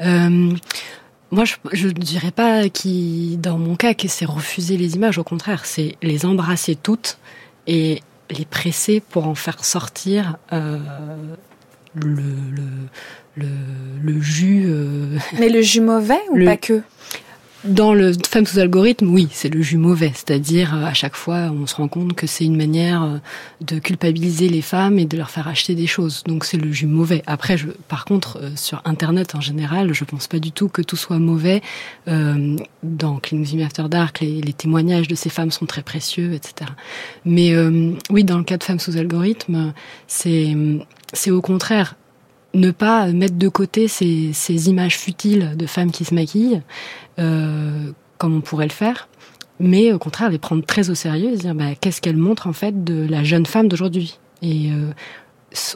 Euh, 0.00 0.52
moi, 1.32 1.44
je 1.72 1.88
ne 1.88 1.92
dirais 1.92 2.30
pas 2.30 2.68
qui, 2.68 3.36
dans 3.40 3.58
mon 3.58 3.74
cas, 3.74 3.94
que 3.94 4.06
c'est 4.06 4.24
refuser 4.24 4.76
les 4.76 4.94
images. 4.94 5.18
Au 5.18 5.24
contraire, 5.24 5.66
c'est 5.66 5.96
les 6.00 6.26
embrasser 6.26 6.76
toutes 6.76 7.18
et 7.66 8.00
les 8.30 8.44
presser 8.44 9.00
pour 9.00 9.26
en 9.26 9.34
faire 9.34 9.64
sortir 9.64 10.36
euh, 10.52 10.78
le, 11.94 12.22
le, 12.54 12.62
le, 13.36 13.48
le, 14.00 14.20
jus. 14.20 14.64
Euh, 14.66 15.18
Mais 15.40 15.48
le 15.48 15.60
jus 15.60 15.80
mauvais 15.80 16.20
ou 16.30 16.44
pas 16.44 16.56
que? 16.56 16.82
Dans 17.64 17.94
le 17.94 18.12
Femmes 18.28 18.46
sous 18.46 18.58
algorithme, 18.58 19.08
oui, 19.08 19.28
c'est 19.30 19.48
le 19.48 19.62
jus 19.62 19.78
mauvais. 19.78 20.12
C'est-à-dire, 20.14 20.74
euh, 20.74 20.84
à 20.84 20.94
chaque 20.94 21.16
fois, 21.16 21.50
on 21.52 21.66
se 21.66 21.74
rend 21.76 21.88
compte 21.88 22.14
que 22.14 22.26
c'est 22.26 22.44
une 22.44 22.56
manière 22.56 23.02
euh, 23.02 23.16
de 23.60 23.78
culpabiliser 23.78 24.48
les 24.48 24.62
femmes 24.62 24.98
et 24.98 25.06
de 25.06 25.16
leur 25.16 25.30
faire 25.30 25.48
acheter 25.48 25.74
des 25.74 25.86
choses. 25.86 26.22
Donc, 26.24 26.44
c'est 26.44 26.56
le 26.56 26.70
jus 26.72 26.86
mauvais. 26.86 27.22
Après, 27.26 27.56
je, 27.56 27.68
par 27.88 28.04
contre, 28.04 28.38
euh, 28.42 28.50
sur 28.56 28.82
Internet 28.84 29.34
en 29.34 29.40
général, 29.40 29.94
je 29.94 30.04
pense 30.04 30.26
pas 30.26 30.38
du 30.38 30.52
tout 30.52 30.68
que 30.68 30.82
tout 30.82 30.96
soit 30.96 31.18
mauvais. 31.18 31.62
Euh, 32.08 32.56
dans 32.82 33.16
Clean 33.18 33.42
After 33.64 33.84
Dark, 33.88 34.20
les, 34.20 34.40
les, 34.40 34.52
témoignages 34.52 35.08
de 35.08 35.14
ces 35.14 35.30
femmes 35.30 35.50
sont 35.50 35.66
très 35.66 35.82
précieux, 35.82 36.34
etc. 36.34 36.70
Mais 37.24 37.54
oui, 38.10 38.24
dans 38.24 38.38
le 38.38 38.44
cas 38.44 38.56
de 38.56 38.64
Femmes 38.64 38.78
sous 38.78 38.96
algorithme, 38.96 39.72
c'est 40.06 40.54
c'est 41.12 41.30
au 41.30 41.40
contraire 41.40 41.96
ne 42.54 42.70
pas 42.70 43.06
mettre 43.08 43.36
de 43.36 43.48
côté 43.48 43.88
ces, 43.88 44.32
ces, 44.32 44.68
images 44.68 44.98
futiles 44.98 45.56
de 45.56 45.66
femmes 45.66 45.90
qui 45.90 46.04
se 46.04 46.14
maquillent, 46.14 46.62
euh, 47.18 47.90
comme 48.18 48.36
on 48.36 48.40
pourrait 48.40 48.66
le 48.66 48.72
faire, 48.72 49.08
mais 49.60 49.92
au 49.92 49.98
contraire 49.98 50.30
les 50.30 50.38
prendre 50.38 50.64
très 50.64 50.90
au 50.90 50.94
sérieux 50.94 51.32
et 51.32 51.36
se 51.36 51.42
dire 51.42 51.54
bah, 51.54 51.74
qu'est-ce 51.80 52.00
qu'elle 52.00 52.16
montre 52.16 52.46
en 52.46 52.52
fait 52.52 52.84
de 52.84 53.06
la 53.08 53.24
jeune 53.24 53.46
femme 53.46 53.68
d'aujourd'hui? 53.68 54.18
Et 54.42 54.70
euh, 54.70 54.92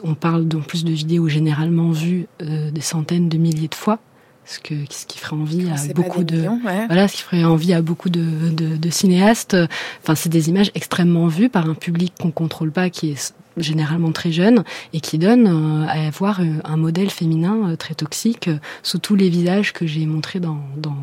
on 0.03 0.15
parle 0.15 0.47
en 0.55 0.61
plus 0.61 0.83
de 0.83 0.91
vidéos 0.91 1.27
généralement 1.27 1.91
vues 1.91 2.27
euh, 2.41 2.71
des 2.71 2.81
centaines 2.81 3.29
de 3.29 3.37
milliers 3.37 3.67
de 3.67 3.75
fois. 3.75 3.99
Ce, 4.45 4.59
que, 4.59 4.73
ce 4.89 5.05
qui 5.05 5.19
ferait 5.19 5.35
envie 5.35 5.69
à 5.69 5.93
beaucoup 5.93 6.23
de 6.23 6.47
voilà 6.87 7.07
ce 7.07 7.17
qui 7.17 7.21
ferait 7.21 7.43
envie 7.43 7.71
à 7.71 7.83
beaucoup 7.83 8.09
de, 8.09 8.49
de, 8.49 8.77
de 8.77 8.89
cinéastes 8.89 9.55
enfin 10.01 10.15
c'est 10.15 10.29
des 10.29 10.49
images 10.49 10.71
extrêmement 10.73 11.27
vues 11.27 11.49
par 11.49 11.69
un 11.69 11.75
public 11.75 12.13
qu'on 12.19 12.31
contrôle 12.31 12.71
pas 12.71 12.89
qui 12.89 13.11
est 13.11 13.35
généralement 13.57 14.11
très 14.11 14.31
jeune 14.31 14.63
et 14.93 14.99
qui 14.99 15.17
donne 15.17 15.47
euh, 15.47 15.87
à 15.87 16.07
avoir 16.07 16.41
euh, 16.41 16.45
un 16.63 16.77
modèle 16.77 17.09
féminin 17.09 17.69
euh, 17.69 17.75
très 17.75 17.93
toxique 17.93 18.49
sous 18.83 18.99
tous 18.99 19.15
les 19.15 19.29
visages 19.29 19.73
que 19.73 19.85
j'ai 19.85 20.05
montrés 20.05 20.39
dans, 20.39 20.59
dans, 20.77 20.95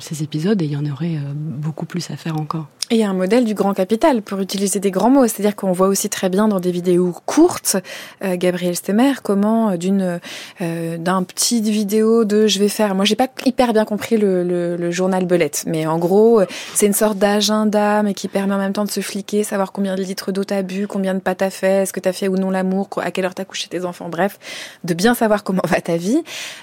ces 0.00 0.22
épisodes 0.22 0.62
et 0.62 0.64
il 0.64 0.70
y 0.70 0.76
en 0.76 0.86
aurait 0.86 1.18
beaucoup 1.34 1.84
plus 1.84 2.08
à 2.12 2.16
faire 2.16 2.36
encore. 2.40 2.68
Et 2.90 3.04
un 3.04 3.12
modèle 3.12 3.44
du 3.44 3.52
grand 3.52 3.74
capital, 3.74 4.22
pour 4.22 4.40
utiliser 4.40 4.80
des 4.80 4.90
grands 4.90 5.10
mots. 5.10 5.26
C'est-à-dire 5.26 5.54
qu'on 5.54 5.72
voit 5.72 5.88
aussi 5.88 6.08
très 6.08 6.30
bien 6.30 6.48
dans 6.48 6.58
des 6.58 6.70
vidéos 6.70 7.14
courtes, 7.26 7.76
euh, 8.24 8.36
Gabriel 8.36 8.74
Stemmer, 8.74 9.12
comment 9.22 9.76
d'une 9.76 10.20
euh, 10.62 10.96
d'un 10.96 11.22
petit 11.22 11.60
vidéo 11.60 12.24
de 12.24 12.46
je 12.46 12.58
vais 12.58 12.70
faire. 12.70 12.94
Moi, 12.94 13.04
j'ai 13.04 13.14
pas 13.14 13.28
hyper 13.44 13.74
bien 13.74 13.84
compris 13.84 14.16
le, 14.16 14.42
le, 14.42 14.90
journal 14.90 15.26
Belette, 15.26 15.64
mais 15.66 15.86
en 15.86 15.98
gros, 15.98 16.40
c'est 16.74 16.86
une 16.86 16.94
sorte 16.94 17.18
d'agenda, 17.18 18.02
mais 18.02 18.14
qui 18.14 18.26
permet 18.26 18.54
en 18.54 18.58
même 18.58 18.72
temps 18.72 18.86
de 18.86 18.90
se 18.90 19.00
fliquer, 19.00 19.44
savoir 19.44 19.70
combien 19.72 19.94
de 19.94 20.02
litres 20.02 20.32
d'eau 20.32 20.44
t'as 20.44 20.62
bu, 20.62 20.86
combien 20.86 21.12
de 21.12 21.20
pas 21.20 21.34
t'as 21.34 21.50
est-ce 21.82 21.92
que 21.92 22.00
t'as 22.00 22.12
fait 22.12 22.28
ou 22.28 22.36
non 22.36 22.50
l'amour, 22.50 22.88
à 22.98 23.10
quelle 23.10 23.24
heure 23.24 23.34
t'as 23.34 23.44
couché 23.44 23.68
tes 23.68 23.84
enfants, 23.84 24.08
bref, 24.08 24.38
de 24.84 24.94
bien 24.94 25.14
savoir 25.14 25.44
comment 25.44 25.62
va 25.68 25.80
ta 25.80 25.96
vie. 25.96 26.22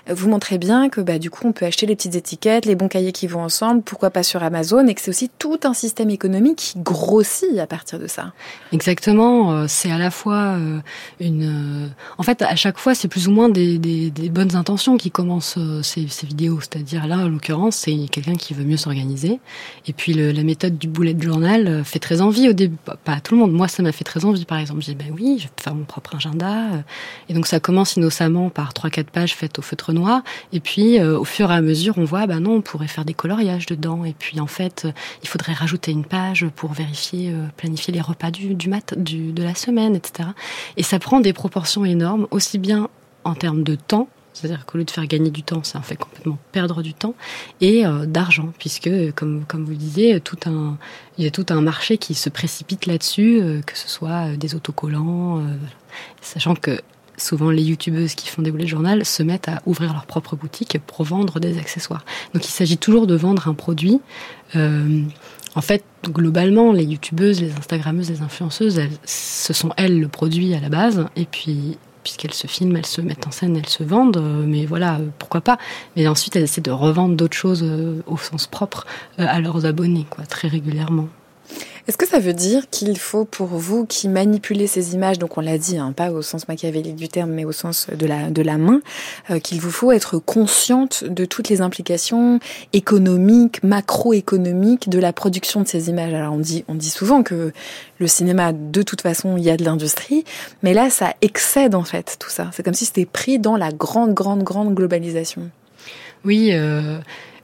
Vous 0.10 0.30
montrez 0.30 0.58
bien 0.58 0.90
que 0.90 1.02
bah 1.02 1.20
du 1.20 1.30
coup, 1.30 1.48
on 1.48 1.52
peut 1.52 1.66
acheter 1.66 1.86
les 1.86 1.96
petites 1.96 2.16
étiquettes, 2.16 2.66
les 2.66 2.76
bons 2.76 2.88
cahiers 2.88 3.12
qui 3.12 3.28
vont 3.28 3.42
ensemble, 3.42 3.82
pourquoi 3.82 4.10
pas 4.10 4.24
sur 4.24 4.44
Amazon, 4.44 4.88
et 4.88 4.94
que 4.94 5.02
c'est 5.02 5.10
aussi 5.10 5.30
tout 5.40 5.60
un 5.64 5.74
système 5.74 6.10
économique 6.10 6.58
qui 6.58 6.80
grossit 6.80 7.60
à 7.60 7.68
partir 7.68 8.00
de 8.00 8.08
ça. 8.08 8.34
Exactement, 8.72 9.52
euh, 9.52 9.66
c'est 9.68 9.92
à 9.92 9.98
la 9.98 10.12
fois 10.12 10.58
euh, 10.58 10.80
une... 11.20 11.86
Euh, 11.86 11.88
en 12.18 12.24
fait, 12.24 12.42
à 12.42 12.56
chaque 12.56 12.78
fois, 12.78 12.96
c'est 12.96 13.08
plus 13.08 13.28
ou 13.28 13.32
moins 13.32 13.50
des, 13.50 14.12
bonnes 14.30 14.56
intentions 14.56 14.98
qui 14.98 15.12
commencent 15.12 15.60
ces, 15.82 16.08
vidéos. 16.26 16.60
C'est-à-dire 16.62 17.08
là, 17.08 17.18
en 17.20 17.30
l'occurrence, 17.30 17.76
c'est 17.76 17.96
quelqu'un 18.12 18.36
qui 18.36 18.54
veut 18.54 18.64
mieux 18.64 18.78
s'organiser. 18.78 19.40
Et 19.88 19.94
puis 19.94 20.14
la 20.14 20.44
méthode 20.44 20.78
du 20.78 20.88
bullet 20.88 21.16
journal 21.20 21.84
fait 21.84 22.00
très 22.00 22.22
envie 22.22 22.50
au 22.50 22.54
début. 22.54 22.76
Pas 23.04 23.14
à 23.14 23.20
tout 23.20 23.36
le 23.36 23.42
monde. 23.42 23.52
Moi, 23.52 23.68
ça 23.68 23.84
m'a 23.84 23.92
fait 23.92 24.04
très 24.04 24.26
envie, 24.26 24.46
par 24.46 24.58
exemple. 24.58 24.82
Ben 24.98 25.05
oui, 25.12 25.38
je 25.40 25.44
vais 25.46 25.54
faire 25.58 25.76
mon 25.76 25.86
propre 25.86 26.16
agenda. 26.16 26.84
Et 27.30 27.34
donc 27.34 27.48
ça 27.48 27.60
commence 27.60 27.96
innocemment 27.96 28.50
par 28.50 28.74
trois 28.74 28.90
quatre 28.90 29.10
pages 29.10 29.36
faites 29.36 29.60
au 29.60 29.62
feutre 29.62 29.94
noir. 29.94 30.22
Et 30.54 30.60
puis, 30.60 31.02
au 31.02 31.26
fur 31.26 31.52
et 31.52 31.56
à 31.56 31.62
mesure, 31.62 31.98
on 31.98 32.06
voit, 32.06 32.28
ben 32.28 32.40
non, 32.40 32.56
on 32.56 32.62
pourrait 32.62 32.88
faire 32.88 33.06
des 33.06 33.14
coloriages 33.14 33.66
dedans. 33.66 34.06
Et 34.06 34.14
puis, 34.18 34.40
en 34.40 34.48
fait, 34.48 34.88
il 35.24 35.30
faudrait 35.30 35.54
rajouter 35.54 35.92
une 35.92 36.06
page 36.06 36.46
pour 36.56 36.74
vérifier, 36.74 37.32
euh, 37.32 37.48
planifier 37.58 37.94
les 37.94 38.02
repas 38.02 38.32
du, 38.32 38.56
du 38.56 38.70
mat, 38.70 38.98
du, 38.98 39.32
de 39.32 39.44
la 39.44 39.56
semaine, 39.56 39.96
etc. 39.96 40.30
Et 40.78 40.84
ça 40.84 41.00
prend 41.00 41.20
des 41.20 41.34
proportions 41.34 41.86
énormes, 41.86 42.28
aussi 42.32 42.58
bien 42.58 42.90
en 43.24 43.34
termes 43.34 43.64
de 43.64 43.76
temps, 43.76 44.08
c'est-à-dire 44.36 44.66
qu'au 44.66 44.78
lieu 44.78 44.84
de 44.84 44.92
faire 44.92 45.08
gagner 45.08 45.32
du 45.32 45.42
temps, 45.42 45.64
ça 45.64 45.80
en 45.80 45.82
fait 45.82 45.96
complètement 45.96 46.38
perdre 46.52 46.84
du 46.84 46.94
temps 46.94 47.16
et 47.62 47.86
euh, 47.86 48.06
d'argent, 48.06 48.52
puisque 48.60 48.90
comme 49.16 49.46
comme 49.48 49.66
vous 49.66 49.72
le 49.72 49.78
disiez, 49.78 50.20
tout 50.20 50.38
un 50.46 50.78
il 51.18 51.24
y 51.24 51.28
a 51.28 51.32
tout 51.32 51.46
un 51.50 51.62
marché 51.62 51.98
qui 51.98 52.14
se 52.14 52.30
précipite 52.30 52.86
là-dessus, 52.86 53.40
euh, 53.42 53.62
que 53.62 53.78
ce 53.78 53.90
soit 53.90 54.36
des 54.38 54.54
autocollants, 54.54 55.42
sachant 56.22 56.56
que 56.56 56.80
souvent 57.18 57.50
les 57.50 57.64
youtubeuses 57.64 58.16
qui 58.16 58.28
font 58.28 58.42
des 58.42 58.52
boulets 58.52 58.66
de 58.66 58.70
journal 58.70 59.06
se 59.06 59.24
mettent 59.24 59.48
à 59.48 59.62
ouvrir 59.66 59.94
leur 59.94 60.06
propre 60.06 60.36
boutique 60.36 60.78
pour 60.86 61.04
vendre 61.06 61.40
des 61.40 61.58
accessoires. 61.58 62.04
Donc 62.34 62.46
il 62.46 62.52
s'agit 62.52 62.78
toujours 62.78 63.08
de 63.08 63.16
vendre 63.16 63.48
un 63.48 63.54
produit. 63.54 64.02
Euh, 64.56 65.04
en 65.56 65.62
fait, 65.62 65.84
globalement, 66.04 66.74
les 66.74 66.84
youtubeuses, 66.84 67.42
les 67.42 67.54
instagrammeuses, 67.54 68.10
les 68.10 68.22
influenceuses, 68.22 68.78
elles, 68.78 68.92
ce 69.06 69.54
sont 69.54 69.72
elles 69.78 70.00
le 70.00 70.08
produit 70.10 70.54
à 70.54 70.60
la 70.60 70.68
base. 70.68 71.06
Et 71.16 71.26
puis, 71.26 71.78
puisqu'elles 72.06 72.36
se 72.36 72.46
filment, 72.46 72.78
elles 72.78 72.86
se 72.86 73.02
mettent 73.02 73.26
en 73.26 73.32
scène, 73.32 73.58
elles 73.58 73.68
se 73.68 73.84
vendent. 73.84 74.18
Euh, 74.18 74.46
mais 74.46 74.68
voilà, 74.68 74.98
euh, 74.98 75.08
pourquoi 75.18 75.42
pas. 75.42 75.58
Mais 75.96 76.08
ensuite, 76.08 76.36
elles 76.36 76.44
essaient 76.44 76.62
de 76.62 76.70
revendre 76.70 77.16
d'autres 77.16 77.36
choses 77.36 77.64
euh, 77.64 78.04
au 78.06 78.18
sens 78.18 78.46
propre 78.46 78.86
à 79.18 79.42
leurs 79.42 79.66
abonnés, 79.66 80.06
quoi, 80.10 80.24
très 80.26 80.48
régulièrement. 80.48 81.10
Est-ce 81.88 81.98
que 81.98 82.08
ça 82.08 82.18
veut 82.18 82.34
dire 82.34 82.68
qu'il 82.72 82.98
faut 82.98 83.26
pour 83.26 83.46
vous 83.46 83.86
qui 83.86 84.10
manipulez 84.10 84.66
ces 84.66 84.96
images, 84.96 85.20
donc 85.20 85.38
on 85.38 85.42
l'a 85.42 85.60
dit, 85.60 85.78
hein, 85.78 85.94
pas 85.96 86.10
au 86.10 86.24
sens 86.24 86.48
machiavélique 86.48 86.96
du 86.96 87.10
terme, 87.10 87.30
mais 87.30 87.46
au 87.46 87.52
sens 87.52 87.88
de 87.94 88.08
la, 88.08 88.32
de 88.32 88.42
la 88.42 88.58
main, 88.58 88.82
euh, 89.30 89.38
qu'il 89.38 89.62
vous 89.62 89.70
faut 89.70 89.92
être 89.92 90.18
consciente 90.18 91.04
de 91.04 91.26
toutes 91.26 91.48
les 91.48 91.62
implications 91.62 92.40
économiques, 92.74 93.62
macroéconomiques 93.62 94.90
de 94.90 94.98
la 94.98 95.14
production 95.14 95.62
de 95.62 95.68
ces 95.68 95.90
images? 95.90 96.12
Alors 96.12 96.34
on 96.34 96.40
dit, 96.40 96.66
on 96.68 96.74
dit 96.74 96.90
souvent 96.90 97.22
que 97.22 97.54
le 98.00 98.08
cinéma, 98.08 98.52
de 98.52 98.82
toute 98.82 99.02
façon, 99.02 99.38
il 99.38 99.44
y 99.44 99.52
a 99.52 99.58
de 99.58 99.64
l'industrie, 99.64 100.24
mais 100.64 100.74
là 100.74 100.90
ça 100.90 101.14
excède 101.22 101.76
en 101.76 101.84
fait 101.84 102.16
tout 102.18 102.32
ça. 102.32 102.50
C'est 102.54 102.64
comme 102.64 102.74
si 102.74 102.86
c'était 102.86 103.06
pris 103.06 103.38
dans 103.38 103.58
la 103.58 103.72
grande, 103.72 104.16
grande, 104.16 104.42
grande 104.42 104.74
globalisation. 104.74 105.52
Oui, 106.24 106.50
euh, 106.52 106.98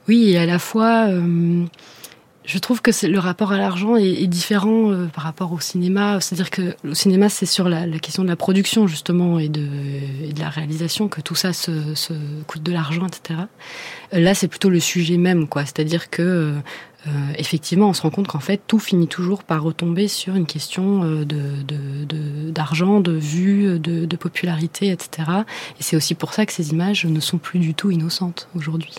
oui, 0.08 0.36
à 0.36 0.46
la 0.46 0.58
fois... 0.58 1.06
Euh 1.10 1.64
je 2.44 2.58
trouve 2.58 2.82
que 2.82 2.90
le 3.06 3.18
rapport 3.18 3.52
à 3.52 3.58
l'argent 3.58 3.96
est, 3.96 4.08
est, 4.08 4.26
différent 4.26 4.90
euh, 4.90 5.06
par 5.06 5.24
rapport 5.24 5.52
au 5.52 5.60
cinéma. 5.60 6.20
C'est-à-dire 6.20 6.50
que 6.50 6.74
le 6.82 6.94
cinéma, 6.94 7.28
c'est 7.28 7.46
sur 7.46 7.68
la, 7.68 7.86
la, 7.86 7.98
question 7.98 8.24
de 8.24 8.28
la 8.28 8.36
production 8.36 8.86
justement 8.86 9.38
et 9.38 9.48
de, 9.48 9.66
et 10.24 10.32
de 10.32 10.40
la 10.40 10.48
réalisation 10.48 11.08
que 11.08 11.20
tout 11.20 11.34
ça 11.34 11.52
se, 11.52 11.94
se 11.94 12.12
coûte 12.46 12.62
de 12.62 12.72
l'argent, 12.72 13.06
etc. 13.06 13.40
Euh, 14.12 14.20
là, 14.20 14.34
c'est 14.34 14.48
plutôt 14.48 14.70
le 14.70 14.80
sujet 14.80 15.18
même, 15.18 15.46
quoi. 15.46 15.64
C'est-à-dire 15.64 16.10
que 16.10 16.54
euh, 17.06 17.10
effectivement, 17.36 17.88
on 17.88 17.92
se 17.92 18.02
rend 18.02 18.10
compte 18.10 18.28
qu'en 18.28 18.40
fait, 18.40 18.60
tout 18.66 18.78
finit 18.78 19.08
toujours 19.08 19.42
par 19.44 19.62
retomber 19.62 20.08
sur 20.08 20.34
une 20.34 20.46
question 20.46 21.02
euh, 21.04 21.24
de 21.24 22.50
d'argent, 22.50 23.00
de, 23.00 23.12
de, 23.12 23.18
vue, 23.18 23.78
de, 23.78 24.04
de 24.04 24.16
popularité, 24.16 24.90
etc. 24.90 25.28
Et 25.78 25.82
c'est 25.82 25.96
aussi 25.96 26.14
pour 26.14 26.32
ça 26.32 26.44
que 26.46 26.52
ces 26.52 26.70
images 26.70 27.04
ne 27.06 27.20
sont 27.20 27.38
plus 27.38 27.58
du 27.58 27.74
tout 27.74 27.90
innocentes 27.90 28.48
aujourd'hui. 28.54 28.94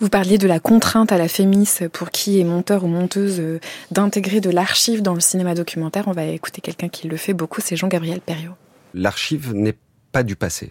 Vous 0.00 0.08
parliez 0.08 0.38
de 0.38 0.46
la 0.46 0.60
contrainte 0.60 1.12
à 1.12 1.18
la 1.18 1.28
Fémis 1.28 1.68
pour 1.92 2.10
qui 2.10 2.40
est 2.40 2.44
monteur 2.44 2.84
ou 2.84 2.88
monteuse 2.88 3.40
euh, 3.40 3.60
d'intégrer 3.90 4.40
de 4.40 4.50
l'archive 4.50 5.02
dans 5.02 5.14
le 5.14 5.20
cinéma 5.20 5.54
documentaire. 5.54 6.04
On 6.08 6.12
va 6.12 6.24
écouter 6.24 6.60
quelqu'un 6.60 6.88
qui 6.88 7.08
le 7.08 7.16
fait 7.16 7.34
beaucoup, 7.34 7.60
c'est 7.60 7.76
Jean-Gabriel 7.76 8.20
Perriot. 8.20 8.52
L'archive 8.94 9.54
n'est 9.54 9.76
pas 10.12 10.22
du 10.22 10.36
passé. 10.36 10.70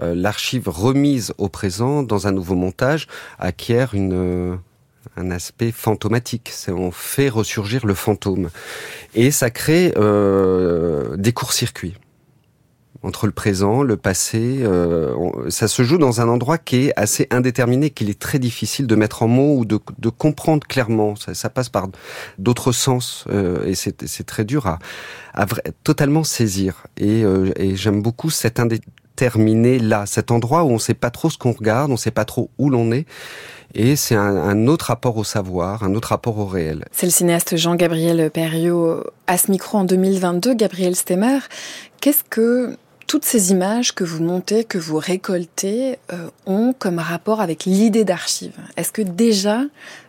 Euh, 0.00 0.14
l'archive 0.14 0.68
remise 0.68 1.34
au 1.38 1.48
présent 1.48 2.02
dans 2.02 2.26
un 2.26 2.32
nouveau 2.32 2.54
montage 2.54 3.08
acquiert 3.38 3.94
une, 3.94 4.58
un 5.16 5.30
aspect 5.30 5.72
fantomatique. 5.72 6.52
On 6.68 6.90
fait 6.90 7.28
ressurgir 7.28 7.86
le 7.86 7.94
fantôme. 7.94 8.50
Et 9.14 9.30
ça 9.30 9.50
crée 9.50 9.92
euh, 9.96 11.16
des 11.16 11.32
courts-circuits 11.32 11.94
entre 13.02 13.26
le 13.26 13.32
présent, 13.32 13.82
le 13.82 13.96
passé. 13.96 14.58
Euh, 14.62 15.14
ça 15.48 15.68
se 15.68 15.82
joue 15.82 15.98
dans 15.98 16.20
un 16.20 16.28
endroit 16.28 16.58
qui 16.58 16.86
est 16.86 16.92
assez 16.96 17.26
indéterminé, 17.30 17.90
qu'il 17.90 18.10
est 18.10 18.18
très 18.18 18.38
difficile 18.38 18.86
de 18.86 18.94
mettre 18.94 19.22
en 19.22 19.28
mots 19.28 19.56
ou 19.56 19.64
de, 19.64 19.78
de 19.98 20.08
comprendre 20.08 20.66
clairement. 20.66 21.16
Ça, 21.16 21.34
ça 21.34 21.50
passe 21.50 21.68
par 21.68 21.88
d'autres 22.38 22.72
sens 22.72 23.24
euh, 23.30 23.66
et 23.66 23.74
c'est 23.74 24.26
très 24.26 24.44
dur 24.44 24.66
à, 24.66 24.78
à 25.34 25.46
totalement 25.84 26.24
saisir. 26.24 26.84
Et, 26.96 27.24
euh, 27.24 27.52
et 27.56 27.76
j'aime 27.76 28.02
beaucoup 28.02 28.30
cet 28.30 28.60
indéterminé 28.60 29.78
là, 29.78 30.06
cet 30.06 30.30
endroit 30.30 30.64
où 30.64 30.68
on 30.68 30.74
ne 30.74 30.78
sait 30.78 30.94
pas 30.94 31.10
trop 31.10 31.30
ce 31.30 31.38
qu'on 31.38 31.52
regarde, 31.52 31.90
on 31.90 31.94
ne 31.94 31.98
sait 31.98 32.10
pas 32.10 32.24
trop 32.24 32.50
où 32.58 32.70
l'on 32.70 32.92
est. 32.92 33.06
Et 33.74 33.96
c'est 33.96 34.14
un, 34.14 34.66
autre 34.66 34.86
rapport 34.86 35.16
au 35.16 35.24
savoir, 35.24 35.82
un 35.82 35.94
autre 35.94 36.08
rapport 36.08 36.38
au 36.38 36.44
réel. 36.44 36.84
C'est 36.92 37.06
le 37.06 37.12
cinéaste 37.12 37.56
Jean-Gabriel 37.56 38.30
Perriot 38.30 39.02
à 39.26 39.38
ce 39.38 39.50
micro 39.50 39.78
en 39.78 39.84
2022, 39.84 40.54
Gabriel 40.54 40.94
Stemmer. 40.94 41.38
Qu'est-ce 42.00 42.22
que 42.28 42.76
toutes 43.12 43.26
ces 43.26 43.50
images 43.50 43.94
que 43.94 44.04
vous 44.04 44.24
montez, 44.24 44.64
que 44.64 44.78
vous 44.78 44.96
récoltez, 44.96 45.98
euh, 46.14 46.30
ont 46.46 46.72
comme 46.72 46.98
rapport 46.98 47.42
avec 47.42 47.66
l'idée 47.66 48.04
d'archive. 48.04 48.54
Est-ce 48.78 48.90
que 48.90 49.02
déjà, 49.02 49.64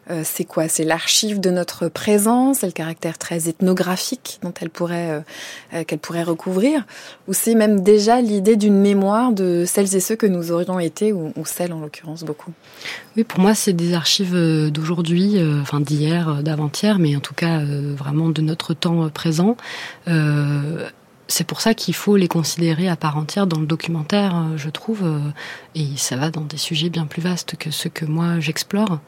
euh, 0.10 0.22
c'est 0.24 0.45
quoi? 0.45 0.70
C'est 0.70 0.86
l'archive 0.86 1.41
de 1.41 1.49
notre 1.49 1.89
présence, 1.89 2.62
le 2.62 2.72
caractère 2.72 3.18
très 3.18 3.49
ethnographique 3.49 4.39
dont 4.41 4.54
elle 4.62 4.70
pourrait, 4.70 5.22
euh, 5.74 5.84
qu'elle 5.84 5.99
pourrait 5.99 6.24
recouvrir, 6.24 6.86
ou 7.28 7.34
c'est 7.34 7.56
même 7.56 7.84
déjà 7.84 8.22
l'idée 8.22 8.56
d'une 8.56 8.80
mémoire 8.80 9.34
de 9.34 9.66
celles 9.68 9.93
et 9.97 9.99
ceux 9.99 10.16
que 10.16 10.26
nous 10.26 10.54
aurions 10.54 10.80
été, 10.80 11.12
ou, 11.12 11.34
ou 11.36 11.45
celles 11.45 11.74
en 11.74 11.82
l'occurrence 11.82 12.24
beaucoup? 12.24 12.54
Oui, 13.18 13.26
pour 13.26 13.41
moi, 13.41 13.54
c'est 13.54 13.74
des 13.74 13.95
archives 13.95 14.34
d'aujourd'hui, 14.72 15.43
enfin 15.62 15.82
d'hier, 15.82 16.41
d'avant-hier, 16.41 16.99
mais 16.99 17.18
en 17.18 17.20
tout 17.20 17.34
cas 17.34 17.62
vraiment 17.66 18.30
de 18.30 18.41
notre 18.41 18.74
temps 18.74 19.10
présent 19.10 19.58
c'est 21.28 21.46
pour 21.46 21.62
ça 21.62 21.74
qu'il 21.74 21.94
faut 21.94 22.18
les 22.18 22.28
considérer 22.28 22.90
à 22.90 22.96
part 22.96 23.18
entière 23.18 23.48
dans 23.48 23.60
le 23.60 23.66
documentaire, 23.66 24.36
euh, 24.36 24.58
je 24.58 24.70
trouve, 24.70 25.04
euh, 25.04 25.20
et 25.76 25.88
ça 25.96 26.16
va 26.16 26.30
dans 26.30 26.42
des 26.42 26.58
sujets 26.58 26.90
bien 26.90 27.06
plus 27.06 27.22
vastes 27.22 27.56
que 27.56 27.72
ceux 27.72 27.90
que 27.90 28.06
moi 28.06 28.40
j'explore. 28.40 29.00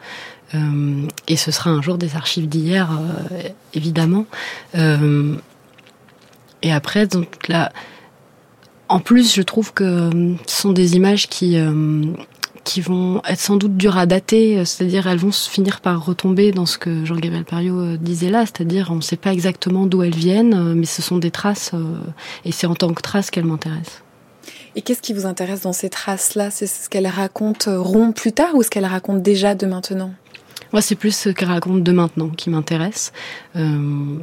Euh, 0.53 1.07
et 1.27 1.35
ce 1.35 1.51
sera 1.51 1.71
un 1.71 1.81
jour 1.81 1.97
des 1.97 2.15
archives 2.15 2.47
d'hier, 2.47 2.89
évidemment. 3.73 4.25
et 6.61 6.71
après, 6.71 7.07
donc 7.07 7.47
là, 7.47 7.71
en 8.87 8.99
plus, 8.99 9.33
je 9.33 9.41
trouve 9.41 9.73
que 9.73 10.35
ce 10.47 10.61
sont 10.61 10.71
des 10.71 10.95
images 10.95 11.27
qui 11.27 11.57
qui 12.65 12.81
vont 12.81 13.21
être 13.25 13.39
sans 13.39 13.55
doute 13.55 13.77
dures 13.77 13.97
à 13.97 14.05
dater, 14.05 14.57
euh, 14.57 14.65
c'est-à-dire 14.65 15.07
elles 15.07 15.19
vont 15.19 15.31
finir 15.31 15.79
par 15.79 16.03
retomber 16.03 16.51
dans 16.51 16.65
ce 16.65 16.77
que 16.77 17.05
Jean-Gabriel 17.05 17.45
Perriot 17.45 17.79
euh, 17.79 17.97
disait 17.97 18.29
là, 18.29 18.41
c'est-à-dire 18.45 18.89
on 18.91 18.95
ne 18.95 19.01
sait 19.01 19.15
pas 19.15 19.31
exactement 19.31 19.85
d'où 19.85 20.03
elles 20.03 20.15
viennent, 20.15 20.53
euh, 20.53 20.73
mais 20.75 20.85
ce 20.85 21.01
sont 21.01 21.17
des 21.17 21.31
traces, 21.31 21.71
et 22.43 22.51
c'est 22.51 22.67
en 22.67 22.75
tant 22.75 22.93
que 22.93 23.01
traces 23.01 23.29
qu'elles 23.29 23.45
m'intéressent. 23.45 24.01
Et 24.75 24.81
qu'est-ce 24.81 25.01
qui 25.01 25.13
vous 25.13 25.25
intéresse 25.25 25.61
dans 25.61 25.73
ces 25.73 25.89
traces-là? 25.89 26.51
C'est 26.51 26.67
ce 26.67 26.89
qu'elles 26.89 27.07
raconteront 27.07 28.11
plus 28.11 28.33
tard 28.33 28.55
ou 28.55 28.63
ce 28.63 28.69
qu'elles 28.69 28.85
racontent 28.85 29.19
déjà 29.19 29.55
de 29.55 29.65
maintenant? 29.65 30.11
Moi, 30.73 30.81
c'est 30.81 30.95
plus 30.95 31.15
ce 31.15 31.29
qu'elles 31.29 31.47
racontent 31.47 31.79
de 31.79 31.91
maintenant 31.93 32.27
qui 32.27 32.49
m'intéresse. 32.49 33.13
Euh, 33.55 34.17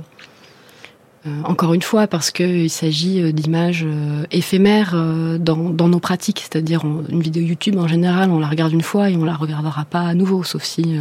encore 1.44 1.72
une 1.72 1.82
fois, 1.82 2.06
parce 2.08 2.30
qu'il 2.32 2.70
s'agit 2.70 3.22
euh, 3.22 3.32
d'images 3.32 3.84
euh, 3.86 4.24
éphémères 4.32 4.94
dans, 5.38 5.56
nos 5.56 6.00
pratiques, 6.00 6.40
c'est-à-dire 6.40 6.84
une 6.84 7.20
vidéo 7.20 7.42
YouTube 7.42 7.78
en 7.78 7.86
général, 7.86 8.30
on 8.30 8.40
la 8.40 8.48
regarde 8.48 8.72
une 8.72 8.82
fois 8.82 9.10
et 9.10 9.16
on 9.16 9.24
la 9.24 9.34
regardera 9.34 9.84
pas 9.84 10.00
à 10.00 10.14
nouveau, 10.14 10.42
sauf 10.42 10.62
si, 10.62 10.96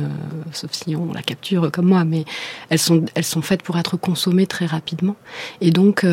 sauf 0.51 0.71
si 0.71 0.95
on 0.95 1.13
la 1.13 1.21
capture 1.21 1.71
comme 1.71 1.87
moi. 1.87 2.03
Mais 2.03 2.25
elles 2.69 2.79
sont, 2.79 3.05
elles 3.15 3.23
sont 3.23 3.41
faites 3.41 3.63
pour 3.63 3.77
être 3.77 3.97
consommées 3.97 4.47
très 4.47 4.65
rapidement, 4.65 5.15
et 5.61 5.71
donc 5.71 6.05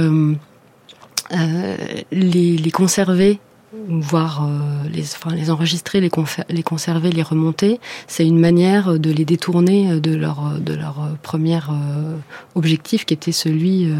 les, 1.31 2.57
les 2.57 2.71
conserver 2.71 3.41
voir 3.73 4.45
euh, 4.45 4.89
les, 4.91 5.03
enfin, 5.03 5.35
les 5.35 5.51
enregistrer, 5.51 6.01
les, 6.01 6.11
les 6.49 6.63
conserver, 6.63 7.11
les 7.11 7.23
remonter, 7.23 7.81
c'est 8.07 8.27
une 8.27 8.39
manière 8.39 8.99
de 8.99 9.11
les 9.11 9.25
détourner 9.25 10.01
de 10.01 10.15
leur, 10.15 10.55
de 10.59 10.75
leur 10.75 10.97
premier 11.23 11.57
euh, 11.57 12.17
objectif 12.55 13.05
qui 13.05 13.15
était 13.15 13.33
celui 13.33 13.87
euh, 13.87 13.95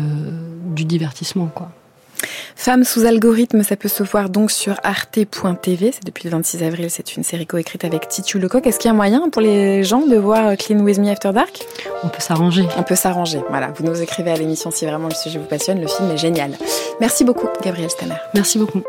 du 0.75 0.85
divertissement. 0.85 1.51
Quoi. 1.55 1.71
Femmes 2.57 2.83
sous 2.83 3.05
algorithme, 3.07 3.63
ça 3.63 3.77
peut 3.77 3.89
se 3.89 4.03
voir 4.03 4.31
donc 4.31 4.51
sur 4.51 4.75
arte.tv. 4.83 5.93
C'est 5.93 6.05
depuis 6.05 6.25
le 6.25 6.31
26 6.31 6.65
avril. 6.65 6.91
C'est 6.91 7.17
une 7.17 7.23
série 7.23 7.47
coécrite 7.47 7.85
avec 7.85 8.09
Titu 8.09 8.41
Lecoq. 8.41 8.67
Est-ce 8.67 8.81
qu'il 8.81 8.89
y 8.89 8.91
a 8.91 8.95
moyen 8.95 9.29
pour 9.31 9.41
les 9.41 9.85
gens 9.85 10.05
de 10.05 10.17
voir 10.17 10.57
Clean 10.57 10.81
With 10.81 10.99
Me 10.99 11.09
After 11.09 11.31
Dark? 11.33 11.65
On 12.03 12.09
peut 12.09 12.21
s'arranger. 12.21 12.67
On 12.77 12.83
peut 12.83 12.97
s'arranger. 12.97 13.41
Voilà. 13.49 13.71
Vous 13.77 13.85
nous 13.85 14.03
écrivez 14.03 14.33
à 14.33 14.37
l'émission 14.37 14.73
si 14.73 14.87
vraiment 14.87 15.09
le 15.09 15.15
sujet 15.15 15.39
vous 15.39 15.47
passionne. 15.47 15.81
Le 15.81 15.87
film 15.87 16.11
est 16.11 16.19
génial. 16.19 16.59
Merci 17.01 17.25
beaucoup, 17.25 17.49
Gabriel 17.63 17.91
Stammer. 17.91 18.17
Merci 18.35 18.59
beaucoup. 18.59 18.83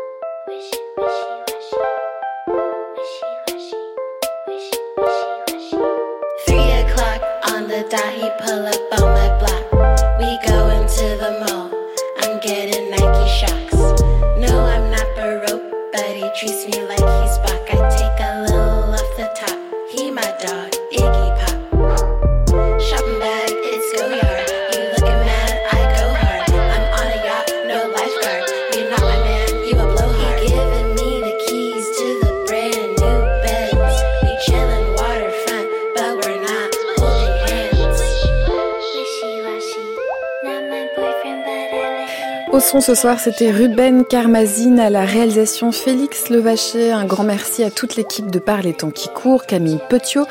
Ce 42.78 42.94
soir, 42.94 43.18
c'était 43.18 43.50
Ruben 43.50 44.04
Carmazine 44.04 44.78
à 44.78 44.90
la 44.90 45.04
réalisation 45.04 45.72
Félix 45.72 46.30
Levacher. 46.30 46.92
Un 46.92 47.04
grand 47.04 47.24
merci 47.24 47.64
à 47.64 47.70
toute 47.70 47.96
l'équipe 47.96 48.30
de 48.30 48.38
Par 48.38 48.62
les 48.62 48.74
temps 48.74 48.92
qui 48.92 49.08
courent, 49.08 49.44
Camille 49.44 49.80
Petiot, 49.88 50.24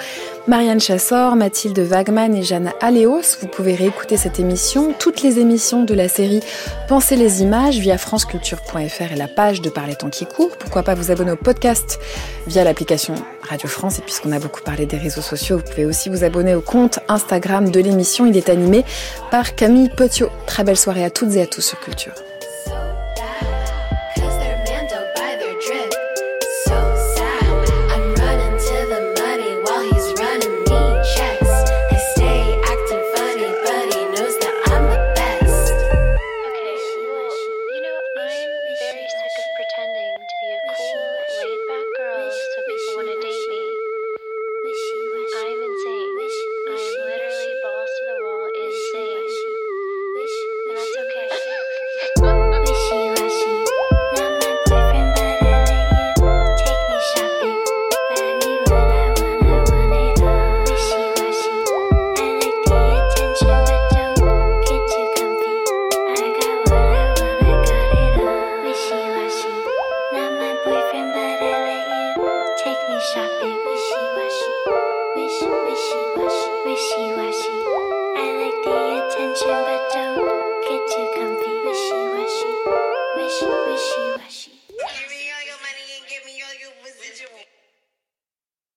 Marianne 0.47 0.79
Chassor, 0.79 1.35
Mathilde 1.35 1.79
Wagman 1.79 2.33
et 2.33 2.43
Jeanne 2.43 2.71
Aléos. 2.79 3.37
Vous 3.41 3.47
pouvez 3.47 3.75
réécouter 3.75 4.15
cette 4.15 4.39
émission, 4.39 4.93
toutes 4.97 5.21
les 5.21 5.39
émissions 5.39 5.83
de 5.83 5.93
la 5.93 6.07
série 6.07 6.39
Pensez 6.87 7.17
les 7.17 7.41
images 7.41 7.77
via 7.79 7.97
franceculture.fr 7.97 9.11
et 9.11 9.17
la 9.17 9.27
page 9.27 9.59
de 9.59 9.69
Par 9.69 9.85
les 9.85 9.95
temps 9.95 10.09
qui 10.09 10.25
courent. 10.25 10.57
Pourquoi 10.57 10.83
pas 10.83 10.95
vous 10.95 11.11
abonner 11.11 11.31
au 11.31 11.35
podcast 11.35 11.99
via 12.47 12.63
l'application 12.63 13.15
Radio 13.41 13.67
France. 13.67 13.99
Et 13.99 14.01
puisqu'on 14.01 14.31
a 14.31 14.39
beaucoup 14.39 14.61
parlé 14.61 14.85
des 14.85 14.97
réseaux 14.97 15.21
sociaux, 15.21 15.57
vous 15.57 15.69
pouvez 15.69 15.85
aussi 15.85 16.07
vous 16.07 16.23
abonner 16.23 16.55
au 16.55 16.61
compte 16.61 16.99
Instagram 17.09 17.69
de 17.69 17.79
l'émission. 17.81 18.25
Il 18.25 18.37
est 18.37 18.47
animé 18.47 18.85
par 19.29 19.55
Camille 19.55 19.89
Petiot. 19.89 20.29
Très 20.45 20.63
belle 20.63 20.77
soirée 20.77 21.03
à 21.03 21.09
toutes 21.09 21.35
et 21.35 21.41
à 21.41 21.47
tous 21.47 21.61
sur 21.61 21.79
Culture. 21.81 22.13